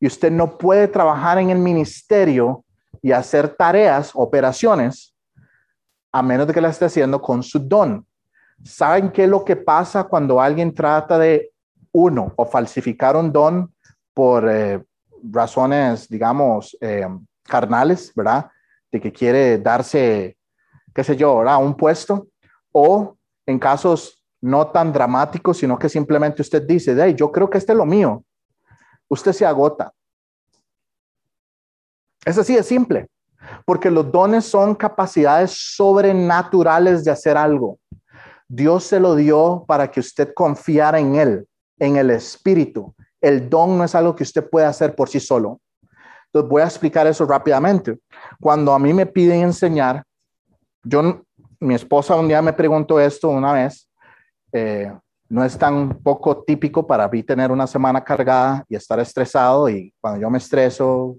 y 0.00 0.08
usted 0.08 0.32
no 0.32 0.58
puede 0.58 0.88
trabajar 0.88 1.38
en 1.38 1.50
el 1.50 1.58
ministerio 1.58 2.64
y 3.06 3.12
hacer 3.12 3.50
tareas, 3.50 4.10
operaciones, 4.14 5.14
a 6.10 6.22
menos 6.24 6.44
de 6.48 6.52
que 6.52 6.60
la 6.60 6.70
esté 6.70 6.86
haciendo 6.86 7.22
con 7.22 7.40
su 7.40 7.60
don. 7.60 8.04
¿Saben 8.64 9.12
qué 9.12 9.22
es 9.22 9.30
lo 9.30 9.44
que 9.44 9.54
pasa 9.54 10.02
cuando 10.02 10.40
alguien 10.40 10.74
trata 10.74 11.16
de, 11.16 11.52
uno, 11.92 12.32
o 12.34 12.44
falsificar 12.44 13.14
un 13.14 13.30
don 13.30 13.72
por 14.12 14.50
eh, 14.50 14.82
razones, 15.22 16.08
digamos, 16.08 16.76
eh, 16.80 17.06
carnales, 17.44 18.12
¿verdad? 18.12 18.50
De 18.90 19.00
que 19.00 19.12
quiere 19.12 19.58
darse, 19.58 20.36
qué 20.92 21.04
sé 21.04 21.14
yo, 21.14 21.38
¿verdad? 21.38 21.62
Un 21.62 21.76
puesto. 21.76 22.26
O 22.72 23.16
en 23.46 23.60
casos 23.60 24.20
no 24.40 24.66
tan 24.66 24.92
dramáticos, 24.92 25.58
sino 25.58 25.78
que 25.78 25.88
simplemente 25.88 26.42
usted 26.42 26.66
dice, 26.66 26.96
hey, 27.00 27.14
yo 27.16 27.30
creo 27.30 27.48
que 27.48 27.58
este 27.58 27.70
es 27.70 27.78
lo 27.78 27.86
mío. 27.86 28.24
Usted 29.06 29.30
se 29.30 29.46
agota. 29.46 29.92
Es 32.26 32.36
así, 32.36 32.56
es 32.56 32.66
simple. 32.66 33.06
Porque 33.64 33.90
los 33.90 34.10
dones 34.10 34.44
son 34.44 34.74
capacidades 34.74 35.52
sobrenaturales 35.52 37.04
de 37.04 37.12
hacer 37.12 37.36
algo. 37.36 37.78
Dios 38.48 38.84
se 38.84 39.00
lo 39.00 39.14
dio 39.14 39.64
para 39.66 39.90
que 39.90 40.00
usted 40.00 40.34
confiara 40.34 40.98
en 40.98 41.14
Él, 41.14 41.46
en 41.78 41.96
el 41.96 42.10
Espíritu, 42.10 42.94
el 43.20 43.48
don 43.48 43.78
no 43.78 43.84
es 43.84 43.94
algo 43.94 44.14
que 44.14 44.22
usted 44.22 44.48
puede 44.48 44.66
hacer 44.66 44.94
por 44.94 45.08
sí 45.08 45.20
solo. 45.20 45.60
Entonces 46.26 46.50
voy 46.50 46.62
a 46.62 46.66
explicar 46.66 47.06
eso 47.06 47.24
rápidamente. 47.24 47.98
Cuando 48.40 48.72
a 48.72 48.78
mí 48.78 48.92
me 48.92 49.06
piden 49.06 49.42
enseñar, 49.42 50.02
yo, 50.82 51.22
mi 51.60 51.74
esposa 51.74 52.14
un 52.16 52.28
día 52.28 52.42
me 52.42 52.52
preguntó 52.52 53.00
esto 53.00 53.28
una 53.28 53.52
vez. 53.52 53.88
Eh, 54.52 54.92
no 55.28 55.44
es 55.44 55.58
tan 55.58 55.98
poco 56.02 56.44
típico 56.44 56.86
para 56.86 57.08
mí 57.08 57.22
tener 57.22 57.50
una 57.50 57.66
semana 57.66 58.04
cargada 58.04 58.64
y 58.68 58.76
estar 58.76 59.00
estresado 59.00 59.68
y 59.68 59.92
cuando 60.00 60.20
yo 60.20 60.30
me 60.30 60.38
estreso 60.38 61.16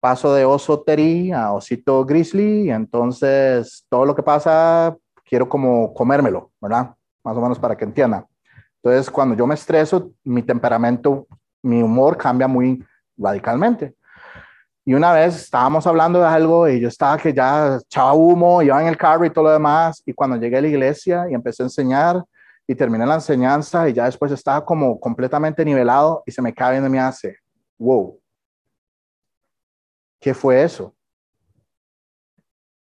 paso 0.00 0.34
de 0.34 0.44
oso 0.44 0.80
terí 0.80 1.32
a 1.32 1.52
osito 1.52 2.04
grizzly 2.04 2.70
entonces 2.70 3.84
todo 3.88 4.04
lo 4.04 4.14
que 4.14 4.22
pasa 4.22 4.96
quiero 5.28 5.48
como 5.48 5.92
comérmelo, 5.92 6.50
¿verdad? 6.60 6.94
Más 7.22 7.36
o 7.36 7.40
menos 7.40 7.58
para 7.58 7.76
que 7.76 7.84
entiendan. 7.84 8.24
Entonces, 8.82 9.10
cuando 9.10 9.34
yo 9.34 9.46
me 9.46 9.54
estreso, 9.54 10.12
mi 10.24 10.42
temperamento, 10.42 11.26
mi 11.62 11.82
humor 11.82 12.16
cambia 12.16 12.48
muy 12.48 12.82
radicalmente. 13.16 13.94
Y 14.84 14.94
una 14.94 15.12
vez 15.12 15.36
estábamos 15.36 15.86
hablando 15.86 16.18
de 16.20 16.26
algo 16.26 16.66
y 16.66 16.80
yo 16.80 16.88
estaba 16.88 17.18
que 17.18 17.34
ya 17.34 17.76
echaba 17.76 18.14
humo, 18.14 18.62
iba 18.62 18.80
en 18.80 18.88
el 18.88 18.96
carro 18.96 19.24
y 19.26 19.30
todo 19.30 19.44
lo 19.44 19.50
demás. 19.50 20.02
Y 20.06 20.14
cuando 20.14 20.36
llegué 20.36 20.56
a 20.56 20.62
la 20.62 20.68
iglesia 20.68 21.26
y 21.28 21.34
empecé 21.34 21.62
a 21.62 21.66
enseñar 21.66 22.24
y 22.66 22.74
terminé 22.74 23.04
la 23.04 23.16
enseñanza 23.16 23.88
y 23.88 23.92
ya 23.92 24.06
después 24.06 24.32
estaba 24.32 24.64
como 24.64 24.98
completamente 24.98 25.62
nivelado 25.64 26.22
y 26.24 26.32
se 26.32 26.40
me 26.40 26.54
cae 26.54 26.78
y 26.78 26.80
me 26.80 27.00
hace, 27.00 27.36
wow, 27.78 28.18
¿qué 30.20 30.34
fue 30.34 30.62
eso? 30.62 30.94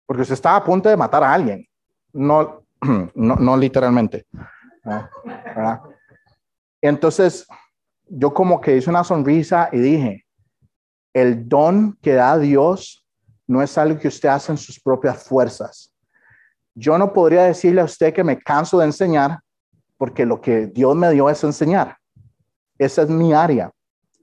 Porque 0.05 0.21
usted 0.21 0.33
estaba 0.33 0.57
a 0.57 0.63
punto 0.63 0.89
de 0.89 0.97
matar 0.97 1.23
a 1.23 1.33
alguien, 1.33 1.67
no, 2.13 2.63
no, 3.15 3.35
no 3.35 3.57
literalmente. 3.57 4.25
Entonces, 6.81 7.45
yo 8.05 8.33
como 8.33 8.61
que 8.61 8.77
hice 8.77 8.89
una 8.89 9.03
sonrisa 9.03 9.69
y 9.71 9.79
dije, 9.79 10.25
el 11.13 11.47
don 11.47 11.97
que 12.01 12.13
da 12.13 12.37
Dios 12.37 13.05
no 13.47 13.61
es 13.61 13.77
algo 13.77 13.99
que 13.99 14.07
usted 14.07 14.29
hace 14.29 14.51
en 14.51 14.57
sus 14.57 14.79
propias 14.79 15.23
fuerzas. 15.23 15.93
Yo 16.75 16.97
no 16.97 17.11
podría 17.11 17.43
decirle 17.43 17.81
a 17.81 17.85
usted 17.85 18.13
que 18.13 18.23
me 18.23 18.37
canso 18.37 18.77
de 18.77 18.85
enseñar 18.85 19.39
porque 19.97 20.25
lo 20.25 20.39
que 20.39 20.67
Dios 20.67 20.95
me 20.95 21.11
dio 21.11 21.29
es 21.29 21.43
enseñar. 21.43 21.97
Esa 22.77 23.01
es 23.01 23.09
mi 23.09 23.33
área. 23.33 23.71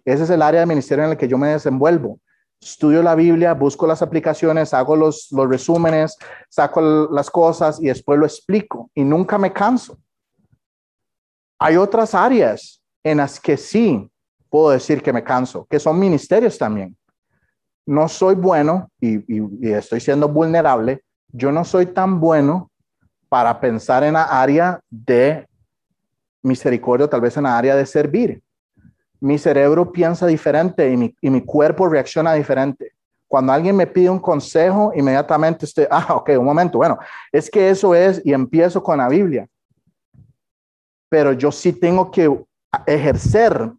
Ese 0.05 0.25
es 0.25 0.31
el 0.31 0.43
área 0.43 0.61
de 0.61 0.67
ministerio 0.67 1.05
en 1.05 1.11
el 1.11 1.17
que 1.17 1.27
yo 1.27 1.37
me 1.37 1.49
desenvuelvo. 1.49 2.21
Estudio 2.65 3.03
la 3.03 3.15
Biblia, 3.15 3.53
busco 3.53 3.87
las 3.87 4.01
aplicaciones, 4.01 4.73
hago 4.73 4.97
los, 4.97 5.29
los 5.33 5.49
resúmenes, 5.49 6.17
saco 6.49 7.09
las 7.11 7.31
cosas 7.31 7.81
y 7.81 7.87
después 7.87 8.19
lo 8.19 8.25
explico 8.25 8.91
y 8.95 9.05
nunca 9.05 9.37
me 9.37 9.53
canso. 9.53 9.99
Hay 11.59 11.77
otras 11.77 12.15
áreas 12.15 12.83
en 13.03 13.19
las 13.19 13.39
que 13.39 13.57
sí 13.57 14.11
puedo 14.55 14.71
decir 14.71 15.03
que 15.03 15.13
me 15.13 15.25
canso, 15.25 15.67
que 15.69 15.81
son 15.81 15.99
ministerios 15.99 16.57
también. 16.57 16.97
No 17.87 18.07
soy 18.09 18.37
bueno 18.37 18.89
y, 19.01 19.19
estoy 19.69 19.99
siendo 19.99 20.29
vulnerable. 20.29 21.03
Yo 21.33 21.51
no 21.51 21.65
soy 21.65 21.87
tan 21.87 22.21
bueno 22.21 22.71
para 23.29 23.61
pensar 23.61 24.05
en 24.05 24.13
la 24.13 24.23
área 24.23 24.79
de 24.89 25.49
misericordia, 26.41 27.09
tal 27.09 27.21
vez 27.21 27.37
en 27.37 27.43
la 27.43 27.59
área 27.59 27.75
de 27.75 27.85
servir. 27.85 28.44
Mi 29.25 29.39
cerebro 29.39 29.91
piensa 29.91 30.27
diferente 30.27 30.91
y 30.91 30.97
mi, 30.97 31.15
y 31.21 31.31
mi 31.31 31.41
cuerpo 31.45 31.89
reacciona 31.89 32.35
diferente. 32.35 32.93
Cuando 33.27 33.53
alguien 33.53 33.75
me 33.75 33.87
pide 33.87 34.11
un 34.11 34.21
consejo, 34.21 34.93
inmediatamente 34.95 35.65
estoy, 35.65 35.87
ah, 35.91 36.15
ok, 36.17 36.31
un 36.39 36.45
momento, 36.45 36.79
bueno, 36.79 36.99
es 37.33 37.51
que 37.51 37.71
eso 37.71 37.95
es, 37.95 38.21
y 38.25 38.33
empiezo 38.33 38.83
con 38.83 38.99
la 38.99 39.09
Biblia 39.09 39.49
pero 41.15 41.33
yo 41.33 41.53
sí 41.53 41.73
tengo 41.73 42.11
que 42.11 42.29
ejercer 42.87 43.71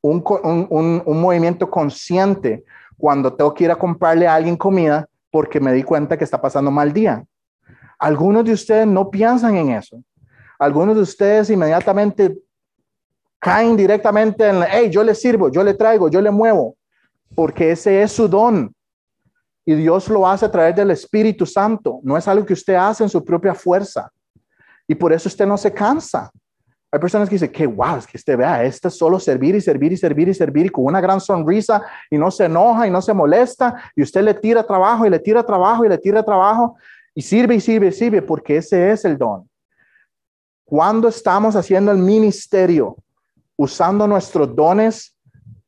un, 0.00 0.22
un, 0.70 1.20
movimiento 1.20 1.68
consciente 1.68 2.64
cuando 2.96 3.32
tengo 3.32 3.52
que 3.52 3.64
ir 3.64 3.72
a 3.72 3.76
comprarle 3.76 4.28
a 4.28 4.36
alguien 4.36 4.56
comida 4.56 5.08
porque 5.28 5.58
me 5.58 5.72
di 5.72 5.82
cuenta 5.82 6.16
que 6.16 6.22
está 6.22 6.40
pasando 6.40 6.70
mal 6.70 6.92
día. 6.92 7.24
Algunos 7.98 8.44
de 8.44 8.52
ustedes 8.52 8.86
no 8.86 9.10
piensan 9.10 9.56
en 9.56 9.70
eso. 9.70 10.04
Algunos 10.56 10.94
de 10.94 11.02
ustedes 11.02 11.50
inmediatamente 11.50 12.38
caen 13.42 13.76
directamente 13.76 14.48
en, 14.48 14.62
hey, 14.70 14.88
yo 14.88 15.02
le 15.02 15.16
sirvo, 15.16 15.50
yo 15.50 15.64
le 15.64 15.74
traigo, 15.74 16.08
yo 16.08 16.20
le 16.20 16.30
muevo, 16.30 16.76
porque 17.34 17.72
ese 17.72 18.00
es 18.00 18.12
su 18.12 18.28
don. 18.28 18.72
Y 19.66 19.74
Dios 19.74 20.08
lo 20.08 20.28
hace 20.28 20.46
a 20.46 20.50
través 20.50 20.76
del 20.76 20.92
Espíritu 20.92 21.44
Santo. 21.44 21.98
No 22.04 22.16
es 22.16 22.28
algo 22.28 22.46
que 22.46 22.52
usted 22.52 22.74
hace 22.74 23.02
en 23.02 23.08
su 23.08 23.24
propia 23.24 23.52
fuerza. 23.52 24.08
Y 24.86 24.94
por 24.94 25.12
eso 25.12 25.28
usted 25.28 25.46
no 25.46 25.56
se 25.56 25.72
cansa 25.72 26.30
Hay 26.90 27.00
personas 27.00 27.28
que 27.28 27.34
dicen 27.34 27.50
que 27.50 27.66
wow, 27.66 27.96
es 27.96 28.06
que 28.06 28.16
este 28.16 28.36
vea, 28.36 28.62
este 28.62 28.86
es 28.86 28.96
solo 28.96 29.18
servir 29.18 29.56
y 29.56 29.60
servir 29.60 29.92
y 29.92 29.96
servir 29.96 30.28
y 30.28 30.34
servir 30.34 30.66
y 30.66 30.68
con 30.68 30.84
una 30.84 31.00
gran 31.00 31.20
sonrisa 31.20 31.82
y 32.10 32.18
no 32.18 32.30
se 32.30 32.44
enoja 32.44 32.86
y 32.86 32.90
no 32.90 33.02
se 33.02 33.12
molesta 33.12 33.74
y 33.96 34.02
usted 34.02 34.22
le 34.22 34.34
tira 34.34 34.64
trabajo 34.64 35.04
y 35.04 35.10
le 35.10 35.18
tira 35.18 35.44
trabajo 35.44 35.84
y 35.84 35.88
le 35.88 35.98
tira 35.98 36.22
trabajo 36.22 36.76
y 37.12 37.22
sirve 37.22 37.56
y 37.56 37.60
sirve 37.60 37.88
y 37.88 37.92
sirve 37.92 38.22
porque 38.22 38.58
ese 38.58 38.92
es 38.92 39.04
el 39.04 39.18
don. 39.18 39.48
Cuando 40.64 41.08
estamos 41.08 41.56
haciendo 41.56 41.90
el 41.90 41.98
ministerio, 41.98 42.96
usando 43.56 44.06
nuestros 44.06 44.54
dones, 44.54 45.16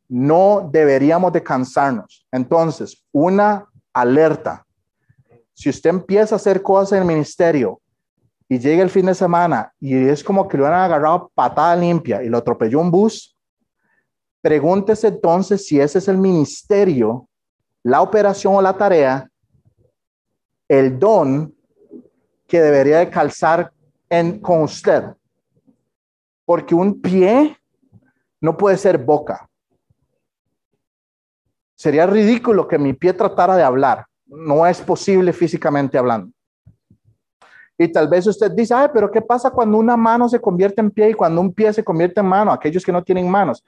no 0.08 0.68
deberíamos 0.72 1.32
de 1.32 1.42
cansarnos. 1.42 2.26
Entonces, 2.30 3.04
una 3.12 3.66
alerta. 3.92 4.66
Si 5.54 5.68
usted 5.68 5.90
empieza 5.90 6.34
a 6.34 6.36
hacer 6.36 6.62
cosas 6.62 6.92
en 6.92 6.98
el 6.98 7.04
ministerio 7.04 7.80
y 8.48 8.58
llega 8.58 8.82
el 8.82 8.90
fin 8.90 9.06
de 9.06 9.14
semana 9.14 9.72
y 9.80 9.94
es 9.94 10.22
como 10.22 10.48
que 10.48 10.56
lo 10.56 10.66
han 10.66 10.74
agarrado 10.74 11.30
patada 11.34 11.76
limpia 11.76 12.22
y 12.22 12.28
lo 12.28 12.38
atropelló 12.38 12.80
un 12.80 12.90
bus, 12.90 13.36
pregúntese 14.42 15.08
entonces 15.08 15.66
si 15.66 15.80
ese 15.80 15.98
es 15.98 16.08
el 16.08 16.18
ministerio, 16.18 17.28
la 17.82 18.02
operación 18.02 18.54
o 18.54 18.62
la 18.62 18.76
tarea, 18.76 19.28
el 20.68 20.98
don 20.98 21.54
que 22.46 22.60
debería 22.60 22.98
de 22.98 23.10
calzar 23.10 23.72
en, 24.08 24.40
con 24.40 24.62
usted. 24.62 25.04
Porque 26.44 26.74
un 26.74 27.00
pie 27.00 27.56
no 28.44 28.58
puede 28.58 28.76
ser 28.76 28.98
boca. 28.98 29.48
Sería 31.74 32.06
ridículo 32.06 32.68
que 32.68 32.78
mi 32.78 32.92
pie 32.92 33.14
tratara 33.14 33.56
de 33.56 33.62
hablar. 33.62 34.04
No 34.26 34.66
es 34.66 34.82
posible 34.82 35.32
físicamente 35.32 35.96
hablando. 35.96 36.30
Y 37.78 37.88
tal 37.88 38.06
vez 38.06 38.26
usted 38.26 38.50
dice, 38.52 38.74
pero 38.92 39.10
¿qué 39.10 39.22
pasa 39.22 39.50
cuando 39.50 39.78
una 39.78 39.96
mano 39.96 40.28
se 40.28 40.38
convierte 40.38 40.82
en 40.82 40.90
pie 40.90 41.10
y 41.10 41.14
cuando 41.14 41.40
un 41.40 41.54
pie 41.54 41.72
se 41.72 41.82
convierte 41.82 42.20
en 42.20 42.26
mano? 42.26 42.52
Aquellos 42.52 42.84
que 42.84 42.92
no 42.92 43.02
tienen 43.02 43.30
manos. 43.30 43.64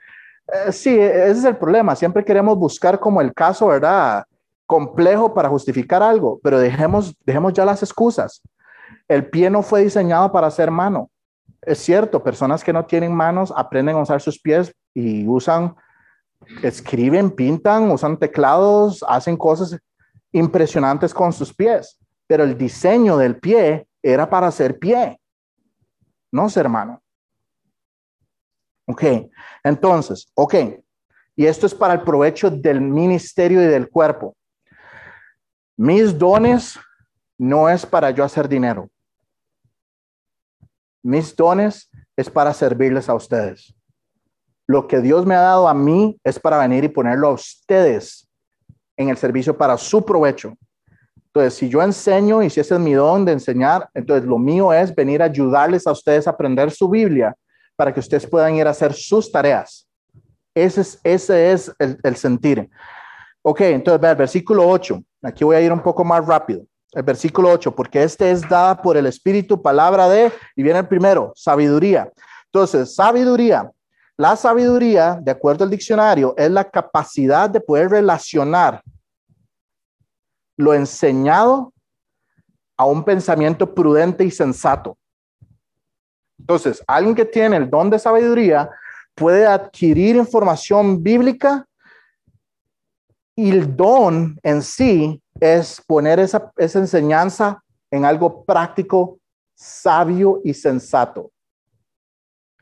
Eh, 0.47 0.70
sí, 0.72 0.91
ese 0.97 1.31
es 1.31 1.45
el 1.45 1.57
problema. 1.57 1.97
Siempre 1.97 2.22
queremos 2.22 2.59
buscar 2.59 3.01
como 3.01 3.22
el 3.22 3.33
caso, 3.33 3.68
¿verdad? 3.68 4.27
Complejo 4.66 5.33
para 5.33 5.49
justificar 5.49 6.03
algo, 6.03 6.39
pero 6.43 6.61
dejemos, 6.61 7.16
dejemos 7.24 7.55
ya 7.55 7.64
las 7.64 7.83
excusas. 7.83 8.43
El 9.09 9.31
pie 9.31 9.49
no 9.49 9.62
fue 9.62 9.83
diseñado 9.85 10.31
para 10.31 10.51
ser 10.51 10.70
mano. 10.70 11.09
Es 11.63 11.79
cierto, 11.79 12.23
personas 12.23 12.63
que 12.63 12.73
no 12.73 12.85
tienen 12.85 13.15
manos 13.15 13.53
aprenden 13.57 13.97
a 13.97 14.03
usar 14.03 14.21
sus 14.21 14.41
pies 14.41 14.75
y 14.95 15.27
usan, 15.27 15.75
escriben, 16.63 17.31
pintan, 17.31 17.91
usan 17.91 18.19
teclados, 18.19 19.05
hacen 19.09 19.37
cosas 19.37 19.79
impresionantes 20.33 21.15
con 21.15 21.33
sus 21.33 21.55
pies, 21.55 21.99
pero 22.27 22.45
el 22.45 22.57
diseño 22.57 23.17
del 23.17 23.39
pie 23.39 23.89
era 24.03 24.29
para 24.29 24.51
ser 24.51 24.79
pie, 24.79 25.19
no 26.31 26.49
ser 26.49 26.69
mano. 26.69 27.01
Ok, 28.87 29.03
entonces, 29.65 30.31
ok, 30.35 30.55
y 31.35 31.47
esto 31.47 31.67
es 31.67 31.75
para 31.75 31.95
el 31.95 32.03
provecho 32.03 32.51
del 32.51 32.81
ministerio 32.81 33.63
y 33.63 33.67
del 33.67 33.91
cuerpo. 33.91 34.37
Mis 35.77 36.17
dones 36.17 36.79
no 37.37 37.69
es 37.69 37.85
para 37.85 38.11
yo 38.11 38.25
hacer 38.25 38.49
dinero. 38.49 38.89
Mis 41.07 41.37
dones 41.37 41.89
es 42.17 42.29
para 42.29 42.53
servirles 42.53 43.09
a 43.09 43.15
ustedes. 43.15 43.73
Lo 44.67 44.89
que 44.89 45.01
Dios 45.01 45.25
me 45.25 45.37
ha 45.37 45.41
dado 45.41 45.69
a 45.69 45.73
mí 45.73 46.19
es 46.25 46.41
para 46.41 46.59
venir 46.59 46.83
y 46.83 46.89
ponerlo 46.89 47.29
a 47.29 47.35
ustedes 47.35 48.29
en 48.97 49.09
el 49.09 49.17
servicio 49.17 49.57
para 49.57 49.79
su 49.79 50.05
provecho. 50.05 50.55
Entonces, 51.27 51.55
si 51.55 51.69
yo 51.69 51.81
enseño 51.81 52.43
y 52.43 52.51
si 52.51 52.59
ese 52.59 52.75
es 52.75 52.81
mi 52.81 52.95
don 52.95 53.25
de 53.25 53.31
enseñar, 53.31 53.89
entonces 53.95 54.27
lo 54.27 54.37
mío 54.37 54.73
es 54.73 54.93
venir 54.93 55.23
a 55.23 55.27
ayudarles 55.27 55.87
a 55.87 55.93
ustedes 55.93 56.27
a 56.27 56.31
aprender 56.31 56.73
su 56.73 56.89
Biblia 56.89 57.37
para 57.77 57.95
que 57.95 58.01
ustedes 58.01 58.27
puedan 58.27 58.57
ir 58.57 58.67
a 58.67 58.71
hacer 58.71 58.93
sus 58.93 59.31
tareas. 59.31 59.87
Ese 60.57 60.81
es, 60.81 61.01
ese 61.05 61.53
es 61.53 61.73
el, 61.79 62.17
sentir. 62.17 62.69
Ok, 63.43 63.61
entonces 63.61 64.01
ve 64.01 64.11
el 64.11 64.17
versículo 64.17 64.69
8. 64.69 65.01
Aquí 65.23 65.45
voy 65.45 65.55
a 65.55 65.61
ir 65.61 65.73
un 65.73 65.85
poco 65.85 66.03
más 66.03 66.27
rápido. 66.27 66.67
El 66.93 67.03
versículo 67.03 67.51
8, 67.51 67.74
porque 67.74 68.03
este 68.03 68.30
es 68.30 68.49
dada 68.49 68.80
por 68.80 68.97
el 68.97 69.07
Espíritu, 69.07 69.61
palabra 69.61 70.09
de, 70.09 70.32
y 70.55 70.62
viene 70.62 70.78
el 70.78 70.89
primero, 70.89 71.32
sabiduría. 71.34 72.11
Entonces, 72.47 72.95
sabiduría. 72.95 73.70
La 74.16 74.34
sabiduría, 74.34 75.18
de 75.20 75.30
acuerdo 75.30 75.64
al 75.64 75.70
diccionario, 75.70 76.34
es 76.39 76.51
la 76.51 76.64
capacidad 76.64 77.51
de 77.51 77.61
poder 77.61 77.91
relacionar 77.91 78.82
lo 80.57 80.72
enseñado 80.72 81.72
a 82.78 82.87
un 82.87 83.05
pensamiento 83.05 83.74
prudente 83.74 84.24
y 84.24 84.30
sensato. 84.30 84.97
Entonces, 86.39 86.82
alguien 86.87 87.14
que 87.14 87.24
tiene 87.24 87.57
el 87.57 87.68
don 87.68 87.91
de 87.91 87.99
sabiduría 87.99 88.70
puede 89.14 89.47
adquirir 89.47 90.16
información 90.16 91.03
bíblica 91.03 91.66
y 93.34 93.51
el 93.51 93.76
don 93.76 94.39
en 94.43 94.62
sí 94.62 95.22
es 95.41 95.82
poner 95.87 96.20
esa, 96.20 96.53
esa 96.57 96.78
enseñanza 96.78 97.62
en 97.91 98.05
algo 98.05 98.45
práctico, 98.45 99.18
sabio 99.55 100.41
y 100.45 100.55
sensato. 100.55 101.30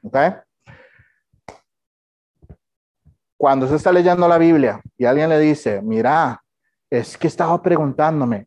¿Ok? 0.03 0.16
Cuando 3.37 3.66
se 3.68 3.77
está 3.77 3.93
leyendo 3.93 4.29
la 4.29 4.39
Biblia 4.39 4.81
y 4.97 5.05
alguien 5.05 5.29
le 5.29 5.39
dice, 5.39 5.83
mira, 5.83 6.43
es 6.91 7.16
que 7.16 7.27
estaba 7.27 7.61
preguntándome, 7.61 8.47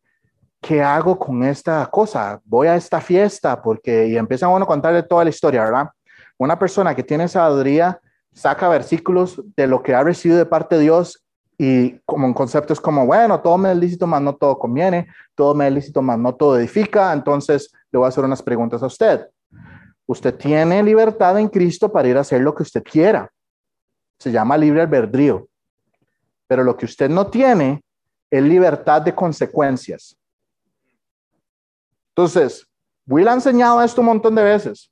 ¿qué 0.62 0.82
hago 0.82 1.20
con 1.20 1.44
esta 1.44 1.86
cosa? 1.88 2.40
Voy 2.46 2.68
a 2.68 2.76
esta 2.76 3.02
fiesta 3.02 3.62
porque, 3.62 4.08
y 4.08 4.18
empiezan 4.18 4.50
uno 4.50 4.64
a 4.64 4.68
contarle 4.68 5.04
toda 5.04 5.24
la 5.24 5.30
historia, 5.30 5.64
¿verdad? 5.64 5.90
Una 6.38 6.58
persona 6.58 6.96
que 6.96 7.04
tiene 7.04 7.28
sabiduría 7.28 8.00
saca 8.34 8.70
versículos 8.70 9.42
de 9.56 9.68
lo 9.68 9.82
que 9.82 9.96
ha 9.96 10.04
recibido 10.04 10.38
de 10.38 10.46
parte 10.46 10.76
de 10.76 10.84
Dios 10.84 11.27
y 11.58 11.98
como 12.06 12.34
conceptos 12.36 12.80
como, 12.80 13.06
bueno, 13.06 13.42
todo 13.42 13.58
me 13.58 13.72
es 13.72 13.78
lícito, 13.78 14.06
más 14.06 14.22
no 14.22 14.36
todo 14.36 14.60
conviene, 14.60 15.08
todo 15.34 15.56
me 15.56 15.68
es 15.68 15.74
lícito, 15.74 16.02
más 16.02 16.20
no 16.20 16.36
todo 16.36 16.60
edifica. 16.60 17.12
Entonces, 17.14 17.72
le 17.92 17.98
voy 17.98 18.06
a 18.06 18.10
hacer 18.10 18.24
unas 18.24 18.44
preguntas 18.44 18.84
a 18.84 18.86
usted. 18.86 19.28
Usted 20.06 20.36
tiene 20.36 20.84
libertad 20.84 21.40
en 21.40 21.50
Cristo 21.50 21.92
para 21.92 22.08
ir 22.08 22.18
a 22.18 22.22
hacer 22.22 22.42
lo 22.42 22.54
que 22.54 22.64
usted 22.64 22.84
quiera. 22.84 23.32
Se 24.20 24.32
llama 24.32 24.56
libre 24.56 24.82
albedrío. 24.82 25.48
Pero 26.48 26.64
lo 26.64 26.78
que 26.78 26.86
usted 26.86 27.10
no 27.10 27.28
tiene 27.28 27.84
es 28.30 28.44
libertad 28.44 29.02
de 29.02 29.16
consecuencias. 29.16 30.16
Entonces, 32.10 32.68
Will 33.08 33.28
ha 33.28 33.34
enseñado 33.34 33.82
esto 33.82 34.02
un 34.02 34.08
montón 34.08 34.36
de 34.36 34.44
veces. 34.44 34.92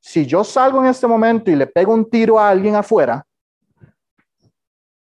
Si 0.00 0.24
yo 0.24 0.42
salgo 0.44 0.80
en 0.80 0.86
este 0.86 1.06
momento 1.06 1.50
y 1.50 1.56
le 1.56 1.66
pego 1.66 1.92
un 1.92 2.08
tiro 2.08 2.38
a 2.38 2.48
alguien 2.48 2.74
afuera, 2.74 3.24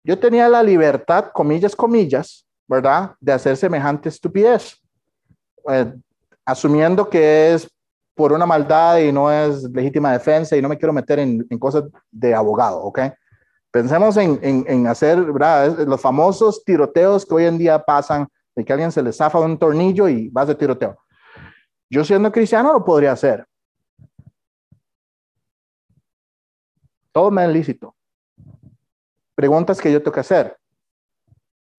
yo 0.04 0.18
tenía 0.18 0.48
la 0.48 0.62
libertad, 0.62 1.30
comillas, 1.32 1.74
comillas, 1.74 2.46
¿verdad?, 2.68 3.14
de 3.20 3.32
hacer 3.32 3.56
semejante 3.56 4.08
estupidez, 4.08 4.80
eh, 5.70 5.92
asumiendo 6.44 7.08
que 7.08 7.54
es 7.54 7.68
por 8.14 8.32
una 8.32 8.46
maldad 8.46 8.98
y 8.98 9.10
no 9.10 9.32
es 9.32 9.64
legítima 9.64 10.12
defensa 10.12 10.56
y 10.56 10.62
no 10.62 10.68
me 10.68 10.78
quiero 10.78 10.92
meter 10.92 11.18
en, 11.18 11.44
en 11.50 11.58
cosas 11.58 11.84
de 12.12 12.34
abogado, 12.34 12.80
¿ok? 12.82 13.00
Pensemos 13.74 14.16
en, 14.16 14.86
hacer 14.86 15.18
los 15.18 16.00
famosos 16.00 16.64
tiroteos 16.64 17.26
que 17.26 17.34
hoy 17.34 17.46
en 17.46 17.58
día 17.58 17.76
pasan, 17.80 18.28
de 18.54 18.64
que 18.64 18.72
alguien 18.72 18.92
se 18.92 19.02
le 19.02 19.12
zafa 19.12 19.40
un 19.40 19.58
tornillo 19.58 20.08
y 20.08 20.28
vas 20.28 20.46
de 20.46 20.54
tiroteo. 20.54 20.96
Yo 21.90 22.04
siendo 22.04 22.30
cristiano 22.30 22.72
lo 22.72 22.84
podría 22.84 23.10
hacer. 23.10 23.44
Todo 27.10 27.32
me 27.32 27.46
es 27.46 27.50
lícito. 27.50 27.96
Preguntas 29.34 29.80
que 29.80 29.92
yo 29.92 30.00
tengo 30.00 30.12
que 30.12 30.20
hacer. 30.20 30.56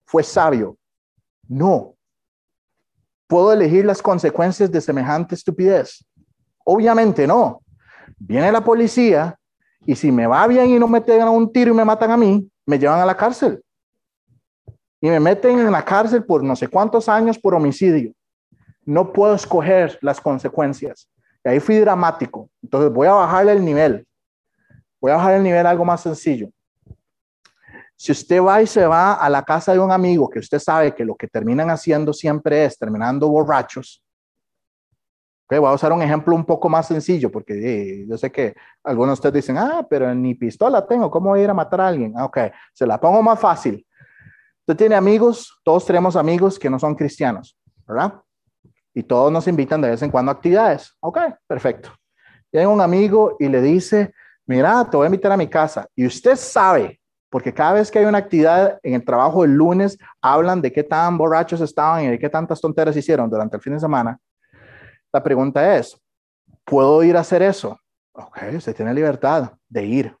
¿Fue 0.04 0.22
sabio? 0.22 0.76
No. 1.48 1.94
¿Puedo 3.26 3.52
elegir 3.52 3.84
las 3.84 4.00
consecuencias 4.00 4.70
de 4.70 4.80
semejante 4.80 5.34
estupidez? 5.34 6.04
Obviamente 6.64 7.26
no. 7.26 7.62
Viene 8.18 8.52
la 8.52 8.62
policía 8.62 9.38
y 9.84 9.94
si 9.94 10.12
me 10.12 10.26
va 10.26 10.46
bien 10.46 10.70
y 10.70 10.78
no 10.78 10.88
me 10.88 11.00
pegan 11.00 11.28
un 11.28 11.52
tiro 11.52 11.72
y 11.72 11.76
me 11.76 11.84
matan 11.84 12.10
a 12.10 12.16
mí, 12.16 12.48
me 12.64 12.78
llevan 12.78 13.00
a 13.00 13.06
la 13.06 13.16
cárcel. 13.16 13.62
Y 15.00 15.08
me 15.08 15.20
meten 15.20 15.58
en 15.58 15.70
la 15.70 15.84
cárcel 15.84 16.24
por 16.24 16.42
no 16.42 16.56
sé 16.56 16.68
cuántos 16.68 17.08
años 17.08 17.38
por 17.38 17.54
homicidio. 17.54 18.12
No 18.84 19.12
puedo 19.12 19.34
escoger 19.34 19.98
las 20.02 20.20
consecuencias. 20.20 21.08
Y 21.44 21.48
ahí 21.48 21.60
fui 21.60 21.76
dramático. 21.76 22.48
Entonces 22.62 22.92
voy 22.92 23.06
a 23.06 23.12
bajarle 23.12 23.52
el 23.52 23.64
nivel. 23.64 24.06
Voy 25.00 25.12
a 25.12 25.16
bajar 25.16 25.34
el 25.34 25.42
nivel 25.42 25.66
algo 25.66 25.84
más 25.84 26.00
sencillo. 26.00 26.48
Si 27.96 28.12
usted 28.12 28.42
va 28.42 28.60
y 28.62 28.66
se 28.66 28.86
va 28.86 29.14
a 29.14 29.28
la 29.30 29.42
casa 29.42 29.72
de 29.72 29.78
un 29.78 29.90
amigo 29.90 30.28
que 30.28 30.38
usted 30.38 30.58
sabe 30.58 30.94
que 30.94 31.04
lo 31.04 31.14
que 31.14 31.28
terminan 31.28 31.70
haciendo 31.70 32.12
siempre 32.12 32.64
es 32.64 32.78
terminando 32.78 33.28
borrachos, 33.28 34.02
Okay, 35.48 35.60
voy 35.60 35.70
a 35.70 35.74
usar 35.74 35.92
un 35.92 36.02
ejemplo 36.02 36.34
un 36.34 36.44
poco 36.44 36.68
más 36.68 36.88
sencillo, 36.88 37.30
porque 37.30 37.54
eh, 37.54 38.06
yo 38.08 38.18
sé 38.18 38.32
que 38.32 38.56
algunos 38.82 39.10
de 39.10 39.28
ustedes 39.28 39.44
dicen, 39.44 39.56
ah, 39.56 39.86
pero 39.88 40.12
ni 40.12 40.34
pistola 40.34 40.84
tengo, 40.84 41.08
¿cómo 41.08 41.30
voy 41.30 41.38
a 41.38 41.44
ir 41.44 41.50
a 41.50 41.54
matar 41.54 41.82
a 41.82 41.86
alguien? 41.86 42.14
Ah, 42.16 42.24
ok, 42.24 42.38
se 42.72 42.84
la 42.84 43.00
pongo 43.00 43.22
más 43.22 43.38
fácil. 43.38 43.86
Usted 44.62 44.76
tiene 44.76 44.96
amigos, 44.96 45.60
todos 45.62 45.86
tenemos 45.86 46.16
amigos 46.16 46.58
que 46.58 46.68
no 46.68 46.80
son 46.80 46.96
cristianos, 46.96 47.56
¿verdad? 47.86 48.14
Y 48.92 49.04
todos 49.04 49.30
nos 49.30 49.46
invitan 49.46 49.80
de 49.80 49.90
vez 49.90 50.02
en 50.02 50.10
cuando 50.10 50.32
a 50.32 50.34
actividades. 50.34 50.96
Ok, 50.98 51.18
perfecto. 51.46 51.90
Llega 52.50 52.66
un 52.66 52.80
amigo 52.80 53.36
y 53.38 53.48
le 53.48 53.62
dice, 53.62 54.12
mira, 54.46 54.84
te 54.90 54.96
voy 54.96 55.04
a 55.04 55.06
invitar 55.06 55.30
a 55.30 55.36
mi 55.36 55.46
casa. 55.46 55.86
Y 55.94 56.06
usted 56.06 56.34
sabe, 56.34 57.00
porque 57.28 57.52
cada 57.52 57.74
vez 57.74 57.90
que 57.90 57.98
hay 57.98 58.04
una 58.04 58.18
actividad 58.18 58.78
en 58.82 58.94
el 58.94 59.04
trabajo 59.04 59.44
el 59.44 59.54
lunes, 59.54 59.98
hablan 60.20 60.62
de 60.62 60.72
qué 60.72 60.82
tan 60.82 61.18
borrachos 61.18 61.60
estaban 61.60 62.04
y 62.04 62.08
de 62.08 62.18
qué 62.18 62.28
tantas 62.28 62.60
tonteras 62.60 62.96
hicieron 62.96 63.28
durante 63.28 63.56
el 63.56 63.62
fin 63.62 63.74
de 63.74 63.80
semana. 63.80 64.18
La 65.12 65.22
pregunta 65.22 65.76
es, 65.76 66.00
¿puedo 66.64 67.02
ir 67.02 67.16
a 67.16 67.20
hacer 67.20 67.42
eso? 67.42 67.78
Ok, 68.12 68.38
usted 68.56 68.74
tiene 68.74 68.94
libertad 68.94 69.52
de 69.68 69.84
ir, 69.84 70.16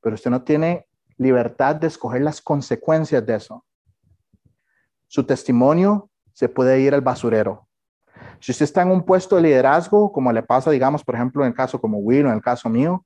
pero 0.00 0.14
usted 0.14 0.30
no 0.30 0.42
tiene 0.42 0.86
libertad 1.16 1.76
de 1.76 1.86
escoger 1.86 2.22
las 2.22 2.40
consecuencias 2.40 3.24
de 3.24 3.34
eso. 3.34 3.64
Su 5.06 5.24
testimonio 5.24 6.10
se 6.32 6.48
puede 6.48 6.80
ir 6.80 6.94
al 6.94 7.00
basurero. 7.00 7.66
Si 8.40 8.52
usted 8.52 8.64
está 8.64 8.82
en 8.82 8.90
un 8.90 9.02
puesto 9.02 9.36
de 9.36 9.42
liderazgo, 9.42 10.12
como 10.12 10.32
le 10.32 10.42
pasa, 10.42 10.70
digamos, 10.70 11.02
por 11.02 11.14
ejemplo, 11.14 11.42
en 11.42 11.48
el 11.48 11.54
caso 11.54 11.80
como 11.80 11.98
Will 11.98 12.26
o 12.26 12.28
en 12.28 12.36
el 12.36 12.42
caso 12.42 12.68
mío, 12.68 13.04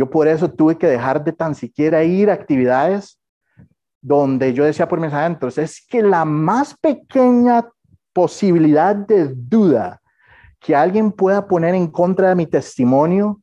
yo 0.00 0.08
por 0.08 0.26
eso 0.26 0.50
tuve 0.50 0.78
que 0.78 0.86
dejar 0.86 1.22
de 1.22 1.30
tan 1.30 1.54
siquiera 1.54 2.02
ir 2.02 2.30
a 2.30 2.32
actividades 2.32 3.20
donde 4.00 4.54
yo 4.54 4.64
decía 4.64 4.88
por 4.88 4.98
mis 4.98 5.12
adentros, 5.12 5.58
es 5.58 5.84
que 5.86 6.02
la 6.02 6.24
más 6.24 6.74
pequeña 6.74 7.68
posibilidad 8.14 8.96
de 8.96 9.28
duda 9.34 10.00
que 10.58 10.74
alguien 10.74 11.12
pueda 11.12 11.46
poner 11.46 11.74
en 11.74 11.86
contra 11.86 12.30
de 12.30 12.34
mi 12.34 12.46
testimonio, 12.46 13.42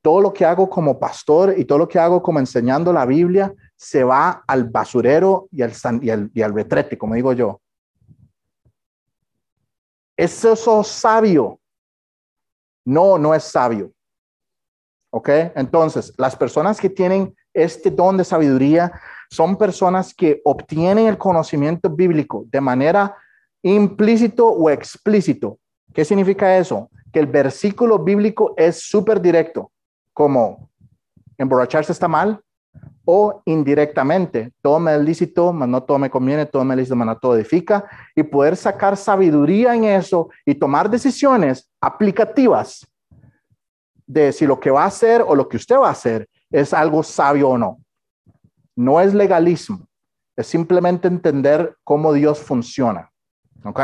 todo 0.00 0.22
lo 0.22 0.32
que 0.32 0.46
hago 0.46 0.70
como 0.70 0.98
pastor 0.98 1.54
y 1.58 1.66
todo 1.66 1.76
lo 1.76 1.88
que 1.88 1.98
hago 1.98 2.22
como 2.22 2.38
enseñando 2.38 2.90
la 2.90 3.04
Biblia 3.04 3.52
se 3.76 4.02
va 4.02 4.42
al 4.46 4.64
basurero 4.64 5.46
y 5.50 5.60
al, 5.60 5.72
y 6.00 6.08
al, 6.08 6.30
y 6.32 6.40
al 6.40 6.54
retrete, 6.54 6.96
como 6.96 7.16
digo 7.16 7.34
yo. 7.34 7.60
¿Es 10.16 10.42
eso 10.42 10.82
sabio? 10.82 11.60
No, 12.82 13.18
no 13.18 13.34
es 13.34 13.44
sabio. 13.44 13.92
¿Ok? 15.14 15.28
Entonces, 15.54 16.14
las 16.16 16.34
personas 16.34 16.80
que 16.80 16.88
tienen 16.88 17.34
este 17.52 17.90
don 17.90 18.16
de 18.16 18.24
sabiduría 18.24 18.92
son 19.30 19.56
personas 19.56 20.14
que 20.14 20.40
obtienen 20.44 21.06
el 21.06 21.18
conocimiento 21.18 21.90
bíblico 21.90 22.44
de 22.50 22.62
manera 22.62 23.14
implícito 23.62 24.48
o 24.48 24.70
explícito. 24.70 25.58
¿Qué 25.92 26.04
significa 26.06 26.56
eso? 26.56 26.88
Que 27.12 27.20
el 27.20 27.26
versículo 27.26 27.98
bíblico 27.98 28.54
es 28.56 28.88
súper 28.88 29.20
directo, 29.20 29.70
como 30.14 30.70
emborracharse 31.36 31.92
está 31.92 32.08
mal, 32.08 32.40
o 33.04 33.42
indirectamente, 33.44 34.52
todo 34.62 34.78
me 34.80 34.94
es 34.94 35.00
lícito, 35.02 35.52
mas 35.52 35.68
no 35.68 35.82
todo 35.82 35.98
me 35.98 36.08
conviene, 36.08 36.46
todo 36.46 36.64
me 36.64 36.72
es 36.72 36.78
lícito, 36.78 36.96
mas 36.96 37.06
no 37.06 37.18
todo 37.18 37.36
edifica, 37.36 37.84
y 38.16 38.22
poder 38.22 38.56
sacar 38.56 38.96
sabiduría 38.96 39.74
en 39.74 39.84
eso 39.84 40.30
y 40.46 40.54
tomar 40.54 40.88
decisiones 40.88 41.70
aplicativas 41.82 42.86
de 44.12 44.32
si 44.32 44.46
lo 44.46 44.60
que 44.60 44.70
va 44.70 44.84
a 44.84 44.88
hacer 44.88 45.24
o 45.26 45.34
lo 45.34 45.48
que 45.48 45.56
usted 45.56 45.76
va 45.76 45.88
a 45.88 45.92
hacer 45.92 46.28
es 46.50 46.74
algo 46.74 47.02
sabio 47.02 47.50
o 47.50 47.58
no. 47.58 47.78
No 48.76 49.00
es 49.00 49.14
legalismo, 49.14 49.86
es 50.36 50.46
simplemente 50.46 51.08
entender 51.08 51.76
cómo 51.82 52.12
Dios 52.12 52.38
funciona. 52.38 53.10
¿Ok? 53.64 53.80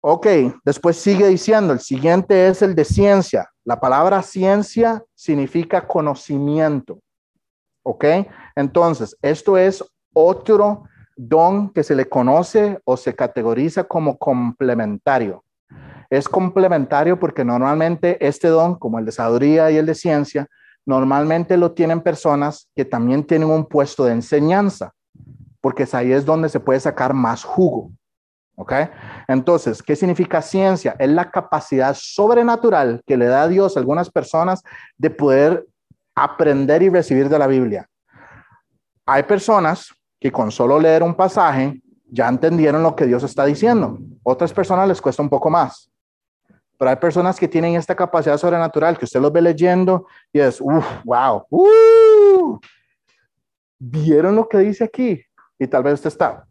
Ok, 0.00 0.26
después 0.64 0.96
sigue 0.96 1.28
diciendo, 1.28 1.72
el 1.72 1.80
siguiente 1.80 2.48
es 2.48 2.60
el 2.62 2.74
de 2.74 2.84
ciencia. 2.84 3.48
La 3.64 3.78
palabra 3.78 4.20
ciencia 4.22 5.04
significa 5.14 5.86
conocimiento. 5.86 6.98
¿Ok? 7.84 8.04
Entonces, 8.56 9.16
esto 9.22 9.56
es 9.56 9.84
otro 10.12 10.84
don 11.16 11.70
que 11.70 11.84
se 11.84 11.94
le 11.94 12.08
conoce 12.08 12.80
o 12.84 12.96
se 12.96 13.14
categoriza 13.14 13.84
como 13.84 14.18
complementario. 14.18 15.44
Es 16.12 16.28
complementario 16.28 17.18
porque 17.18 17.42
normalmente 17.42 18.18
este 18.20 18.48
don, 18.48 18.74
como 18.74 18.98
el 18.98 19.06
de 19.06 19.12
sabiduría 19.12 19.70
y 19.70 19.78
el 19.78 19.86
de 19.86 19.94
ciencia, 19.94 20.46
normalmente 20.84 21.56
lo 21.56 21.72
tienen 21.72 22.02
personas 22.02 22.68
que 22.76 22.84
también 22.84 23.24
tienen 23.24 23.48
un 23.48 23.64
puesto 23.64 24.04
de 24.04 24.12
enseñanza, 24.12 24.92
porque 25.62 25.84
es 25.84 25.94
ahí 25.94 26.12
es 26.12 26.26
donde 26.26 26.50
se 26.50 26.60
puede 26.60 26.80
sacar 26.80 27.14
más 27.14 27.44
jugo. 27.44 27.92
¿Ok? 28.56 28.74
Entonces, 29.26 29.82
¿qué 29.82 29.96
significa 29.96 30.42
ciencia? 30.42 30.94
Es 30.98 31.08
la 31.08 31.30
capacidad 31.30 31.96
sobrenatural 31.98 33.00
que 33.06 33.16
le 33.16 33.24
da 33.24 33.44
a 33.44 33.48
Dios 33.48 33.74
a 33.74 33.80
algunas 33.80 34.10
personas 34.10 34.62
de 34.98 35.08
poder 35.08 35.66
aprender 36.14 36.82
y 36.82 36.90
recibir 36.90 37.30
de 37.30 37.38
la 37.38 37.46
Biblia. 37.46 37.88
Hay 39.06 39.22
personas 39.22 39.88
que 40.20 40.30
con 40.30 40.52
solo 40.52 40.78
leer 40.78 41.02
un 41.02 41.14
pasaje 41.14 41.80
ya 42.04 42.28
entendieron 42.28 42.82
lo 42.82 42.94
que 42.94 43.06
Dios 43.06 43.22
está 43.22 43.46
diciendo. 43.46 43.98
Otras 44.22 44.52
personas 44.52 44.86
les 44.86 45.00
cuesta 45.00 45.22
un 45.22 45.30
poco 45.30 45.48
más. 45.48 45.88
Pero 46.82 46.90
hay 46.90 46.96
personas 46.96 47.38
que 47.38 47.46
tienen 47.46 47.76
esta 47.76 47.94
capacidad 47.94 48.36
sobrenatural 48.36 48.98
que 48.98 49.04
usted 49.04 49.20
los 49.20 49.32
ve 49.32 49.40
leyendo 49.40 50.08
y 50.32 50.40
es, 50.40 50.60
wow, 50.60 51.46
uh, 51.48 52.58
¿vieron 53.78 54.34
lo 54.34 54.48
que 54.48 54.58
dice 54.58 54.82
aquí? 54.82 55.22
Y 55.60 55.68
tal 55.68 55.84
vez 55.84 55.94
usted 55.94 56.08
está, 56.08 56.44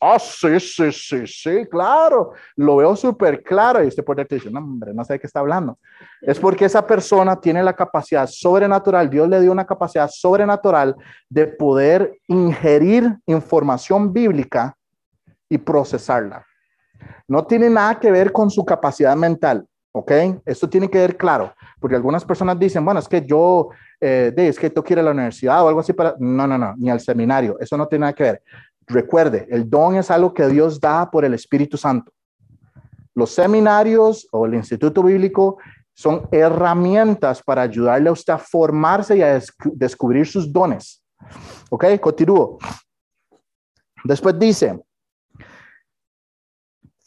ah, 0.00 0.16
sí, 0.20 0.60
sí, 0.60 0.92
sí, 0.92 1.26
sí, 1.26 1.66
claro, 1.68 2.34
lo 2.54 2.76
veo 2.76 2.94
súper 2.94 3.42
claro. 3.42 3.82
Y 3.82 3.88
usted 3.88 4.04
dentro 4.14 4.36
dice, 4.36 4.48
no, 4.48 4.60
hombre, 4.60 4.94
no 4.94 5.04
sé 5.04 5.14
de 5.14 5.18
qué 5.18 5.26
está 5.26 5.40
hablando. 5.40 5.76
Es 6.22 6.38
porque 6.38 6.66
esa 6.66 6.86
persona 6.86 7.40
tiene 7.40 7.60
la 7.60 7.72
capacidad 7.72 8.28
sobrenatural, 8.28 9.10
Dios 9.10 9.28
le 9.28 9.40
dio 9.40 9.50
una 9.50 9.66
capacidad 9.66 10.08
sobrenatural 10.08 10.94
de 11.28 11.48
poder 11.48 12.16
ingerir 12.28 13.18
información 13.26 14.12
bíblica 14.12 14.76
y 15.48 15.58
procesarla. 15.58 16.46
No 17.28 17.46
tiene 17.46 17.70
nada 17.70 17.98
que 17.98 18.10
ver 18.10 18.32
con 18.32 18.50
su 18.50 18.64
capacidad 18.64 19.16
mental, 19.16 19.66
¿ok? 19.92 20.12
Esto 20.44 20.68
tiene 20.68 20.90
que 20.90 20.98
ver 20.98 21.16
claro, 21.16 21.54
porque 21.80 21.96
algunas 21.96 22.24
personas 22.24 22.58
dicen, 22.58 22.84
bueno, 22.84 23.00
es 23.00 23.08
que 23.08 23.24
yo, 23.24 23.70
eh, 24.00 24.32
es 24.36 24.58
que 24.58 24.70
tú 24.70 24.82
quieres 24.82 25.04
la 25.04 25.12
universidad 25.12 25.64
o 25.64 25.68
algo 25.68 25.80
así 25.80 25.92
para... 25.92 26.14
No, 26.18 26.46
no, 26.46 26.58
no, 26.58 26.74
ni 26.76 26.90
al 26.90 27.00
seminario, 27.00 27.56
eso 27.60 27.76
no 27.76 27.86
tiene 27.86 28.02
nada 28.02 28.12
que 28.12 28.24
ver. 28.24 28.42
Recuerde, 28.86 29.46
el 29.50 29.68
don 29.68 29.96
es 29.96 30.10
algo 30.10 30.34
que 30.34 30.46
Dios 30.48 30.80
da 30.80 31.10
por 31.10 31.24
el 31.24 31.34
Espíritu 31.34 31.76
Santo. 31.76 32.12
Los 33.14 33.30
seminarios 33.30 34.28
o 34.32 34.44
el 34.46 34.54
Instituto 34.54 35.02
Bíblico 35.02 35.58
son 35.94 36.28
herramientas 36.32 37.42
para 37.42 37.62
ayudarle 37.62 38.08
a 38.08 38.12
usted 38.12 38.32
a 38.32 38.38
formarse 38.38 39.16
y 39.16 39.22
a 39.22 39.40
descubrir 39.72 40.26
sus 40.26 40.52
dones. 40.52 41.02
¿Ok? 41.70 41.84
Continúo. 42.00 42.58
Después 44.02 44.38
dice, 44.38 44.83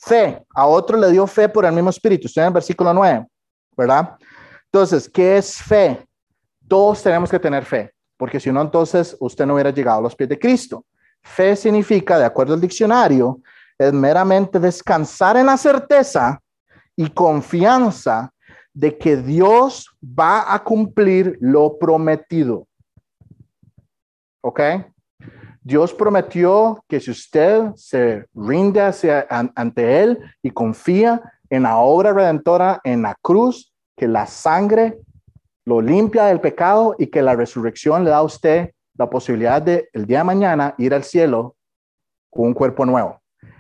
fe. 0.07 0.45
A 0.55 0.65
otro 0.65 0.97
le 0.97 1.11
dio 1.11 1.27
fe 1.27 1.49
por 1.49 1.65
el 1.65 1.73
mismo 1.73 1.89
Espíritu. 1.89 2.27
Estoy 2.27 2.41
en 2.41 2.47
el 2.47 2.53
versículo 2.53 2.93
9, 2.93 3.27
¿verdad? 3.75 4.17
Entonces, 4.65 5.09
¿qué 5.09 5.37
es 5.37 5.57
fe? 5.61 6.05
Todos 6.67 7.03
tenemos 7.03 7.29
que 7.29 7.39
tener 7.39 7.63
fe, 7.63 7.91
porque 8.17 8.39
si 8.39 8.51
no, 8.51 8.61
entonces 8.61 9.15
usted 9.19 9.45
no 9.45 9.53
hubiera 9.53 9.71
llegado 9.71 9.99
a 9.99 10.01
los 10.01 10.15
pies 10.15 10.29
de 10.29 10.39
Cristo. 10.39 10.85
Fe 11.21 11.55
significa, 11.55 12.17
de 12.17 12.25
acuerdo 12.25 12.53
al 12.53 12.61
diccionario, 12.61 13.41
es 13.77 13.93
meramente 13.93 14.59
descansar 14.59 15.37
en 15.37 15.45
la 15.45 15.57
certeza 15.57 16.39
y 16.95 17.09
confianza 17.09 18.31
de 18.73 18.97
que 18.97 19.17
Dios 19.17 19.89
va 20.03 20.53
a 20.53 20.63
cumplir 20.63 21.37
lo 21.41 21.77
prometido. 21.77 22.67
¿Ok? 24.41 24.61
Dios 25.67 25.93
prometió 25.93 26.81
que 26.87 27.01
si 27.01 27.11
usted 27.11 27.75
se 27.75 28.25
rinde 28.33 28.79
hacia, 28.79 29.27
ante 29.29 30.01
Él 30.01 30.17
y 30.41 30.51
confía 30.51 31.21
en 31.49 31.63
la 31.63 31.75
obra 31.75 32.13
redentora 32.13 32.79
en 32.85 33.01
la 33.01 33.15
cruz, 33.21 33.73
que 33.97 34.07
la 34.07 34.27
sangre 34.27 34.97
lo 35.65 35.81
limpia 35.81 36.23
del 36.27 36.39
pecado 36.39 36.95
y 36.97 37.07
que 37.07 37.21
la 37.21 37.35
resurrección 37.35 38.05
le 38.05 38.11
da 38.11 38.19
a 38.19 38.23
usted 38.23 38.71
la 38.97 39.09
posibilidad 39.09 39.61
de 39.61 39.89
el 39.91 40.05
día 40.05 40.19
de 40.19 40.23
mañana 40.23 40.73
ir 40.77 40.93
al 40.93 41.03
cielo 41.03 41.57
con 42.29 42.45
un 42.45 42.53
cuerpo 42.53 42.85
nuevo. 42.85 43.19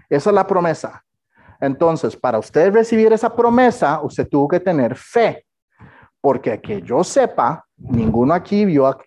Esa 0.09 0.29
es 0.29 0.33
la 0.33 0.47
promesa. 0.47 1.03
Entonces, 1.59 2.15
para 2.15 2.39
usted 2.39 2.71
recibir 2.71 3.11
esa 3.11 3.35
promesa, 3.35 3.99
usted 4.01 4.29
tuvo 4.29 4.47
que 4.47 4.61
tener 4.61 4.95
fe, 4.95 5.45
porque 6.21 6.61
que 6.61 6.81
yo 6.81 7.03
sepa, 7.03 7.65
ninguno 7.75 8.33
aquí 8.33 8.63
vio 8.63 8.87
a 8.87 8.97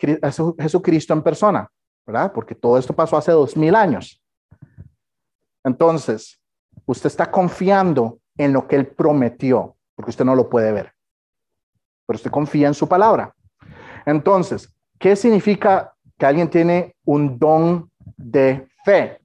Jesucristo 0.59 1.15
en 1.15 1.23
persona, 1.23 1.67
¿verdad? 2.07 2.33
Porque 2.33 2.55
todo 2.55 2.79
esto 2.79 2.93
pasó 2.93 3.17
hace 3.17 3.33
dos 3.33 3.57
mil 3.57 3.75
años. 3.75 4.23
Entonces, 5.65 6.41
usted 6.87 7.07
está 7.07 7.31
confiando 7.31 8.19
en 8.37 8.53
lo 8.53 8.67
que 8.67 8.77
él 8.77 8.87
prometió, 8.87 9.77
porque 9.95 10.11
usted 10.11 10.25
no 10.25 10.35
lo 10.35 10.49
puede 10.49 10.73
ver, 10.73 10.93
pero 12.07 12.17
usted 12.17 12.31
confía 12.31 12.69
en 12.69 12.75
su 12.75 12.89
palabra. 12.89 13.35
Entonces, 14.07 14.73
¿qué 14.99 15.15
significa 15.15 15.95
que 16.21 16.27
alguien 16.27 16.51
tiene 16.51 16.95
un 17.07 17.39
don 17.39 17.91
de 18.17 18.69
fe. 18.85 19.19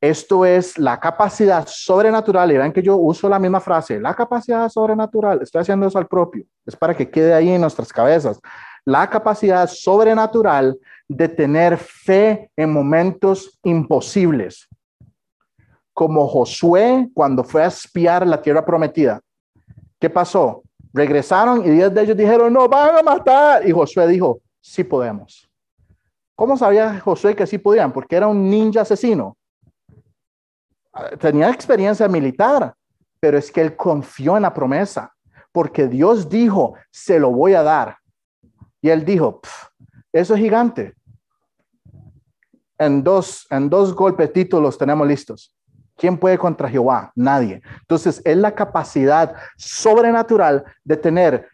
Esto 0.00 0.44
es 0.44 0.78
la 0.78 1.00
capacidad 1.00 1.66
sobrenatural. 1.66 2.52
Y 2.52 2.58
ven 2.58 2.72
que 2.72 2.82
yo 2.82 2.96
uso 2.96 3.28
la 3.28 3.38
misma 3.38 3.60
frase, 3.60 4.00
la 4.00 4.14
capacidad 4.14 4.68
sobrenatural. 4.68 5.42
Estoy 5.42 5.62
haciendo 5.62 5.86
eso 5.86 5.98
al 5.98 6.06
propio. 6.06 6.44
Es 6.64 6.76
para 6.76 6.94
que 6.94 7.10
quede 7.10 7.34
ahí 7.34 7.50
en 7.50 7.60
nuestras 7.60 7.92
cabezas. 7.92 8.38
La 8.84 9.08
capacidad 9.08 9.66
sobrenatural 9.66 10.78
de 11.08 11.28
tener 11.28 11.76
fe 11.76 12.50
en 12.56 12.72
momentos 12.72 13.58
imposibles. 13.62 14.68
Como 15.92 16.26
Josué 16.26 17.08
cuando 17.14 17.44
fue 17.44 17.62
a 17.62 17.66
espiar 17.66 18.26
la 18.26 18.40
tierra 18.40 18.64
prometida. 18.64 19.20
¿Qué 20.00 20.10
pasó? 20.10 20.62
Regresaron 20.92 21.64
y 21.64 21.70
diez 21.70 21.92
de 21.92 22.02
ellos 22.02 22.16
dijeron, 22.16 22.52
no, 22.52 22.68
van 22.68 22.96
a 22.96 23.02
matar. 23.02 23.66
Y 23.66 23.72
Josué 23.72 24.06
dijo, 24.08 24.40
sí 24.60 24.84
podemos. 24.84 25.48
¿Cómo 26.34 26.56
sabía 26.56 26.98
Josué 27.00 27.36
que 27.36 27.46
sí 27.46 27.58
podían? 27.58 27.92
Porque 27.92 28.16
era 28.16 28.26
un 28.26 28.50
ninja 28.50 28.80
asesino. 28.80 29.36
Tenía 31.18 31.50
experiencia 31.50 32.08
militar, 32.08 32.74
pero 33.20 33.38
es 33.38 33.50
que 33.50 33.60
él 33.60 33.76
confió 33.76 34.36
en 34.36 34.42
la 34.42 34.54
promesa, 34.54 35.12
porque 35.52 35.86
Dios 35.86 36.28
dijo, 36.28 36.74
se 36.90 37.18
lo 37.18 37.30
voy 37.30 37.54
a 37.54 37.62
dar. 37.62 37.98
Y 38.80 38.90
él 38.90 39.04
dijo, 39.04 39.40
eso 40.14 40.34
es 40.34 40.40
gigante. 40.40 40.94
En 42.78 43.02
dos, 43.02 43.46
en 43.50 43.68
dos 43.68 43.94
golpetitos 43.94 44.62
los 44.62 44.78
tenemos 44.78 45.06
listos. 45.08 45.52
¿Quién 45.96 46.16
puede 46.16 46.38
contra 46.38 46.68
Jehová? 46.68 47.10
Nadie. 47.16 47.60
Entonces, 47.80 48.22
es 48.24 48.36
la 48.36 48.54
capacidad 48.54 49.34
sobrenatural 49.56 50.64
de 50.84 50.96
tener 50.96 51.48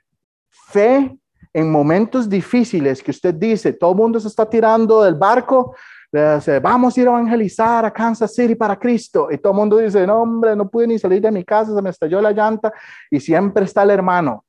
fe 0.51 1.19
en 1.55 1.73
momentos 1.73 2.29
difíciles 2.29 3.03
que 3.03 3.11
usted 3.11 3.35
dice, 3.35 3.73
todo 3.73 3.93
el 3.93 3.97
mundo 3.97 4.21
se 4.21 4.29
está 4.29 4.49
tirando 4.49 5.03
del 5.03 5.15
barco, 5.15 5.75
dice, 6.13 6.61
vamos 6.61 6.97
a 6.97 7.01
ir 7.01 7.09
a 7.09 7.13
evangelizar 7.13 7.85
a 7.87 7.91
Kansas 7.91 8.35
City 8.35 8.55
para 8.55 8.79
Cristo. 8.79 9.29
Y 9.31 9.39
todo 9.39 9.55
el 9.55 9.59
mundo 9.59 9.79
dice, 9.79 10.07
no, 10.07 10.21
hombre, 10.21 10.55
no 10.55 10.69
pude 10.69 10.87
ni 10.87 10.99
salir 10.99 11.23
de 11.23 11.33
mi 11.33 11.45
casa, 11.45 11.75
se 11.75 11.83
me 11.83 11.91
estalló 11.91 12.21
la 12.21 12.33
llanta 12.33 12.73
y 13.11 13.19
siempre 13.21 13.65
está 13.65 13.83
el 13.85 13.91
hermano. 13.91 14.45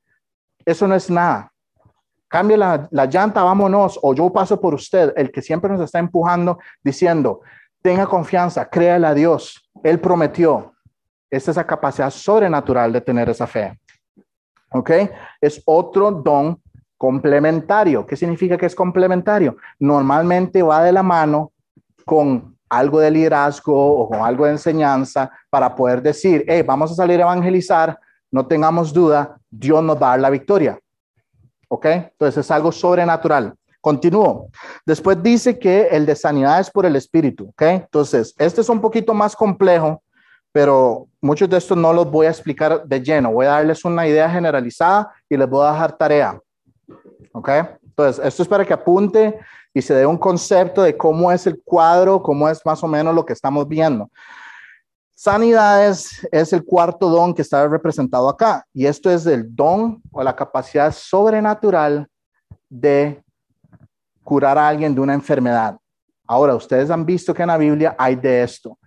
Eso 0.66 0.86
no 0.86 0.96
es 0.96 1.10
nada. 1.10 1.51
Cambie 2.32 2.56
la, 2.56 2.88
la 2.92 3.08
llanta, 3.08 3.44
vámonos, 3.44 4.00
o 4.02 4.14
yo 4.14 4.32
paso 4.32 4.60
por 4.62 4.74
usted, 4.74 5.12
el 5.18 5.34
que 5.34 5.42
siempre 5.42 5.70
nos 5.70 5.82
está 5.82 6.00
empujando, 6.00 6.60
diciendo, 6.82 7.42
tenga 7.82 8.08
confianza, 8.08 8.70
créale 8.70 9.06
a 9.06 9.14
Dios, 9.14 9.70
Él 9.84 10.00
prometió. 10.00 10.72
Esta 11.30 11.52
es 11.52 11.58
la 11.58 11.68
capacidad 11.68 12.10
sobrenatural 12.10 12.94
de 12.94 13.02
tener 13.02 13.30
esa 13.30 13.46
fe. 13.48 13.78
¿Ok? 14.72 14.92
Es 15.42 15.62
otro 15.66 16.10
don 16.10 16.58
complementario. 16.98 18.06
¿Qué 18.06 18.16
significa 18.16 18.58
que 18.58 18.66
es 18.66 18.76
complementario? 18.76 19.58
Normalmente 19.78 20.64
va 20.64 20.84
de 20.84 20.94
la 20.94 21.04
mano 21.04 21.52
con 22.06 22.58
algo 22.70 23.02
de 23.02 23.12
liderazgo 23.12 23.76
o 23.76 24.08
con 24.08 24.22
algo 24.22 24.46
de 24.46 24.52
enseñanza 24.52 25.30
para 25.50 25.76
poder 25.76 26.02
decir, 26.02 26.46
hey, 26.48 26.64
vamos 26.66 26.94
a 26.94 26.96
salir 26.96 27.20
a 27.20 27.24
evangelizar, 27.24 28.00
no 28.32 28.48
tengamos 28.48 28.94
duda, 28.94 29.38
Dios 29.50 29.84
nos 29.84 30.02
va 30.02 30.08
a 30.08 30.10
dar 30.12 30.20
la 30.22 30.30
victoria. 30.30 30.80
¿Ok? 31.74 31.86
Entonces 31.86 32.46
es 32.46 32.52
algo 32.52 32.70
sobrenatural. 32.70 33.54
Continúo. 33.80 34.50
Después 34.86 35.24
dice 35.24 35.58
que 35.58 35.88
el 35.90 36.06
de 36.06 36.18
sanidad 36.18 36.60
es 36.60 36.70
por 36.70 36.86
el 36.86 36.98
espíritu. 36.98 37.48
¿Ok? 37.48 37.62
Entonces, 37.62 38.36
este 38.38 38.60
es 38.60 38.68
un 38.68 38.82
poquito 38.82 39.14
más 39.14 39.38
complejo, 39.38 40.04
pero 40.52 41.08
muchos 41.22 41.50
de 41.50 41.58
estos 41.58 41.78
no 41.78 41.94
los 41.94 42.12
voy 42.12 42.26
a 42.26 42.30
explicar 42.30 42.86
de 42.86 43.02
lleno. 43.02 43.32
Voy 43.32 43.46
a 43.46 43.52
darles 43.52 43.86
una 43.86 44.06
idea 44.06 44.30
generalizada 44.30 45.14
y 45.30 45.38
les 45.38 45.50
voy 45.50 45.66
a 45.66 45.72
dejar 45.72 45.98
tarea. 45.98 46.40
¿Ok? 47.32 47.50
Entonces, 47.84 48.26
esto 48.26 48.44
es 48.44 48.50
para 48.50 48.66
que 48.66 48.74
apunte 48.74 49.40
y 49.74 49.82
se 49.82 49.94
dé 49.94 50.06
un 50.06 50.18
concepto 50.18 50.82
de 50.82 50.98
cómo 50.98 51.32
es 51.32 51.48
el 51.48 51.62
cuadro, 51.64 52.22
cómo 52.22 52.50
es 52.50 52.60
más 52.66 52.84
o 52.84 52.88
menos 52.90 53.16
lo 53.16 53.26
que 53.26 53.32
estamos 53.32 53.66
viendo. 53.66 54.10
Sanidades 55.24 56.28
es 56.32 56.52
el 56.52 56.66
cuarto 56.66 57.08
don 57.08 57.36
que 57.36 57.44
está 57.44 57.68
representado 57.68 58.28
acá 58.28 58.66
y 58.74 58.88
esto 58.88 59.12
es 59.12 59.28
el 59.28 59.56
don 59.56 60.02
o 60.12 60.24
la 60.24 60.36
capacidad 60.36 60.92
sobrenatural 60.92 62.08
de 62.68 63.24
curar 64.24 64.58
a 64.58 64.68
alguien 64.68 64.96
de 64.96 65.02
una 65.02 65.14
enfermedad. 65.14 65.78
Ahora, 66.26 66.56
ustedes 66.56 66.90
han 66.90 67.06
visto 67.06 67.36
que 67.36 67.44
en 67.44 67.50
la 67.50 67.60
Biblia 67.60 67.96
hay 68.00 68.16
de 68.16 68.42
esto. 68.42 68.80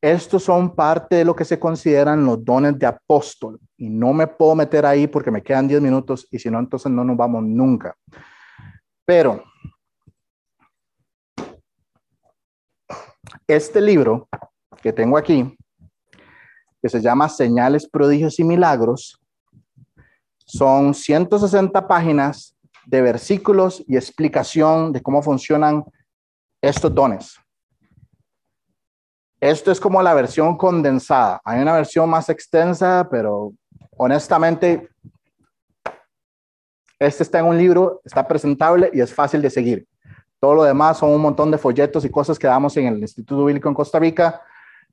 Estos 0.00 0.44
son 0.44 0.72
parte 0.72 1.16
de 1.16 1.24
lo 1.24 1.34
que 1.34 1.44
se 1.44 1.58
consideran 1.58 2.24
los 2.24 2.44
dones 2.44 2.78
de 2.78 2.86
apóstol. 2.86 3.58
Y 3.76 3.90
no 3.90 4.12
me 4.12 4.28
puedo 4.28 4.54
meter 4.54 4.86
ahí 4.86 5.08
porque 5.08 5.32
me 5.32 5.42
quedan 5.42 5.66
10 5.66 5.82
minutos 5.82 6.28
y 6.30 6.38
si 6.38 6.48
no, 6.48 6.60
entonces 6.60 6.92
no 6.92 7.02
nos 7.02 7.16
vamos 7.16 7.42
nunca. 7.42 7.92
Pero 9.04 9.42
este 13.48 13.80
libro 13.80 14.28
que 14.80 14.92
tengo 14.92 15.18
aquí, 15.18 15.56
que 16.82 16.88
se 16.88 17.00
llama 17.00 17.28
Señales, 17.28 17.88
Prodigios 17.88 18.38
y 18.40 18.44
Milagros, 18.44 19.20
son 20.44 20.92
160 20.92 21.86
páginas 21.86 22.56
de 22.84 23.00
versículos 23.00 23.84
y 23.86 23.96
explicación 23.96 24.92
de 24.92 25.00
cómo 25.00 25.22
funcionan 25.22 25.84
estos 26.60 26.92
dones. 26.92 27.36
Esto 29.40 29.72
es 29.72 29.80
como 29.80 30.02
la 30.02 30.14
versión 30.14 30.56
condensada. 30.56 31.40
Hay 31.44 31.60
una 31.60 31.72
versión 31.74 32.08
más 32.08 32.28
extensa, 32.28 33.08
pero 33.10 33.52
honestamente, 33.96 34.88
este 36.98 37.22
está 37.22 37.40
en 37.40 37.46
un 37.46 37.58
libro, 37.58 38.00
está 38.04 38.26
presentable 38.26 38.90
y 38.92 39.00
es 39.00 39.12
fácil 39.12 39.42
de 39.42 39.50
seguir. 39.50 39.86
Todo 40.38 40.54
lo 40.54 40.62
demás 40.64 40.98
son 40.98 41.10
un 41.10 41.20
montón 41.20 41.50
de 41.50 41.58
folletos 41.58 42.04
y 42.04 42.10
cosas 42.10 42.38
que 42.38 42.46
damos 42.46 42.76
en 42.76 42.86
el 42.86 42.98
Instituto 42.98 43.44
Bíblico 43.44 43.68
en 43.68 43.74
Costa 43.74 43.98
Rica. 43.98 44.42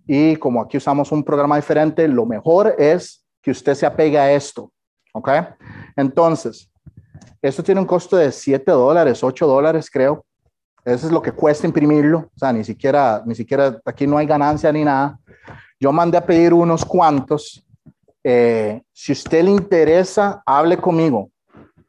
Y 0.07 0.35
como 0.37 0.61
aquí 0.61 0.77
usamos 0.77 1.11
un 1.11 1.23
programa 1.23 1.55
diferente, 1.55 2.07
lo 2.07 2.25
mejor 2.25 2.75
es 2.77 3.23
que 3.41 3.51
usted 3.51 3.75
se 3.75 3.85
apegue 3.85 4.17
a 4.17 4.31
esto. 4.31 4.71
¿Ok? 5.13 5.29
Entonces, 5.95 6.69
esto 7.41 7.63
tiene 7.63 7.81
un 7.81 7.87
costo 7.87 8.17
de 8.17 8.31
7 8.31 8.71
dólares, 8.71 9.23
8 9.23 9.47
dólares, 9.47 9.89
creo. 9.89 10.25
Eso 10.83 11.07
es 11.07 11.11
lo 11.11 11.21
que 11.21 11.31
cuesta 11.31 11.67
imprimirlo. 11.67 12.29
O 12.35 12.37
sea, 12.37 12.51
ni 12.51 12.63
siquiera, 12.63 13.21
ni 13.25 13.35
siquiera 13.35 13.79
aquí 13.85 14.07
no 14.07 14.17
hay 14.17 14.25
ganancia 14.25 14.71
ni 14.71 14.83
nada. 14.83 15.19
Yo 15.79 15.91
mandé 15.91 16.17
a 16.17 16.25
pedir 16.25 16.53
unos 16.53 16.83
cuantos. 16.83 17.65
Eh, 18.23 18.81
si 18.91 19.11
usted 19.13 19.43
le 19.43 19.51
interesa, 19.51 20.41
hable 20.45 20.77
conmigo 20.77 21.29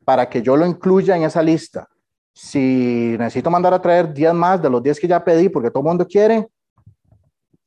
para 0.05 0.29
que 0.29 0.43
yo 0.43 0.57
lo 0.57 0.67
incluya 0.67 1.17
en 1.17 1.25
esa 1.25 1.43
lista. 1.43 1.89
Si 2.33 3.17
necesito 3.19 3.51
mandar 3.51 3.75
a 3.75 3.83
traer 3.83 4.13
10 4.13 4.35
más 4.35 4.63
de 4.63 4.71
los 4.71 4.83
10 4.83 4.99
que 5.01 5.09
ya 5.09 5.23
pedí, 5.23 5.49
porque 5.49 5.71
todo 5.71 5.83
el 5.83 5.89
mundo 5.89 6.07
quiere, 6.07 6.49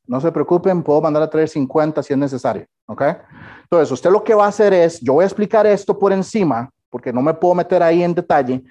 no 0.08 0.20
se 0.20 0.32
preocupen, 0.32 0.84
puedo 0.84 1.02
mandar 1.02 1.24
a 1.24 1.30
traer 1.30 1.50
50 1.50 2.04
si 2.04 2.14
es 2.14 2.20
necesario. 2.20 2.66
¿Ok? 2.86 3.04
Entonces, 3.64 3.92
usted 3.92 4.12
lo 4.12 4.24
que 4.24 4.34
va 4.34 4.46
a 4.46 4.50
hacer 4.50 4.74
es, 4.74 5.00
yo 5.00 5.14
voy 5.14 5.24
a 5.24 5.28
explicar 5.28 5.66
esto 5.66 5.98
por 5.98 6.12
encima, 6.12 6.70
porque 6.90 7.14
no 7.14 7.22
me 7.22 7.34
puedo 7.34 7.56
meter 7.56 7.82
ahí 7.82 8.04
en 8.04 8.14
detalle. 8.14 8.64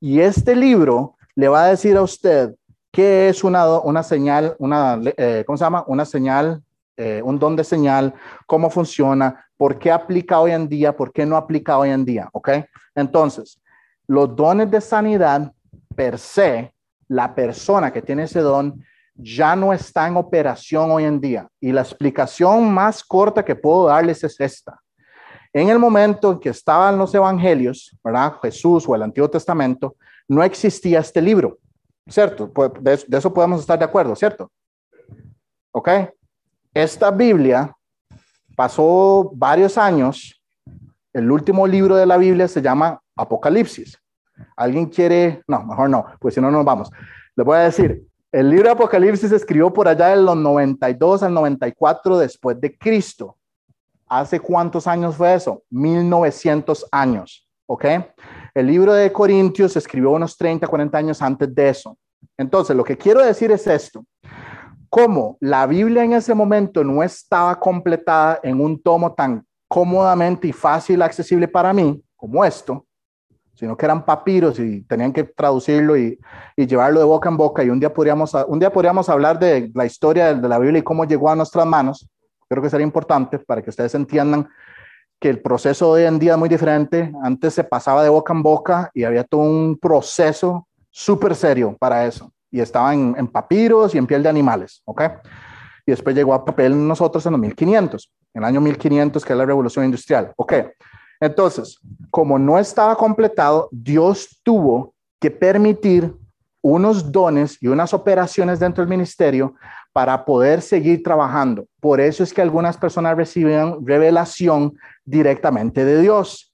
Y 0.00 0.20
este 0.20 0.56
libro 0.56 1.16
le 1.34 1.48
va 1.48 1.64
a 1.64 1.68
decir 1.68 1.96
a 1.96 2.02
usted 2.02 2.54
qué 2.90 3.28
es 3.28 3.42
una, 3.44 3.78
una 3.80 4.02
señal, 4.02 4.54
una, 4.58 5.00
eh, 5.16 5.44
¿cómo 5.46 5.56
se 5.56 5.64
llama? 5.64 5.84
Una 5.86 6.04
señal, 6.04 6.62
eh, 6.96 7.22
un 7.24 7.38
don 7.38 7.56
de 7.56 7.64
señal, 7.64 8.12
cómo 8.46 8.68
funciona, 8.68 9.46
por 9.56 9.78
qué 9.78 9.90
aplica 9.90 10.40
hoy 10.40 10.50
en 10.50 10.68
día, 10.68 10.94
por 10.94 11.12
qué 11.12 11.24
no 11.24 11.36
aplica 11.36 11.78
hoy 11.78 11.90
en 11.90 12.04
día, 12.04 12.28
¿ok? 12.32 12.50
Entonces, 12.94 13.60
los 14.06 14.36
dones 14.36 14.70
de 14.70 14.80
sanidad 14.80 15.52
per 15.96 16.18
se, 16.18 16.74
la 17.08 17.34
persona 17.34 17.92
que 17.92 18.02
tiene 18.02 18.24
ese 18.24 18.40
don 18.40 18.84
ya 19.14 19.54
no 19.54 19.72
está 19.72 20.06
en 20.08 20.16
operación 20.16 20.90
hoy 20.90 21.04
en 21.04 21.20
día. 21.20 21.48
Y 21.60 21.72
la 21.72 21.82
explicación 21.82 22.72
más 22.72 23.04
corta 23.04 23.44
que 23.44 23.54
puedo 23.54 23.86
darles 23.86 24.24
es 24.24 24.40
esta. 24.40 24.80
En 25.52 25.68
el 25.68 25.78
momento 25.78 26.32
en 26.32 26.40
que 26.40 26.48
estaban 26.48 26.96
los 26.96 27.14
evangelios. 27.14 27.96
Jesús 28.42 28.88
o 28.88 28.94
el 28.94 29.02
Antiguo 29.02 29.28
Testamento, 29.28 29.96
no 30.28 30.42
existía 30.42 31.00
este 31.00 31.20
libro, 31.20 31.58
¿cierto? 32.08 32.50
Pues, 32.50 32.70
de, 32.80 33.18
eso 33.18 33.34
podemos 33.34 33.60
estar 33.60 33.78
de 33.78 33.84
acuerdo, 33.84 34.16
¿cierto? 34.16 34.50
¿Ok? 35.72 35.88
Esta 36.72 37.10
Biblia 37.10 37.74
pasó 38.56 39.30
varios 39.34 39.76
años. 39.76 40.40
El 41.12 41.30
último 41.30 41.66
libro 41.66 41.96
de 41.96 42.06
la 42.06 42.16
Biblia 42.16 42.48
se 42.48 42.62
llama 42.62 43.00
Apocalipsis. 43.14 43.98
¿Alguien 44.56 44.86
quiere? 44.86 45.42
No, 45.46 45.62
mejor 45.64 45.90
no, 45.90 46.06
pues 46.18 46.34
si 46.34 46.40
no 46.40 46.50
nos 46.50 46.64
vamos. 46.64 46.90
Le 47.36 47.44
voy 47.44 47.56
a 47.56 47.60
decir, 47.60 48.06
el 48.32 48.48
libro 48.48 48.64
de 48.64 48.72
Apocalipsis 48.72 49.28
se 49.28 49.36
escribió 49.36 49.70
por 49.70 49.86
allá 49.86 50.08
de 50.08 50.16
los 50.16 50.36
92 50.36 51.22
al 51.22 51.34
94 51.34 52.18
después 52.18 52.58
de 52.58 52.76
Cristo. 52.78 53.36
¿Hace 54.08 54.40
cuántos 54.40 54.86
años 54.86 55.16
fue 55.16 55.34
eso? 55.34 55.62
1900 55.70 56.86
años, 56.90 57.46
¿ok? 57.66 57.84
El 58.54 58.66
libro 58.66 58.94
de 58.94 59.12
Corintios 59.12 59.72
se 59.72 59.78
escribió 59.78 60.10
unos 60.12 60.36
30, 60.36 60.66
40 60.66 60.98
años 60.98 61.20
antes 61.20 61.54
de 61.54 61.68
eso. 61.68 61.98
Entonces, 62.38 62.74
lo 62.74 62.84
que 62.84 62.96
quiero 62.96 63.22
decir 63.22 63.50
es 63.52 63.66
esto. 63.66 64.04
Como 64.88 65.36
la 65.40 65.66
Biblia 65.66 66.02
en 66.02 66.14
ese 66.14 66.34
momento 66.34 66.82
no 66.84 67.02
estaba 67.02 67.58
completada 67.60 68.40
en 68.42 68.60
un 68.60 68.82
tomo 68.82 69.14
tan 69.14 69.46
cómodamente 69.68 70.48
y 70.48 70.52
fácil 70.52 71.00
accesible 71.02 71.48
para 71.48 71.72
mí 71.72 72.02
como 72.16 72.44
esto, 72.44 72.86
sino 73.54 73.76
que 73.76 73.86
eran 73.86 74.04
papiros 74.04 74.58
y 74.58 74.82
tenían 74.82 75.12
que 75.12 75.24
traducirlo 75.24 75.96
y, 75.96 76.18
llevarlo 76.56 77.00
de 77.00 77.06
boca 77.06 77.28
en 77.28 77.36
boca. 77.36 77.62
Y 77.62 77.70
un 77.70 77.80
día, 77.80 77.92
podríamos, 77.92 78.34
un 78.46 78.58
día 78.58 78.72
podríamos 78.72 79.08
hablar 79.08 79.38
de 79.38 79.70
la 79.74 79.84
historia 79.84 80.34
de 80.34 80.48
la 80.48 80.58
Biblia 80.58 80.78
y 80.80 80.82
cómo 80.82 81.04
llegó 81.04 81.30
a 81.30 81.36
nuestras 81.36 81.66
manos. 81.66 82.08
Creo 82.48 82.62
que 82.62 82.70
sería 82.70 82.86
importante 82.86 83.38
para 83.38 83.62
que 83.62 83.70
ustedes 83.70 83.94
entiendan 83.94 84.48
que 85.18 85.30
el 85.30 85.40
proceso 85.40 85.90
hoy 85.90 86.02
en 86.02 86.18
día 86.18 86.32
es 86.32 86.38
muy 86.38 86.48
diferente. 86.48 87.12
Antes 87.22 87.54
se 87.54 87.64
pasaba 87.64 88.02
de 88.02 88.08
boca 88.08 88.32
en 88.32 88.42
boca 88.42 88.90
y 88.92 89.04
había 89.04 89.24
todo 89.24 89.42
un 89.42 89.78
proceso 89.80 90.66
súper 90.90 91.34
serio 91.34 91.76
para 91.78 92.06
eso. 92.06 92.32
Y 92.50 92.60
estaba 92.60 92.92
en, 92.92 93.26
papiros 93.28 93.94
y 93.94 93.98
en 93.98 94.06
piel 94.06 94.22
de 94.22 94.28
animales, 94.28 94.82
¿ok? 94.84 95.02
Y 95.86 95.92
después 95.92 96.14
llegó 96.14 96.34
a 96.34 96.44
papel 96.44 96.86
nosotros 96.86 97.24
en 97.26 97.32
los 97.32 97.40
1500, 97.40 98.12
en 98.34 98.42
el 98.42 98.46
año 98.46 98.60
1500, 98.60 99.24
que 99.24 99.32
es 99.32 99.38
la 99.38 99.46
revolución 99.46 99.84
industrial, 99.84 100.32
¿ok? 100.36 100.52
Entonces, 101.22 101.78
como 102.10 102.36
no 102.36 102.58
estaba 102.58 102.96
completado, 102.96 103.68
Dios 103.70 104.40
tuvo 104.42 104.92
que 105.20 105.30
permitir 105.30 106.12
unos 106.60 107.12
dones 107.12 107.58
y 107.60 107.68
unas 107.68 107.94
operaciones 107.94 108.58
dentro 108.58 108.82
del 108.82 108.90
ministerio 108.90 109.54
para 109.92 110.24
poder 110.24 110.60
seguir 110.62 111.00
trabajando. 111.00 111.64
Por 111.78 112.00
eso 112.00 112.24
es 112.24 112.34
que 112.34 112.42
algunas 112.42 112.76
personas 112.76 113.16
reciben 113.16 113.86
revelación 113.86 114.74
directamente 115.04 115.84
de 115.84 116.00
Dios, 116.00 116.52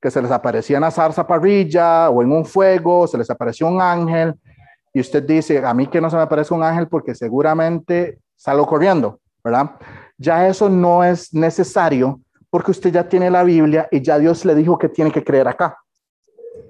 que 0.00 0.12
se 0.12 0.22
les 0.22 0.30
aparecía 0.30 0.76
en 0.76 0.82
la 0.82 0.92
zarza 0.92 1.26
parrilla 1.26 2.08
o 2.08 2.22
en 2.22 2.30
un 2.30 2.44
fuego, 2.44 3.08
se 3.08 3.18
les 3.18 3.28
apareció 3.30 3.66
un 3.66 3.80
ángel, 3.80 4.36
y 4.92 5.00
usted 5.00 5.24
dice, 5.24 5.58
a 5.66 5.74
mí 5.74 5.88
que 5.88 6.00
no 6.00 6.08
se 6.08 6.14
me 6.14 6.22
aparece 6.22 6.54
un 6.54 6.62
ángel 6.62 6.86
porque 6.86 7.16
seguramente 7.16 8.20
salgo 8.36 8.64
corriendo, 8.64 9.18
¿verdad? 9.42 9.72
Ya 10.16 10.46
eso 10.46 10.68
no 10.68 11.02
es 11.02 11.34
necesario 11.34 12.20
porque 12.54 12.70
usted 12.70 12.92
ya 12.92 13.08
tiene 13.08 13.28
la 13.32 13.42
Biblia 13.42 13.88
y 13.90 14.00
ya 14.00 14.16
Dios 14.16 14.44
le 14.44 14.54
dijo 14.54 14.78
que 14.78 14.88
tiene 14.88 15.10
que 15.10 15.24
creer 15.24 15.48
acá. 15.48 15.76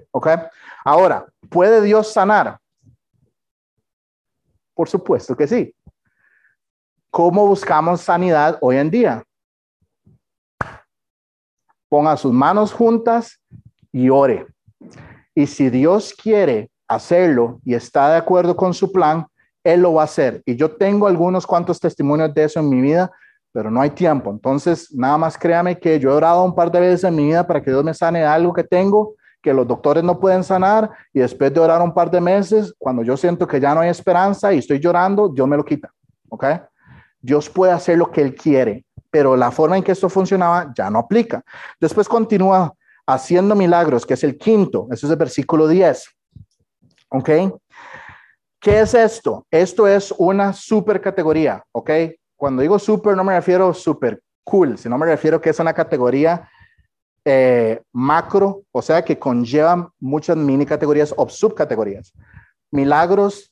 ¿Ok? 0.09 0.29
Ahora, 0.83 1.27
¿puede 1.47 1.79
Dios 1.83 2.11
sanar? 2.11 2.57
Por 4.73 4.89
supuesto 4.89 5.35
que 5.35 5.45
sí. 5.45 5.75
¿Cómo 7.11 7.45
buscamos 7.45 8.01
sanidad 8.01 8.57
hoy 8.61 8.77
en 8.77 8.89
día? 8.89 9.23
Ponga 11.87 12.17
sus 12.17 12.33
manos 12.33 12.73
juntas 12.73 13.39
y 13.91 14.09
ore. 14.09 14.47
Y 15.35 15.45
si 15.45 15.69
Dios 15.69 16.15
quiere 16.15 16.71
hacerlo 16.87 17.59
y 17.63 17.75
está 17.75 18.09
de 18.09 18.17
acuerdo 18.17 18.55
con 18.55 18.73
su 18.73 18.91
plan, 18.91 19.27
Él 19.63 19.81
lo 19.81 19.93
va 19.93 20.01
a 20.01 20.05
hacer. 20.05 20.41
Y 20.47 20.55
yo 20.55 20.77
tengo 20.77 21.05
algunos 21.05 21.45
cuantos 21.45 21.79
testimonios 21.79 22.33
de 22.33 22.45
eso 22.45 22.59
en 22.59 22.69
mi 22.69 22.81
vida, 22.81 23.11
pero 23.55 23.71
no 23.71 23.79
hay 23.79 23.91
tiempo. 23.91 24.31
Entonces, 24.31 24.93
nada 24.93 25.17
más 25.17 25.37
créame 25.37 25.79
que 25.79 25.97
yo 25.97 26.09
he 26.09 26.13
orado 26.13 26.43
un 26.43 26.53
par 26.53 26.69
de 26.69 26.81
veces 26.81 27.05
en 27.05 27.15
mi 27.15 27.27
vida 27.27 27.47
para 27.47 27.63
que 27.63 27.71
Dios 27.71 27.85
me 27.85 27.93
sane 27.93 28.25
algo 28.25 28.51
que 28.51 28.65
tengo 28.65 29.15
que 29.41 29.53
los 29.53 29.65
doctores 29.65 30.03
no 30.03 30.19
pueden 30.19 30.43
sanar 30.43 30.91
y 31.13 31.19
después 31.19 31.53
de 31.53 31.61
orar 31.61 31.81
un 31.81 31.93
par 31.93 32.11
de 32.11 32.19
meses, 32.19 32.73
cuando 32.77 33.01
yo 33.01 33.15
siento 33.15 33.47
que 33.47 33.61
ya 33.61 33.73
no 33.73 33.79
hay 33.79 33.89
esperanza 33.89 34.51
y 34.51 34.57
estoy 34.57 34.81
llorando, 34.81 35.29
Dios 35.29 35.47
me 35.47 35.55
lo 35.55 35.63
quita. 35.63 35.89
¿Ok? 36.27 36.45
Dios 37.21 37.49
puede 37.49 37.71
hacer 37.71 37.97
lo 37.97 38.11
que 38.11 38.21
Él 38.21 38.35
quiere, 38.35 38.83
pero 39.09 39.37
la 39.37 39.51
forma 39.51 39.77
en 39.77 39.83
que 39.83 39.93
esto 39.93 40.09
funcionaba 40.09 40.73
ya 40.75 40.89
no 40.89 40.99
aplica. 40.99 41.41
Después 41.79 42.09
continúa 42.09 42.73
haciendo 43.07 43.55
milagros, 43.55 44.05
que 44.05 44.15
es 44.15 44.23
el 44.25 44.37
quinto, 44.37 44.89
eso 44.91 45.07
es 45.07 45.11
el 45.11 45.17
versículo 45.17 45.65
10. 45.69 46.09
¿Ok? 47.09 47.29
¿Qué 48.59 48.79
es 48.81 48.93
esto? 48.93 49.47
Esto 49.49 49.87
es 49.87 50.13
una 50.17 50.51
super 50.51 50.99
categoría, 50.99 51.63
¿ok? 51.71 51.91
Cuando 52.35 52.61
digo 52.61 52.79
super 52.79 53.15
no 53.15 53.23
me 53.23 53.35
refiero 53.35 53.73
super 53.73 54.21
cool, 54.43 54.77
sino 54.77 54.97
me 54.97 55.05
refiero 55.05 55.41
que 55.41 55.49
es 55.49 55.59
una 55.59 55.73
categoría 55.73 56.49
eh, 57.23 57.81
macro, 57.91 58.63
o 58.71 58.81
sea 58.81 59.03
que 59.03 59.17
conlleva 59.17 59.91
muchas 59.99 60.37
mini 60.37 60.65
categorías 60.65 61.13
o 61.17 61.27
subcategorías. 61.27 62.13
Milagros 62.71 63.51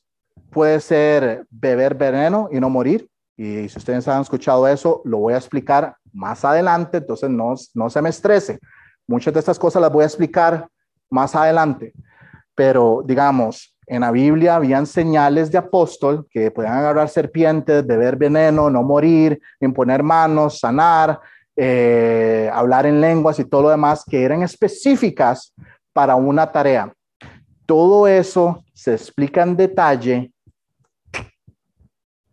puede 0.50 0.80
ser 0.80 1.44
beber 1.50 1.94
veneno 1.94 2.48
y 2.52 2.60
no 2.60 2.70
morir. 2.70 3.08
Y 3.36 3.68
si 3.68 3.78
ustedes 3.78 4.06
han 4.06 4.22
escuchado 4.22 4.68
eso, 4.68 5.02
lo 5.04 5.18
voy 5.18 5.34
a 5.34 5.38
explicar 5.38 5.96
más 6.12 6.44
adelante, 6.44 6.98
entonces 6.98 7.28
no, 7.28 7.54
no 7.74 7.90
se 7.90 8.00
me 8.00 8.10
estrese. 8.10 8.60
Muchas 9.08 9.34
de 9.34 9.40
estas 9.40 9.58
cosas 9.58 9.82
las 9.82 9.92
voy 9.92 10.04
a 10.04 10.06
explicar 10.06 10.68
más 11.10 11.34
adelante. 11.34 11.92
Pero 12.54 13.02
digamos, 13.04 13.73
en 13.86 14.00
la 14.00 14.10
Biblia 14.10 14.56
habían 14.56 14.86
señales 14.86 15.50
de 15.50 15.58
apóstol 15.58 16.26
que 16.30 16.50
podían 16.50 16.74
agarrar 16.74 17.08
serpientes, 17.08 17.86
beber 17.86 18.16
veneno, 18.16 18.70
no 18.70 18.82
morir, 18.82 19.40
imponer 19.60 20.02
manos, 20.02 20.60
sanar, 20.60 21.20
eh, 21.56 22.50
hablar 22.52 22.86
en 22.86 23.00
lenguas 23.00 23.38
y 23.38 23.44
todo 23.44 23.62
lo 23.62 23.68
demás 23.70 24.04
que 24.04 24.22
eran 24.22 24.42
específicas 24.42 25.54
para 25.92 26.16
una 26.16 26.50
tarea. 26.50 26.92
Todo 27.66 28.08
eso 28.08 28.64
se 28.72 28.92
explica 28.92 29.42
en 29.42 29.56
detalle 29.56 30.32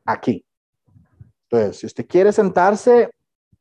aquí. 0.05 0.45
Entonces, 1.49 1.79
si 1.79 1.85
usted 1.85 2.07
quiere 2.07 2.31
sentarse 2.31 3.09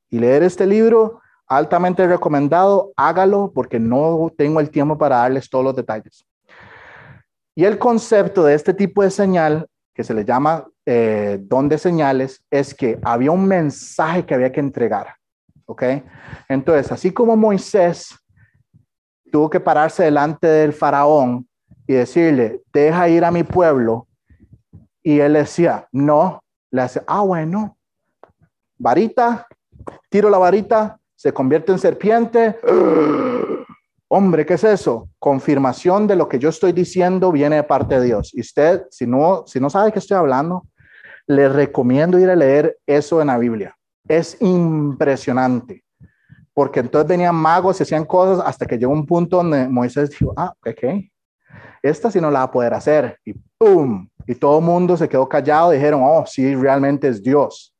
y 0.09 0.19
leer 0.19 0.43
este 0.43 0.67
libro, 0.67 1.21
altamente 1.47 2.07
recomendado, 2.07 2.93
hágalo 2.97 3.53
porque 3.53 3.81
no 3.81 4.33
tengo 4.37 4.61
el 4.61 4.71
tiempo 4.71 4.97
para 4.97 5.17
darles 5.17 5.51
todos 5.51 5.65
los 5.65 5.77
detalles. 5.77 6.25
Y 7.55 7.65
el 7.65 7.79
concepto 7.79 8.45
de 8.45 8.55
este 8.55 8.75
tipo 8.75 9.03
de 9.03 9.11
señal, 9.11 9.67
que 9.95 10.05
se 10.05 10.15
le 10.15 10.25
llama 10.25 10.67
eh, 10.87 11.39
don 11.43 11.69
de 11.69 11.79
señales, 11.79 12.43
es 12.51 12.75
que 12.75 12.99
había 13.03 13.31
un 13.31 13.47
mensaje 13.47 14.25
que 14.25 14.35
había 14.35 14.53
que 14.53 14.61
entregar. 14.61 15.15
¿ok? 15.71 15.85
Entonces, 16.49 16.91
así 16.91 17.13
como 17.13 17.37
Moisés 17.37 18.19
tuvo 19.31 19.49
que 19.49 19.61
pararse 19.61 20.03
delante 20.03 20.49
del 20.49 20.73
faraón 20.73 21.49
y 21.87 21.95
decirle, 21.95 22.63
deja 22.73 23.09
ir 23.09 23.25
a 23.25 23.31
mi 23.31 23.45
pueblo, 23.45 24.09
y 25.03 25.21
él 25.21 25.35
decía, 25.35 25.89
no, 25.93 26.43
le 26.73 26.83
hace, 26.83 27.03
ah, 27.07 27.21
bueno, 27.21 27.77
varita, 28.79 29.47
tiro 30.09 30.29
la 30.29 30.39
varita, 30.39 30.99
se 31.15 31.33
convierte 31.33 31.71
en 31.73 31.79
serpiente. 31.79 32.59
Hombre, 34.13 34.45
¿qué 34.45 34.55
es 34.55 34.65
eso? 34.65 35.09
Confirmación 35.19 36.07
de 36.07 36.17
lo 36.17 36.29
que 36.29 36.39
yo 36.39 36.49
estoy 36.49 36.73
diciendo 36.73 37.31
viene 37.31 37.57
de 37.57 37.63
parte 37.63 38.01
de 38.01 38.07
Dios. 38.07 38.33
Y 38.35 38.41
usted, 38.41 38.83
si 38.91 39.07
no, 39.07 39.45
si 39.47 39.61
no 39.61 39.71
sabe 39.71 39.93
qué 39.93 40.01
estoy 40.01 40.17
hablando, 40.17 40.67
le 41.27 41.49
recomiendo 41.49 42.19
ir 42.19 42.29
a 42.29 42.37
leer 42.37 42.77
eso 42.87 43.21
en 43.21 43.29
la 43.29 43.39
Biblia 43.39 43.77
es 44.11 44.37
impresionante. 44.41 45.85
Porque 46.53 46.81
entonces 46.81 47.09
venían 47.09 47.35
magos 47.35 47.79
y 47.79 47.85
hacían 47.85 48.05
cosas 48.05 48.45
hasta 48.45 48.67
que 48.67 48.77
llegó 48.77 48.93
un 48.93 49.07
punto 49.07 49.37
donde 49.37 49.69
Moisés 49.69 50.11
dijo, 50.11 50.35
ah, 50.37 50.53
ok, 50.67 51.05
esta 51.81 52.11
sí 52.11 52.21
no 52.21 52.31
la 52.31 52.41
va 52.41 52.45
a 52.47 52.51
poder 52.51 52.75
hacer. 52.75 53.19
Y 53.25 53.35
¡pum! 53.57 54.09
Y 54.27 54.35
todo 54.35 54.59
el 54.59 54.65
mundo 54.65 54.97
se 54.97 55.09
quedó 55.09 55.29
callado 55.29 55.71
dijeron, 55.71 56.03
oh, 56.05 56.25
sí, 56.27 56.55
realmente 56.57 57.09
es 57.09 57.23
Dios. 57.23 57.73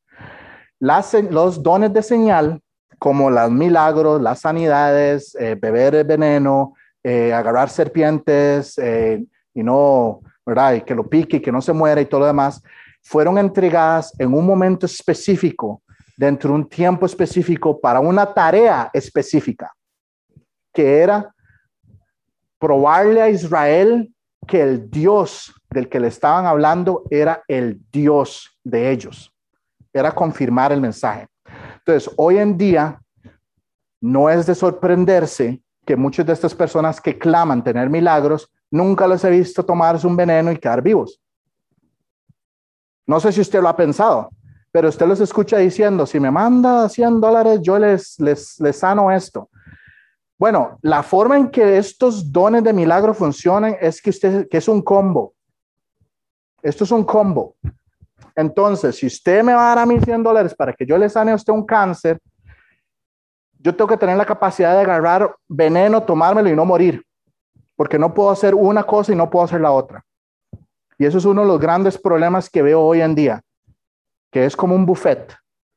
Las, 0.79 1.13
los 1.29 1.61
dones 1.61 1.93
de 1.93 2.01
señal, 2.01 2.61
como 3.01 3.31
los 3.31 3.49
milagros, 3.49 4.21
las 4.21 4.41
sanidades, 4.41 5.35
eh, 5.39 5.57
beber 5.59 5.95
el 5.95 6.03
veneno, 6.03 6.75
eh, 7.03 7.33
agarrar 7.33 7.67
serpientes 7.67 8.77
eh, 8.77 9.25
y 9.55 9.63
no, 9.63 10.21
¿verdad? 10.45 10.75
Y 10.75 10.81
que 10.81 10.93
lo 10.93 11.09
pique 11.09 11.37
y 11.37 11.39
que 11.39 11.51
no 11.51 11.63
se 11.63 11.73
muera 11.73 11.99
y 11.99 12.05
todo 12.05 12.19
lo 12.19 12.25
demás, 12.27 12.61
fueron 13.01 13.39
entregadas 13.39 14.13
en 14.19 14.31
un 14.35 14.45
momento 14.45 14.85
específico 14.85 15.81
dentro 16.15 16.51
de 16.51 16.57
un 16.57 16.69
tiempo 16.69 17.07
específico 17.07 17.81
para 17.81 17.99
una 17.99 18.31
tarea 18.31 18.91
específica, 18.93 19.73
que 20.71 20.99
era 20.99 21.33
probarle 22.59 23.19
a 23.19 23.29
Israel 23.31 24.13
que 24.45 24.61
el 24.61 24.91
Dios 24.91 25.51
del 25.71 25.89
que 25.89 25.99
le 25.99 26.09
estaban 26.09 26.45
hablando 26.45 27.01
era 27.09 27.41
el 27.47 27.81
Dios 27.91 28.59
de 28.63 28.91
ellos. 28.91 29.33
Era 29.91 30.11
confirmar 30.11 30.71
el 30.71 30.81
mensaje. 30.81 31.30
Entonces, 31.85 32.13
hoy 32.17 32.37
en 32.37 32.57
día, 32.57 33.01
no 34.01 34.29
es 34.29 34.45
de 34.45 34.55
sorprenderse 34.55 35.61
que 35.85 35.95
muchas 35.95 36.25
de 36.25 36.33
estas 36.33 36.55
personas 36.55 37.01
que 37.01 37.17
claman 37.17 37.63
tener 37.63 37.89
milagros, 37.89 38.51
nunca 38.69 39.07
los 39.07 39.23
he 39.23 39.29
visto 39.29 39.65
tomarse 39.65 40.07
un 40.07 40.15
veneno 40.15 40.51
y 40.51 40.57
quedar 40.57 40.81
vivos. 40.81 41.21
No 43.05 43.19
sé 43.19 43.31
si 43.31 43.41
usted 43.41 43.61
lo 43.61 43.67
ha 43.67 43.75
pensado 43.75 44.29
pero 44.71 44.87
usted 44.87 45.05
los 45.05 45.19
escucha 45.19 45.57
diciendo, 45.57 46.05
si 46.05 46.19
me 46.19 46.31
manda 46.31 46.87
100 46.87 47.19
dólares, 47.19 47.59
yo 47.61 47.77
les, 47.77 48.17
les, 48.19 48.59
les 48.59 48.77
sano 48.77 49.11
esto. 49.11 49.49
Bueno, 50.39 50.79
la 50.81 51.03
forma 51.03 51.37
en 51.37 51.51
que 51.51 51.77
estos 51.77 52.31
dones 52.31 52.63
de 52.63 52.73
milagro 52.73 53.13
funcionan 53.13 53.75
es 53.79 54.01
que, 54.01 54.09
usted, 54.09 54.47
que 54.49 54.57
es 54.57 54.67
un 54.67 54.81
combo. 54.81 55.33
Esto 56.63 56.85
es 56.85 56.91
un 56.91 57.03
combo. 57.03 57.55
Entonces, 58.35 58.95
si 58.95 59.07
usted 59.07 59.43
me 59.43 59.53
va 59.53 59.65
a 59.65 59.75
dar 59.75 59.79
a 59.79 59.85
mí 59.85 59.99
100 59.99 60.23
dólares 60.23 60.55
para 60.55 60.73
que 60.73 60.85
yo 60.85 60.97
le 60.97 61.09
sane 61.09 61.31
a 61.31 61.35
usted 61.35 61.53
un 61.53 61.65
cáncer, 61.65 62.19
yo 63.59 63.75
tengo 63.75 63.87
que 63.87 63.97
tener 63.97 64.17
la 64.17 64.25
capacidad 64.25 64.73
de 64.73 64.81
agarrar 64.81 65.35
veneno, 65.47 66.01
tomármelo 66.03 66.49
y 66.49 66.55
no 66.55 66.65
morir, 66.65 67.03
porque 67.75 67.99
no 67.99 68.13
puedo 68.13 68.31
hacer 68.31 68.55
una 68.55 68.83
cosa 68.83 69.11
y 69.11 69.15
no 69.15 69.29
puedo 69.29 69.45
hacer 69.45 69.61
la 69.61 69.71
otra. 69.71 70.03
Y 70.97 71.05
eso 71.05 71.17
es 71.17 71.25
uno 71.25 71.41
de 71.41 71.47
los 71.47 71.59
grandes 71.59 71.97
problemas 71.97 72.49
que 72.49 72.61
veo 72.61 72.81
hoy 72.81 73.01
en 73.01 73.15
día 73.15 73.43
que 74.31 74.45
es 74.45 74.55
como 74.55 74.75
un 74.75 74.85
buffet. 74.85 75.35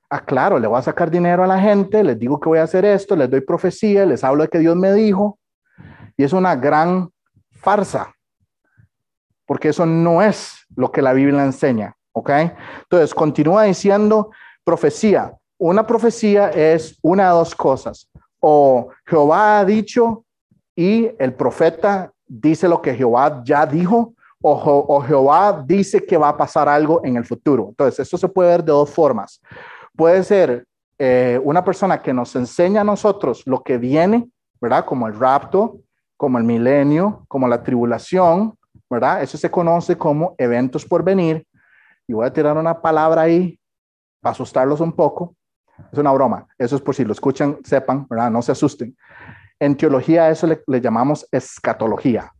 Ah, 0.09 0.25
claro, 0.25 0.59
le 0.59 0.69
voy 0.69 0.79
a 0.79 0.83
sacar 0.83 1.11
dinero 1.11 1.43
a 1.43 1.47
la 1.47 1.59
gente, 1.59 2.05
les 2.05 2.19
digo 2.19 2.39
que 2.39 2.49
voy 2.49 2.59
a 2.59 2.63
hacer 2.63 2.85
esto, 2.85 3.17
les 3.17 3.29
doy 3.29 3.41
profecía, 3.41 4.07
les 4.07 4.23
hablo 4.23 4.45
de 4.45 4.49
que 4.49 4.61
Dios 4.61 4.77
me 4.77 4.93
dijo, 4.93 5.39
y 6.17 6.23
es 6.23 6.33
una 6.33 6.55
gran 6.55 7.11
farsa, 7.51 8.15
porque 9.45 9.71
eso 9.71 9.85
no 9.85 10.23
es 10.23 10.65
lo 10.77 10.93
que 10.93 11.03
la 11.03 11.13
Biblia 11.13 11.45
enseña, 11.45 11.97
¿ok? 12.15 12.31
Entonces, 12.83 13.15
continúa 13.15 13.65
diciendo 13.65 14.31
profecía. 14.65 15.35
Una 15.59 15.87
profecía 15.87 16.49
es 16.51 16.99
una 17.03 17.25
de 17.25 17.31
dos 17.31 17.55
cosas, 17.55 18.09
o 18.41 18.89
Jehová 19.07 19.61
ha 19.61 19.65
dicho 19.65 20.25
y 20.75 21.11
el 21.19 21.35
profeta 21.35 22.13
dice 22.27 22.69
lo 22.69 22.83
que 22.83 22.95
Jehová 22.95 23.43
ya 23.45 23.65
dijo, 23.67 24.15
o, 24.47 25.01
Jehová 25.01 25.65
dice 25.67 26.05
que 26.05 26.19
va 26.19 26.29
a 26.29 26.37
pasar 26.37 26.69
algo 26.69 27.01
en 27.03 27.17
el 27.17 27.25
futuro. 27.25 27.69
Entonces, 27.71 28.01
esto 28.01 28.19
se 28.19 28.29
puede 28.29 28.51
ver 28.51 28.65
de 28.65 28.73
dos 28.73 28.91
formas. 28.91 29.41
Puede 29.97 30.23
ser 30.23 30.67
eh, 30.99 31.41
una 31.43 31.65
persona 31.65 32.03
que 32.03 32.13
nos 32.13 32.37
enseña 32.37 32.83
a 32.83 32.85
nosotros 32.85 33.43
lo 33.47 33.63
que 33.63 33.79
viene, 33.79 34.29
¿verdad? 34.61 34.85
Como 34.85 35.07
el 35.07 35.19
rapto, 35.19 35.79
como 36.19 36.37
el 36.37 36.45
milenio, 36.45 37.25
como 37.27 37.49
la 37.49 37.63
tribulación, 37.63 38.55
¿verdad? 38.91 39.23
Eso 39.23 39.39
se 39.39 39.51
conoce 39.51 39.97
como 39.97 40.35
eventos 40.37 40.85
por 40.85 41.03
venir. 41.03 41.47
Y 42.07 42.13
voy 42.13 42.27
a 42.27 42.33
tirar 42.33 42.57
una 42.57 42.81
palabra 42.81 43.23
ahí 43.23 43.59
para 44.21 44.33
asustarlos 44.33 44.81
un 44.81 44.93
poco. 44.93 45.35
Es 45.93 45.99
una 45.99 46.13
broma. 46.13 46.47
Eso 46.59 46.77
es 46.77 46.83
por 46.83 46.95
si 46.95 47.05
lo 47.05 47.13
escuchan, 47.13 47.59
sepan, 47.65 48.07
¿verdad? 48.09 48.31
No 48.31 48.43
se 48.43 48.53
asusten. 48.53 48.97
En 49.59 49.77
teología 49.77 50.31
eso 50.31 50.47
le, 50.47 50.63
le 50.67 50.81
llamamos 50.81 51.27
escatología. 51.31 52.33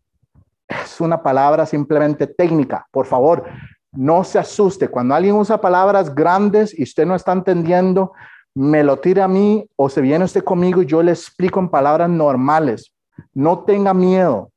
Es 0.69 1.01
una 1.01 1.23
palabra 1.23 1.67
simplemente 1.67 2.27
técnica. 2.27 2.87
Por 2.91 3.07
favor, 3.07 3.45
no 3.93 4.25
se 4.25 4.39
asuste. 4.39 4.89
Cuando 4.89 5.15
alguien 5.15 5.35
usa 5.35 5.61
palabras 5.61 6.15
grandes 6.15 6.79
y 6.79 6.83
usted 6.83 7.07
no 7.07 7.15
está 7.15 7.33
entendiendo, 7.33 8.13
me 8.55 8.85
lo 8.85 8.99
tira 8.99 9.25
a 9.25 9.29
mí 9.29 9.69
o 9.77 9.89
se 9.89 10.01
viene 10.01 10.25
usted 10.25 10.45
conmigo 10.45 10.83
y 10.83 10.87
yo 10.87 11.03
le 11.03 11.13
explico 11.13 11.61
en 11.61 11.69
palabras 11.69 12.09
normales. 12.09 12.93
No 13.33 13.61
tenga 13.65 13.95
miedo. 13.95 14.51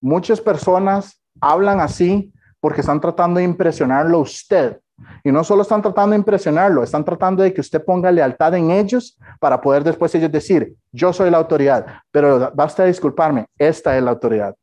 Muchas 0.00 0.40
personas 0.40 1.20
hablan 1.40 1.80
así 1.80 2.32
porque 2.60 2.80
están 2.80 3.00
tratando 3.00 3.38
de 3.38 3.44
impresionarlo 3.44 4.18
a 4.18 4.22
usted. 4.22 4.78
Y 5.22 5.30
no 5.30 5.44
solo 5.44 5.62
están 5.62 5.80
tratando 5.80 6.10
de 6.10 6.18
impresionarlo, 6.18 6.82
están 6.82 7.04
tratando 7.04 7.42
de 7.42 7.54
que 7.54 7.60
usted 7.60 7.84
ponga 7.84 8.10
lealtad 8.10 8.54
en 8.54 8.70
ellos 8.70 9.16
para 9.38 9.60
poder 9.60 9.84
después 9.84 10.14
ellos 10.14 10.32
decir, 10.32 10.74
yo 10.90 11.12
soy 11.12 11.30
la 11.30 11.38
autoridad, 11.38 11.86
pero 12.10 12.50
basta 12.54 12.84
disculparme, 12.84 13.46
esta 13.56 13.96
es 13.96 14.02
la 14.02 14.10
autoridad. 14.10 14.54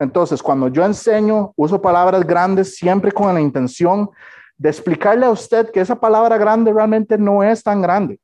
Entonces, 0.00 0.42
cuando 0.42 0.68
yo 0.68 0.84
enseño, 0.84 1.52
uso 1.56 1.80
palabras 1.80 2.24
grandes 2.24 2.76
siempre 2.76 3.10
con 3.12 3.32
la 3.32 3.40
intención 3.40 4.10
de 4.56 4.68
explicarle 4.68 5.26
a 5.26 5.30
usted 5.30 5.70
que 5.70 5.80
esa 5.80 5.98
palabra 5.98 6.36
grande 6.36 6.72
realmente 6.72 7.16
no 7.18 7.42
es 7.42 7.62
tan 7.62 7.80
grande. 7.80 8.18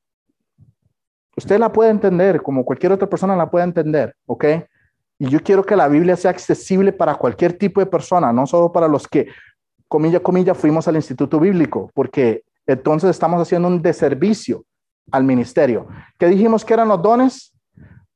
Usted 1.36 1.58
la 1.58 1.72
puede 1.72 1.90
entender 1.90 2.42
como 2.42 2.64
cualquier 2.64 2.92
otra 2.92 3.08
persona 3.08 3.36
la 3.36 3.50
puede 3.50 3.64
entender, 3.64 4.14
¿ok? 4.26 4.44
Y 5.18 5.28
yo 5.28 5.40
quiero 5.40 5.64
que 5.64 5.76
la 5.76 5.88
Biblia 5.88 6.16
sea 6.16 6.30
accesible 6.30 6.92
para 6.92 7.14
cualquier 7.14 7.52
tipo 7.52 7.80
de 7.80 7.86
persona, 7.86 8.32
no 8.32 8.46
solo 8.46 8.72
para 8.72 8.88
los 8.88 9.06
que, 9.06 9.28
comilla, 9.88 10.20
comilla, 10.20 10.54
fuimos 10.54 10.88
al 10.88 10.96
instituto 10.96 11.38
bíblico, 11.38 11.90
porque 11.94 12.42
entonces 12.66 13.10
estamos 13.10 13.40
haciendo 13.40 13.68
un 13.68 13.80
deservicio 13.80 14.64
al 15.10 15.24
ministerio. 15.24 15.86
¿Qué 16.18 16.26
dijimos 16.26 16.64
que 16.64 16.74
eran 16.74 16.88
los 16.88 17.00
dones? 17.00 17.52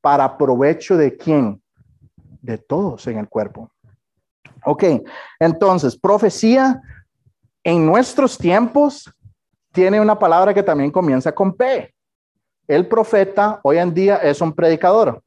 Para 0.01 0.37
provecho 0.37 0.97
de 0.97 1.15
quién? 1.15 1.61
de 2.41 2.57
todos 2.57 3.05
en 3.07 3.17
el 3.17 3.27
cuerpo. 3.27 3.71
Ok, 4.65 4.83
entonces, 5.39 5.97
profecía 5.97 6.81
en 7.63 7.85
nuestros 7.85 8.37
tiempos 8.37 9.11
tiene 9.71 10.01
una 10.01 10.17
palabra 10.17 10.53
que 10.53 10.63
también 10.63 10.91
comienza 10.91 11.33
con 11.33 11.53
P. 11.53 11.93
El 12.67 12.87
profeta 12.87 13.59
hoy 13.63 13.77
en 13.77 13.93
día 13.93 14.17
es 14.17 14.41
un 14.41 14.53
predicador. 14.53 15.21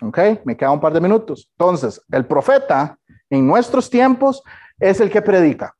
Ok, 0.00 0.18
me 0.44 0.56
queda 0.56 0.70
un 0.70 0.80
par 0.80 0.92
de 0.92 1.00
minutos. 1.00 1.48
Entonces, 1.58 2.00
el 2.10 2.26
profeta 2.26 2.98
en 3.30 3.46
nuestros 3.46 3.88
tiempos 3.88 4.42
es 4.78 5.00
el 5.00 5.10
que 5.10 5.22
predica. 5.22 5.74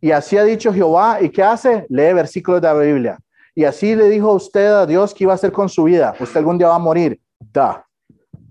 Y 0.00 0.10
así 0.12 0.38
ha 0.38 0.44
dicho 0.44 0.72
Jehová. 0.72 1.20
¿Y 1.20 1.28
qué 1.30 1.42
hace? 1.42 1.86
Lee 1.88 2.12
versículos 2.12 2.60
de 2.60 2.68
la 2.68 2.74
Biblia. 2.74 3.18
Y 3.54 3.64
así 3.64 3.94
le 3.94 4.08
dijo 4.08 4.32
usted 4.32 4.66
a 4.66 4.86
Dios 4.86 5.12
que 5.12 5.24
iba 5.24 5.32
a 5.32 5.34
hacer 5.34 5.52
con 5.52 5.68
su 5.68 5.84
vida. 5.84 6.14
Usted 6.18 6.38
algún 6.38 6.56
día 6.56 6.68
va 6.68 6.76
a 6.76 6.78
morir. 6.78 7.20
Da. 7.52 7.84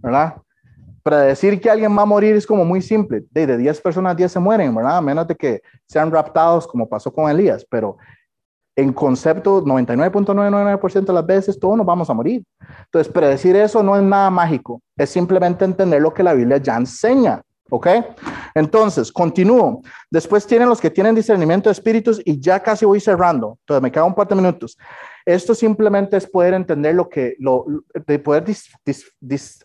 ¿Verdad? 0.01 0.35
para 1.09 1.21
decir 1.21 1.59
que 1.59 1.69
alguien 1.69 1.97
va 1.97 2.03
a 2.03 2.05
morir 2.05 2.35
es 2.35 2.45
como 2.45 2.63
muy 2.63 2.81
simple. 2.83 3.23
De, 3.31 3.57
10 3.57 3.81
personas, 3.81 4.15
10 4.15 4.31
se 4.31 4.39
mueren, 4.39 4.75
¿verdad? 4.75 4.97
A 4.97 5.01
menos 5.01 5.27
de 5.27 5.35
que 5.35 5.61
sean 5.87 6.11
raptados 6.11 6.67
como 6.67 6.87
pasó 6.87 7.11
con 7.11 7.29
Elías, 7.29 7.65
pero 7.67 7.97
en 8.75 8.93
concepto 8.93 9.63
99.99% 9.63 11.05
de 11.05 11.13
las 11.13 11.25
veces 11.25 11.59
todos 11.59 11.77
nos 11.77 11.85
vamos 11.85 12.09
a 12.09 12.13
morir. 12.13 12.43
Entonces, 12.85 13.11
predecir 13.11 13.55
eso 13.55 13.83
no 13.83 13.95
es 13.95 14.03
nada 14.03 14.29
mágico, 14.29 14.81
es 14.97 15.09
simplemente 15.09 15.65
entender 15.65 16.01
lo 16.01 16.13
que 16.13 16.23
la 16.23 16.33
Biblia 16.33 16.57
ya 16.57 16.77
enseña. 16.77 17.41
¿Ok? 17.71 17.87
Entonces, 18.55 19.11
continúo. 19.11 19.81
Después 20.09 20.47
tienen 20.47 20.67
los 20.67 20.81
que 20.81 20.89
tienen 20.89 21.13
discernimiento 21.13 21.69
de 21.69 21.73
espíritus 21.73 22.19
y 22.25 22.39
ya 22.39 22.59
casi 22.59 22.83
voy 22.83 22.99
cerrando. 22.99 23.57
Entonces, 23.59 23.83
me 23.83 23.91
quedan 23.91 24.07
un 24.07 24.15
par 24.15 24.27
de 24.27 24.35
minutos. 24.35 24.75
Esto 25.23 25.53
simplemente 25.53 26.17
es 26.17 26.25
poder 26.25 26.55
entender 26.55 26.95
lo 26.95 27.07
que, 27.07 27.35
lo, 27.37 27.65
de 28.07 28.17
poder 28.17 28.43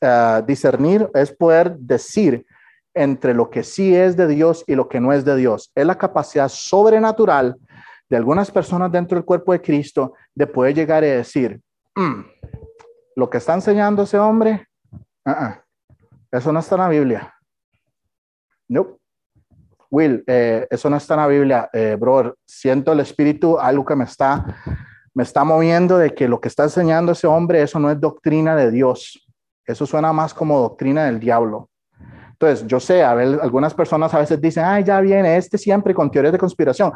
ah, 0.03 0.43
discernir, 0.47 1.09
es 1.15 1.33
poder 1.33 1.79
decir 1.79 2.45
entre 2.93 3.33
lo 3.33 3.49
que 3.49 3.63
sí 3.63 3.95
es 3.95 4.17
de 4.17 4.29
Dios 4.29 4.65
y 4.67 4.75
lo 4.75 4.89
que 4.89 5.01
no 5.01 5.13
es 5.13 5.25
de 5.25 5.37
Dios. 5.37 5.73
Es 5.75 5.87
la 5.87 5.97
capacidad 5.97 6.49
sobrenatural 6.49 7.57
de 8.09 8.17
algunas 8.17 8.51
personas 8.51 8.91
dentro 8.93 9.17
del 9.17 9.25
cuerpo 9.25 9.53
de 9.53 9.61
Cristo 9.61 10.15
de 10.35 10.47
poder 10.47 10.75
llegar 10.75 11.05
y 11.05 11.09
decir, 11.09 11.61
mm, 11.95 12.21
lo 13.17 13.31
que 13.31 13.39
está 13.39 13.55
enseñando 13.55 14.03
ese 14.03 14.19
hombre, 14.19 14.67
uh-uh, 15.25 15.55
eso 16.31 16.53
no 16.53 16.61
está 16.61 16.75
en 16.75 16.81
la 16.81 16.89
Biblia. 16.89 17.35
No. 18.69 18.99
Will, 19.91 20.25
eh, 20.27 20.67
eso 20.71 20.91
no 20.91 20.97
está 20.97 21.15
en 21.15 21.21
la 21.21 21.27
Biblia, 21.29 21.71
eh, 21.73 21.97
brother. 21.99 22.35
Siento 22.45 22.93
el 22.93 23.01
espíritu, 23.01 23.59
algo 23.59 23.85
que 23.85 23.95
me 23.95 24.05
está 24.05 24.45
me 25.15 25.23
está 25.23 25.45
moviendo 25.45 25.97
de 25.97 26.13
que 26.13 26.29
lo 26.29 26.41
que 26.41 26.49
está 26.49 26.65
enseñando 26.65 27.13
ese 27.13 27.29
hombre, 27.29 27.63
eso 27.63 27.79
no 27.79 27.91
es 27.91 28.01
doctrina 28.01 28.57
de 28.57 28.71
Dios. 28.73 29.25
Eso 29.65 29.87
suena 29.87 30.13
más 30.13 30.35
como 30.35 30.59
doctrina 30.59 31.05
del 31.05 31.21
diablo. 31.21 31.71
Entonces, 32.33 32.67
yo 32.67 32.81
sé, 32.81 33.05
a 33.05 33.15
ver, 33.15 33.39
algunas 33.41 33.73
personas 33.73 34.13
a 34.13 34.19
veces 34.19 34.41
dicen, 34.41 34.65
ay, 34.65 34.83
ya 34.83 35.01
viene 35.01 35.37
este 35.37 35.57
siempre 35.57 35.95
con 35.95 36.11
teorías 36.11 36.33
de 36.33 36.39
conspiración. 36.39 36.93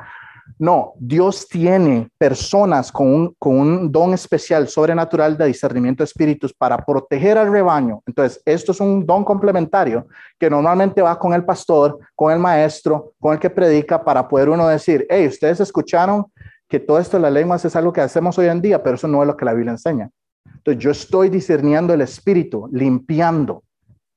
No, 0.58 0.94
Dios 0.98 1.46
tiene 1.48 2.08
personas 2.18 2.90
con 2.90 3.34
un, 3.40 3.92
don 3.92 4.14
especial, 4.14 4.68
sobrenatural 4.68 5.36
de 5.36 5.46
discernimiento 5.46 6.02
de 6.02 6.06
espíritus 6.06 6.52
para 6.52 6.78
proteger 6.84 7.38
al 7.38 7.50
rebaño. 7.50 8.02
Entonces, 8.06 8.40
esto 8.44 8.72
es 8.72 8.80
un 8.80 9.06
don 9.06 9.24
complementario 9.24 10.06
que 10.38 10.50
normalmente 10.50 11.02
va 11.02 11.18
con 11.18 11.32
el 11.32 11.44
pastor, 11.44 11.98
con 12.14 12.32
el 12.32 12.38
maestro, 12.38 13.12
con 13.20 13.34
el 13.34 13.38
que 13.38 13.50
predica, 13.50 14.04
para 14.04 14.26
poder 14.26 14.48
uno 14.48 14.66
decir, 14.68 15.06
hey, 15.10 15.26
ustedes 15.26 15.60
escucharon 15.60 16.26
que 16.68 16.80
todo 16.80 16.98
esto 16.98 17.16
de 17.16 17.22
las 17.22 17.32
lenguas 17.32 17.64
es 17.64 17.74
algo 17.76 17.92
que 17.92 18.00
hacemos 18.00 18.38
hoy 18.38 18.46
en 18.46 18.60
día, 18.60 18.82
pero 18.82 18.96
eso 18.96 19.08
no 19.08 19.22
es 19.22 19.26
lo 19.26 19.36
que 19.36 19.44
la 19.44 19.54
Biblia 19.54 19.72
enseña. 19.72 20.10
Entonces 20.44 20.82
yo 20.82 20.90
estoy 20.90 21.28
discerniendo 21.28 21.94
el 21.94 22.00
espíritu, 22.00 22.68
limpiando 22.72 23.62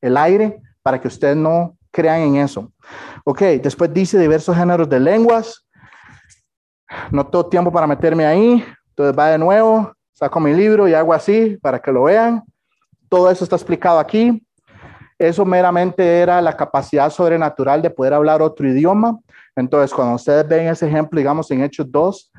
el 0.01 0.17
aire 0.17 0.61
para 0.81 0.99
que 0.99 1.07
ustedes 1.07 1.37
no 1.37 1.77
crean 1.91 2.21
en 2.21 2.35
eso. 2.37 2.71
Ok, 3.23 3.41
después 3.61 3.93
dice 3.93 4.17
diversos 4.17 4.55
géneros 4.55 4.89
de 4.89 4.99
lenguas. 4.99 5.65
No 7.11 7.25
tengo 7.25 7.45
tiempo 7.47 7.71
para 7.71 7.87
meterme 7.87 8.25
ahí. 8.25 8.63
Entonces 8.89 9.17
va 9.17 9.29
de 9.29 9.37
nuevo, 9.37 9.91
saco 10.11 10.39
mi 10.39 10.53
libro 10.53 10.87
y 10.87 10.93
hago 10.93 11.13
así 11.13 11.57
para 11.61 11.79
que 11.79 11.91
lo 11.91 12.03
vean. 12.03 12.43
Todo 13.09 13.29
eso 13.29 13.43
está 13.43 13.55
explicado 13.55 13.99
aquí. 13.99 14.45
Eso 15.17 15.45
meramente 15.45 16.19
era 16.19 16.41
la 16.41 16.57
capacidad 16.57 17.09
sobrenatural 17.11 17.81
de 17.81 17.91
poder 17.91 18.13
hablar 18.13 18.41
otro 18.41 18.67
idioma. 18.67 19.19
Entonces, 19.55 19.93
cuando 19.93 20.15
ustedes 20.15 20.47
ven 20.47 20.67
ese 20.67 20.87
ejemplo, 20.87 21.19
digamos 21.19 21.51
en 21.51 21.61
Hechos 21.61 21.91
2, 21.91 22.31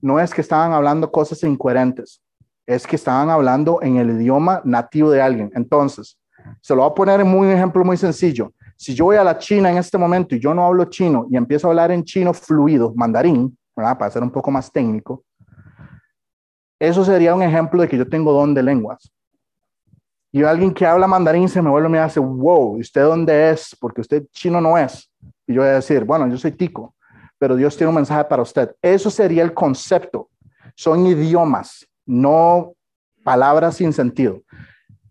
no 0.00 0.20
es 0.20 0.32
que 0.32 0.40
estaban 0.40 0.72
hablando 0.72 1.10
cosas 1.10 1.42
incoherentes, 1.42 2.22
es 2.64 2.86
que 2.86 2.94
estaban 2.94 3.28
hablando 3.30 3.80
en 3.82 3.96
el 3.96 4.10
idioma 4.10 4.60
nativo 4.64 5.10
de 5.10 5.20
alguien. 5.20 5.50
Entonces, 5.54 6.16
se 6.60 6.76
lo 6.76 6.82
voy 6.82 6.90
a 6.92 6.94
poner 6.94 7.20
en 7.20 7.26
un 7.26 7.50
ejemplo 7.50 7.84
muy 7.84 7.96
sencillo. 7.96 8.52
Si 8.76 8.94
yo 8.94 9.06
voy 9.06 9.16
a 9.16 9.24
la 9.24 9.36
China 9.36 9.68
en 9.72 9.78
este 9.78 9.98
momento 9.98 10.36
y 10.36 10.40
yo 10.40 10.54
no 10.54 10.64
hablo 10.64 10.84
chino 10.84 11.26
y 11.30 11.36
empiezo 11.36 11.66
a 11.66 11.70
hablar 11.70 11.90
en 11.90 12.04
chino 12.04 12.32
fluido, 12.32 12.92
mandarín, 12.94 13.57
para 13.98 14.10
ser 14.10 14.22
un 14.22 14.30
poco 14.30 14.50
más 14.50 14.70
técnico, 14.70 15.24
eso 16.78 17.04
sería 17.04 17.34
un 17.34 17.42
ejemplo 17.42 17.82
de 17.82 17.88
que 17.88 17.98
yo 17.98 18.08
tengo 18.08 18.32
don 18.32 18.54
de 18.54 18.62
lenguas. 18.62 19.12
Y 20.30 20.42
alguien 20.44 20.72
que 20.72 20.86
habla 20.86 21.06
mandarín 21.06 21.48
se 21.48 21.62
me 21.62 21.70
vuelve 21.70 21.88
y 21.88 21.92
me 21.92 21.98
hace, 21.98 22.20
wow, 22.20 22.76
¿y 22.76 22.80
usted 22.80 23.02
dónde 23.02 23.50
es? 23.50 23.76
Porque 23.80 24.00
usted 24.00 24.26
chino 24.30 24.60
no 24.60 24.76
es. 24.76 25.10
Y 25.46 25.54
yo 25.54 25.62
voy 25.62 25.70
a 25.70 25.74
decir, 25.74 26.04
bueno, 26.04 26.28
yo 26.28 26.36
soy 26.36 26.52
tico 26.52 26.94
pero 27.38 27.56
Dios 27.56 27.76
tiene 27.76 27.88
un 27.88 27.94
mensaje 27.94 28.24
para 28.24 28.42
usted. 28.42 28.74
Eso 28.82 29.10
sería 29.10 29.42
el 29.42 29.54
concepto. 29.54 30.28
Son 30.74 31.06
idiomas, 31.06 31.86
no 32.04 32.72
palabras 33.22 33.76
sin 33.76 33.92
sentido. 33.92 34.42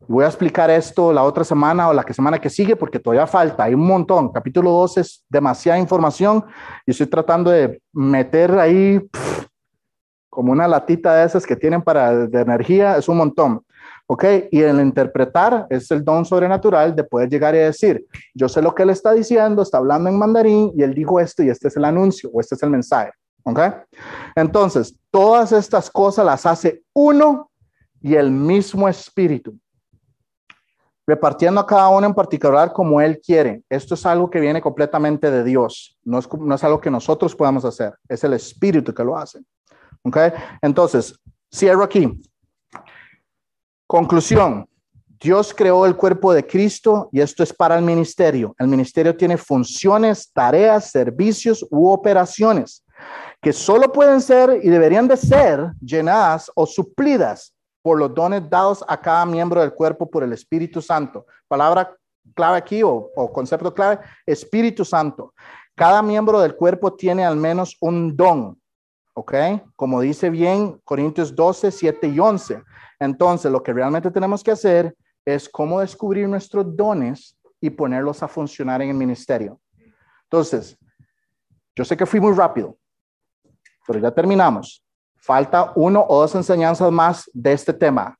Voy 0.10 0.24
a 0.24 0.28
explicar 0.28 0.70
esto 0.70 1.12
la 1.12 1.24
otra 1.24 1.44
semana 1.44 1.90
o 1.90 1.94
la 1.94 2.04
que 2.04 2.14
semana 2.14 2.40
que 2.40 2.50
sigue 2.50 2.78
porque 2.78 2.98
todavía 2.98 3.28
falta, 3.28 3.66
hay 3.66 3.74
un 3.74 3.86
montón. 3.86 4.32
Capítulo 4.32 4.72
2 4.72 5.00
es 5.00 5.26
demasiada 5.28 5.78
información 5.78 6.46
y 6.86 6.92
estoy 6.92 7.08
tratando 7.08 7.52
de 7.52 7.82
meter 7.92 8.58
ahí 8.58 9.02
como 10.30 10.54
una 10.54 10.66
latita 10.66 11.14
de 11.14 11.26
esas 11.26 11.46
que 11.46 11.58
tienen 11.58 11.82
para 11.82 12.28
de 12.28 12.40
energía, 12.40 12.96
es 12.96 13.10
un 13.10 13.18
montón. 13.18 13.62
¿Ok? 14.10 14.24
Y 14.52 14.62
el 14.62 14.80
interpretar 14.80 15.68
es 15.70 15.92
el 15.92 16.06
don 16.06 16.24
sobrenatural 16.24 16.96
de 16.96 17.04
poder 17.04 17.28
llegar 17.28 17.54
y 17.56 17.58
decir, 17.58 18.06
yo 18.34 18.48
sé 18.48 18.62
lo 18.62 18.74
que 18.74 18.84
él 18.84 18.92
está 18.92 19.12
diciendo, 19.12 19.62
está 19.62 19.80
hablando 19.80 20.10
en 20.10 20.18
mandarín 20.18 20.72
y 20.74 20.84
él 20.84 20.94
dijo 20.94 21.20
esto 21.20 21.44
y 21.44 21.50
este 21.50 21.68
es 21.68 21.76
el 21.76 21.84
anuncio 21.84 22.30
o 22.32 22.40
este 22.40 22.56
es 22.56 22.64
el 22.64 22.70
mensaje. 22.70 23.12
¿Ok? 23.44 23.60
Entonces, 24.36 24.98
todas 25.12 25.52
estas 25.52 25.90
cosas 25.92 26.26
las 26.26 26.46
hace 26.46 26.84
uno 26.94 27.52
y 28.02 28.16
el 28.16 28.32
mismo 28.32 28.88
espíritu, 28.88 29.58
repartiendo 31.08 31.62
a 31.62 31.66
cada 31.66 31.88
uno 31.88 32.06
en 32.06 32.14
particular 32.14 32.74
como 32.74 33.00
él 33.00 33.20
quiere. 33.26 33.64
Esto 33.70 33.94
es 33.94 34.06
algo 34.06 34.30
que 34.30 34.42
viene 34.42 34.62
completamente 34.62 35.32
de 35.32 35.44
Dios, 35.44 35.98
no 36.04 36.20
es, 36.20 36.28
no 36.38 36.54
es 36.54 36.64
algo 36.64 36.82
que 36.82 36.92
nosotros 36.92 37.34
podamos 37.34 37.64
hacer, 37.64 37.94
es 38.10 38.24
el 38.26 38.34
espíritu 38.34 38.94
que 38.94 39.04
lo 39.04 39.18
hace. 39.18 39.40
¿Ok? 40.04 40.18
Entonces, 40.62 41.18
cierro 41.54 41.84
aquí. 41.84 42.12
Conclusión. 43.88 44.68
Dios 45.20 45.54
creó 45.56 45.86
el 45.88 45.96
cuerpo 45.96 46.32
de 46.32 46.46
Cristo 46.46 47.10
y 47.12 47.22
esto 47.22 47.42
es 47.42 47.52
para 47.52 47.78
el 47.78 47.84
ministerio. 47.84 48.54
El 48.60 48.68
ministerio 48.68 49.16
tiene 49.18 49.38
funciones, 49.38 50.32
tareas, 50.32 50.92
servicios 50.92 51.66
u 51.72 51.90
operaciones 51.90 52.84
que 53.42 53.54
solo 53.54 53.92
pueden 53.92 54.22
ser 54.22 54.60
y 54.62 54.70
deberían 54.70 55.08
de 55.08 55.18
ser 55.18 55.72
llenadas 55.82 56.52
o 56.56 56.66
suplidas 56.66 57.54
por 57.88 57.98
los 57.98 58.14
dones 58.14 58.50
dados 58.50 58.84
a 58.86 59.00
cada 59.00 59.26
miembro 59.26 59.62
del 59.62 59.74
cuerpo 59.74 60.12
por 60.12 60.22
el 60.22 60.34
Espíritu 60.34 60.82
Santo. 60.82 61.26
Palabra 61.48 61.96
clave 62.36 62.58
aquí 62.58 62.84
o, 62.84 63.10
concepto 63.32 63.74
clave, 63.74 64.00
Espíritu 64.26 64.84
Santo. 64.84 65.34
Cada 65.74 66.02
miembro 66.02 66.42
del 66.42 66.54
cuerpo 66.58 66.94
tiene 66.96 67.26
al 67.26 67.38
menos 67.38 67.78
un 67.80 68.14
don, 68.14 68.62
¿ok? 69.14 69.34
Como 69.78 70.02
dice 70.02 70.30
bien 70.30 70.82
Corintios 70.84 71.34
12, 71.34 71.72
7 71.72 72.08
y 72.10 72.20
11. 72.20 72.62
Entonces, 73.00 73.50
lo 73.50 73.64
que 73.64 73.72
realmente 73.72 74.12
tenemos 74.12 74.44
que 74.44 74.52
hacer 74.52 74.94
es 75.24 75.48
cómo 75.48 75.80
descubrir 75.80 76.28
nuestros 76.28 76.76
dones 76.76 77.38
y 77.62 77.70
ponerlos 77.70 78.22
a 78.22 78.28
funcionar 78.28 78.82
en 78.82 78.90
el 78.90 78.98
ministerio. 78.98 79.62
Entonces, 80.24 80.78
yo 81.74 81.86
sé 81.86 81.96
que 81.96 82.06
fui 82.06 82.20
muy 82.20 82.34
rápido, 82.34 82.78
pero 83.88 83.98
ya 84.00 84.12
terminamos. 84.12 84.84
Falta 85.28 85.74
uno 85.76 86.06
o 86.08 86.22
dos 86.22 86.36
enseñanzas 86.36 86.90
más 86.90 87.30
de 87.34 87.52
este 87.52 87.74
tema. 87.74 88.18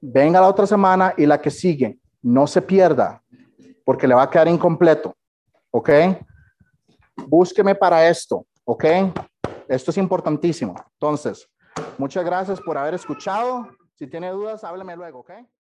Venga 0.00 0.40
la 0.40 0.46
otra 0.46 0.68
semana 0.68 1.12
y 1.16 1.26
la 1.26 1.40
que 1.40 1.50
sigue. 1.50 1.98
No 2.22 2.46
se 2.46 2.62
pierda, 2.62 3.20
porque 3.84 4.06
le 4.06 4.14
va 4.14 4.22
a 4.22 4.30
quedar 4.30 4.46
incompleto. 4.46 5.16
¿Ok? 5.72 5.90
Búsqueme 7.26 7.74
para 7.74 8.08
esto. 8.08 8.46
¿Ok? 8.62 8.84
Esto 9.66 9.90
es 9.90 9.98
importantísimo. 9.98 10.76
Entonces, 10.92 11.50
muchas 11.98 12.24
gracias 12.24 12.60
por 12.60 12.78
haber 12.78 12.94
escuchado. 12.94 13.66
Si 13.96 14.06
tiene 14.06 14.30
dudas, 14.30 14.62
hábleme 14.62 14.94
luego. 14.94 15.18
¿Ok? 15.18 15.32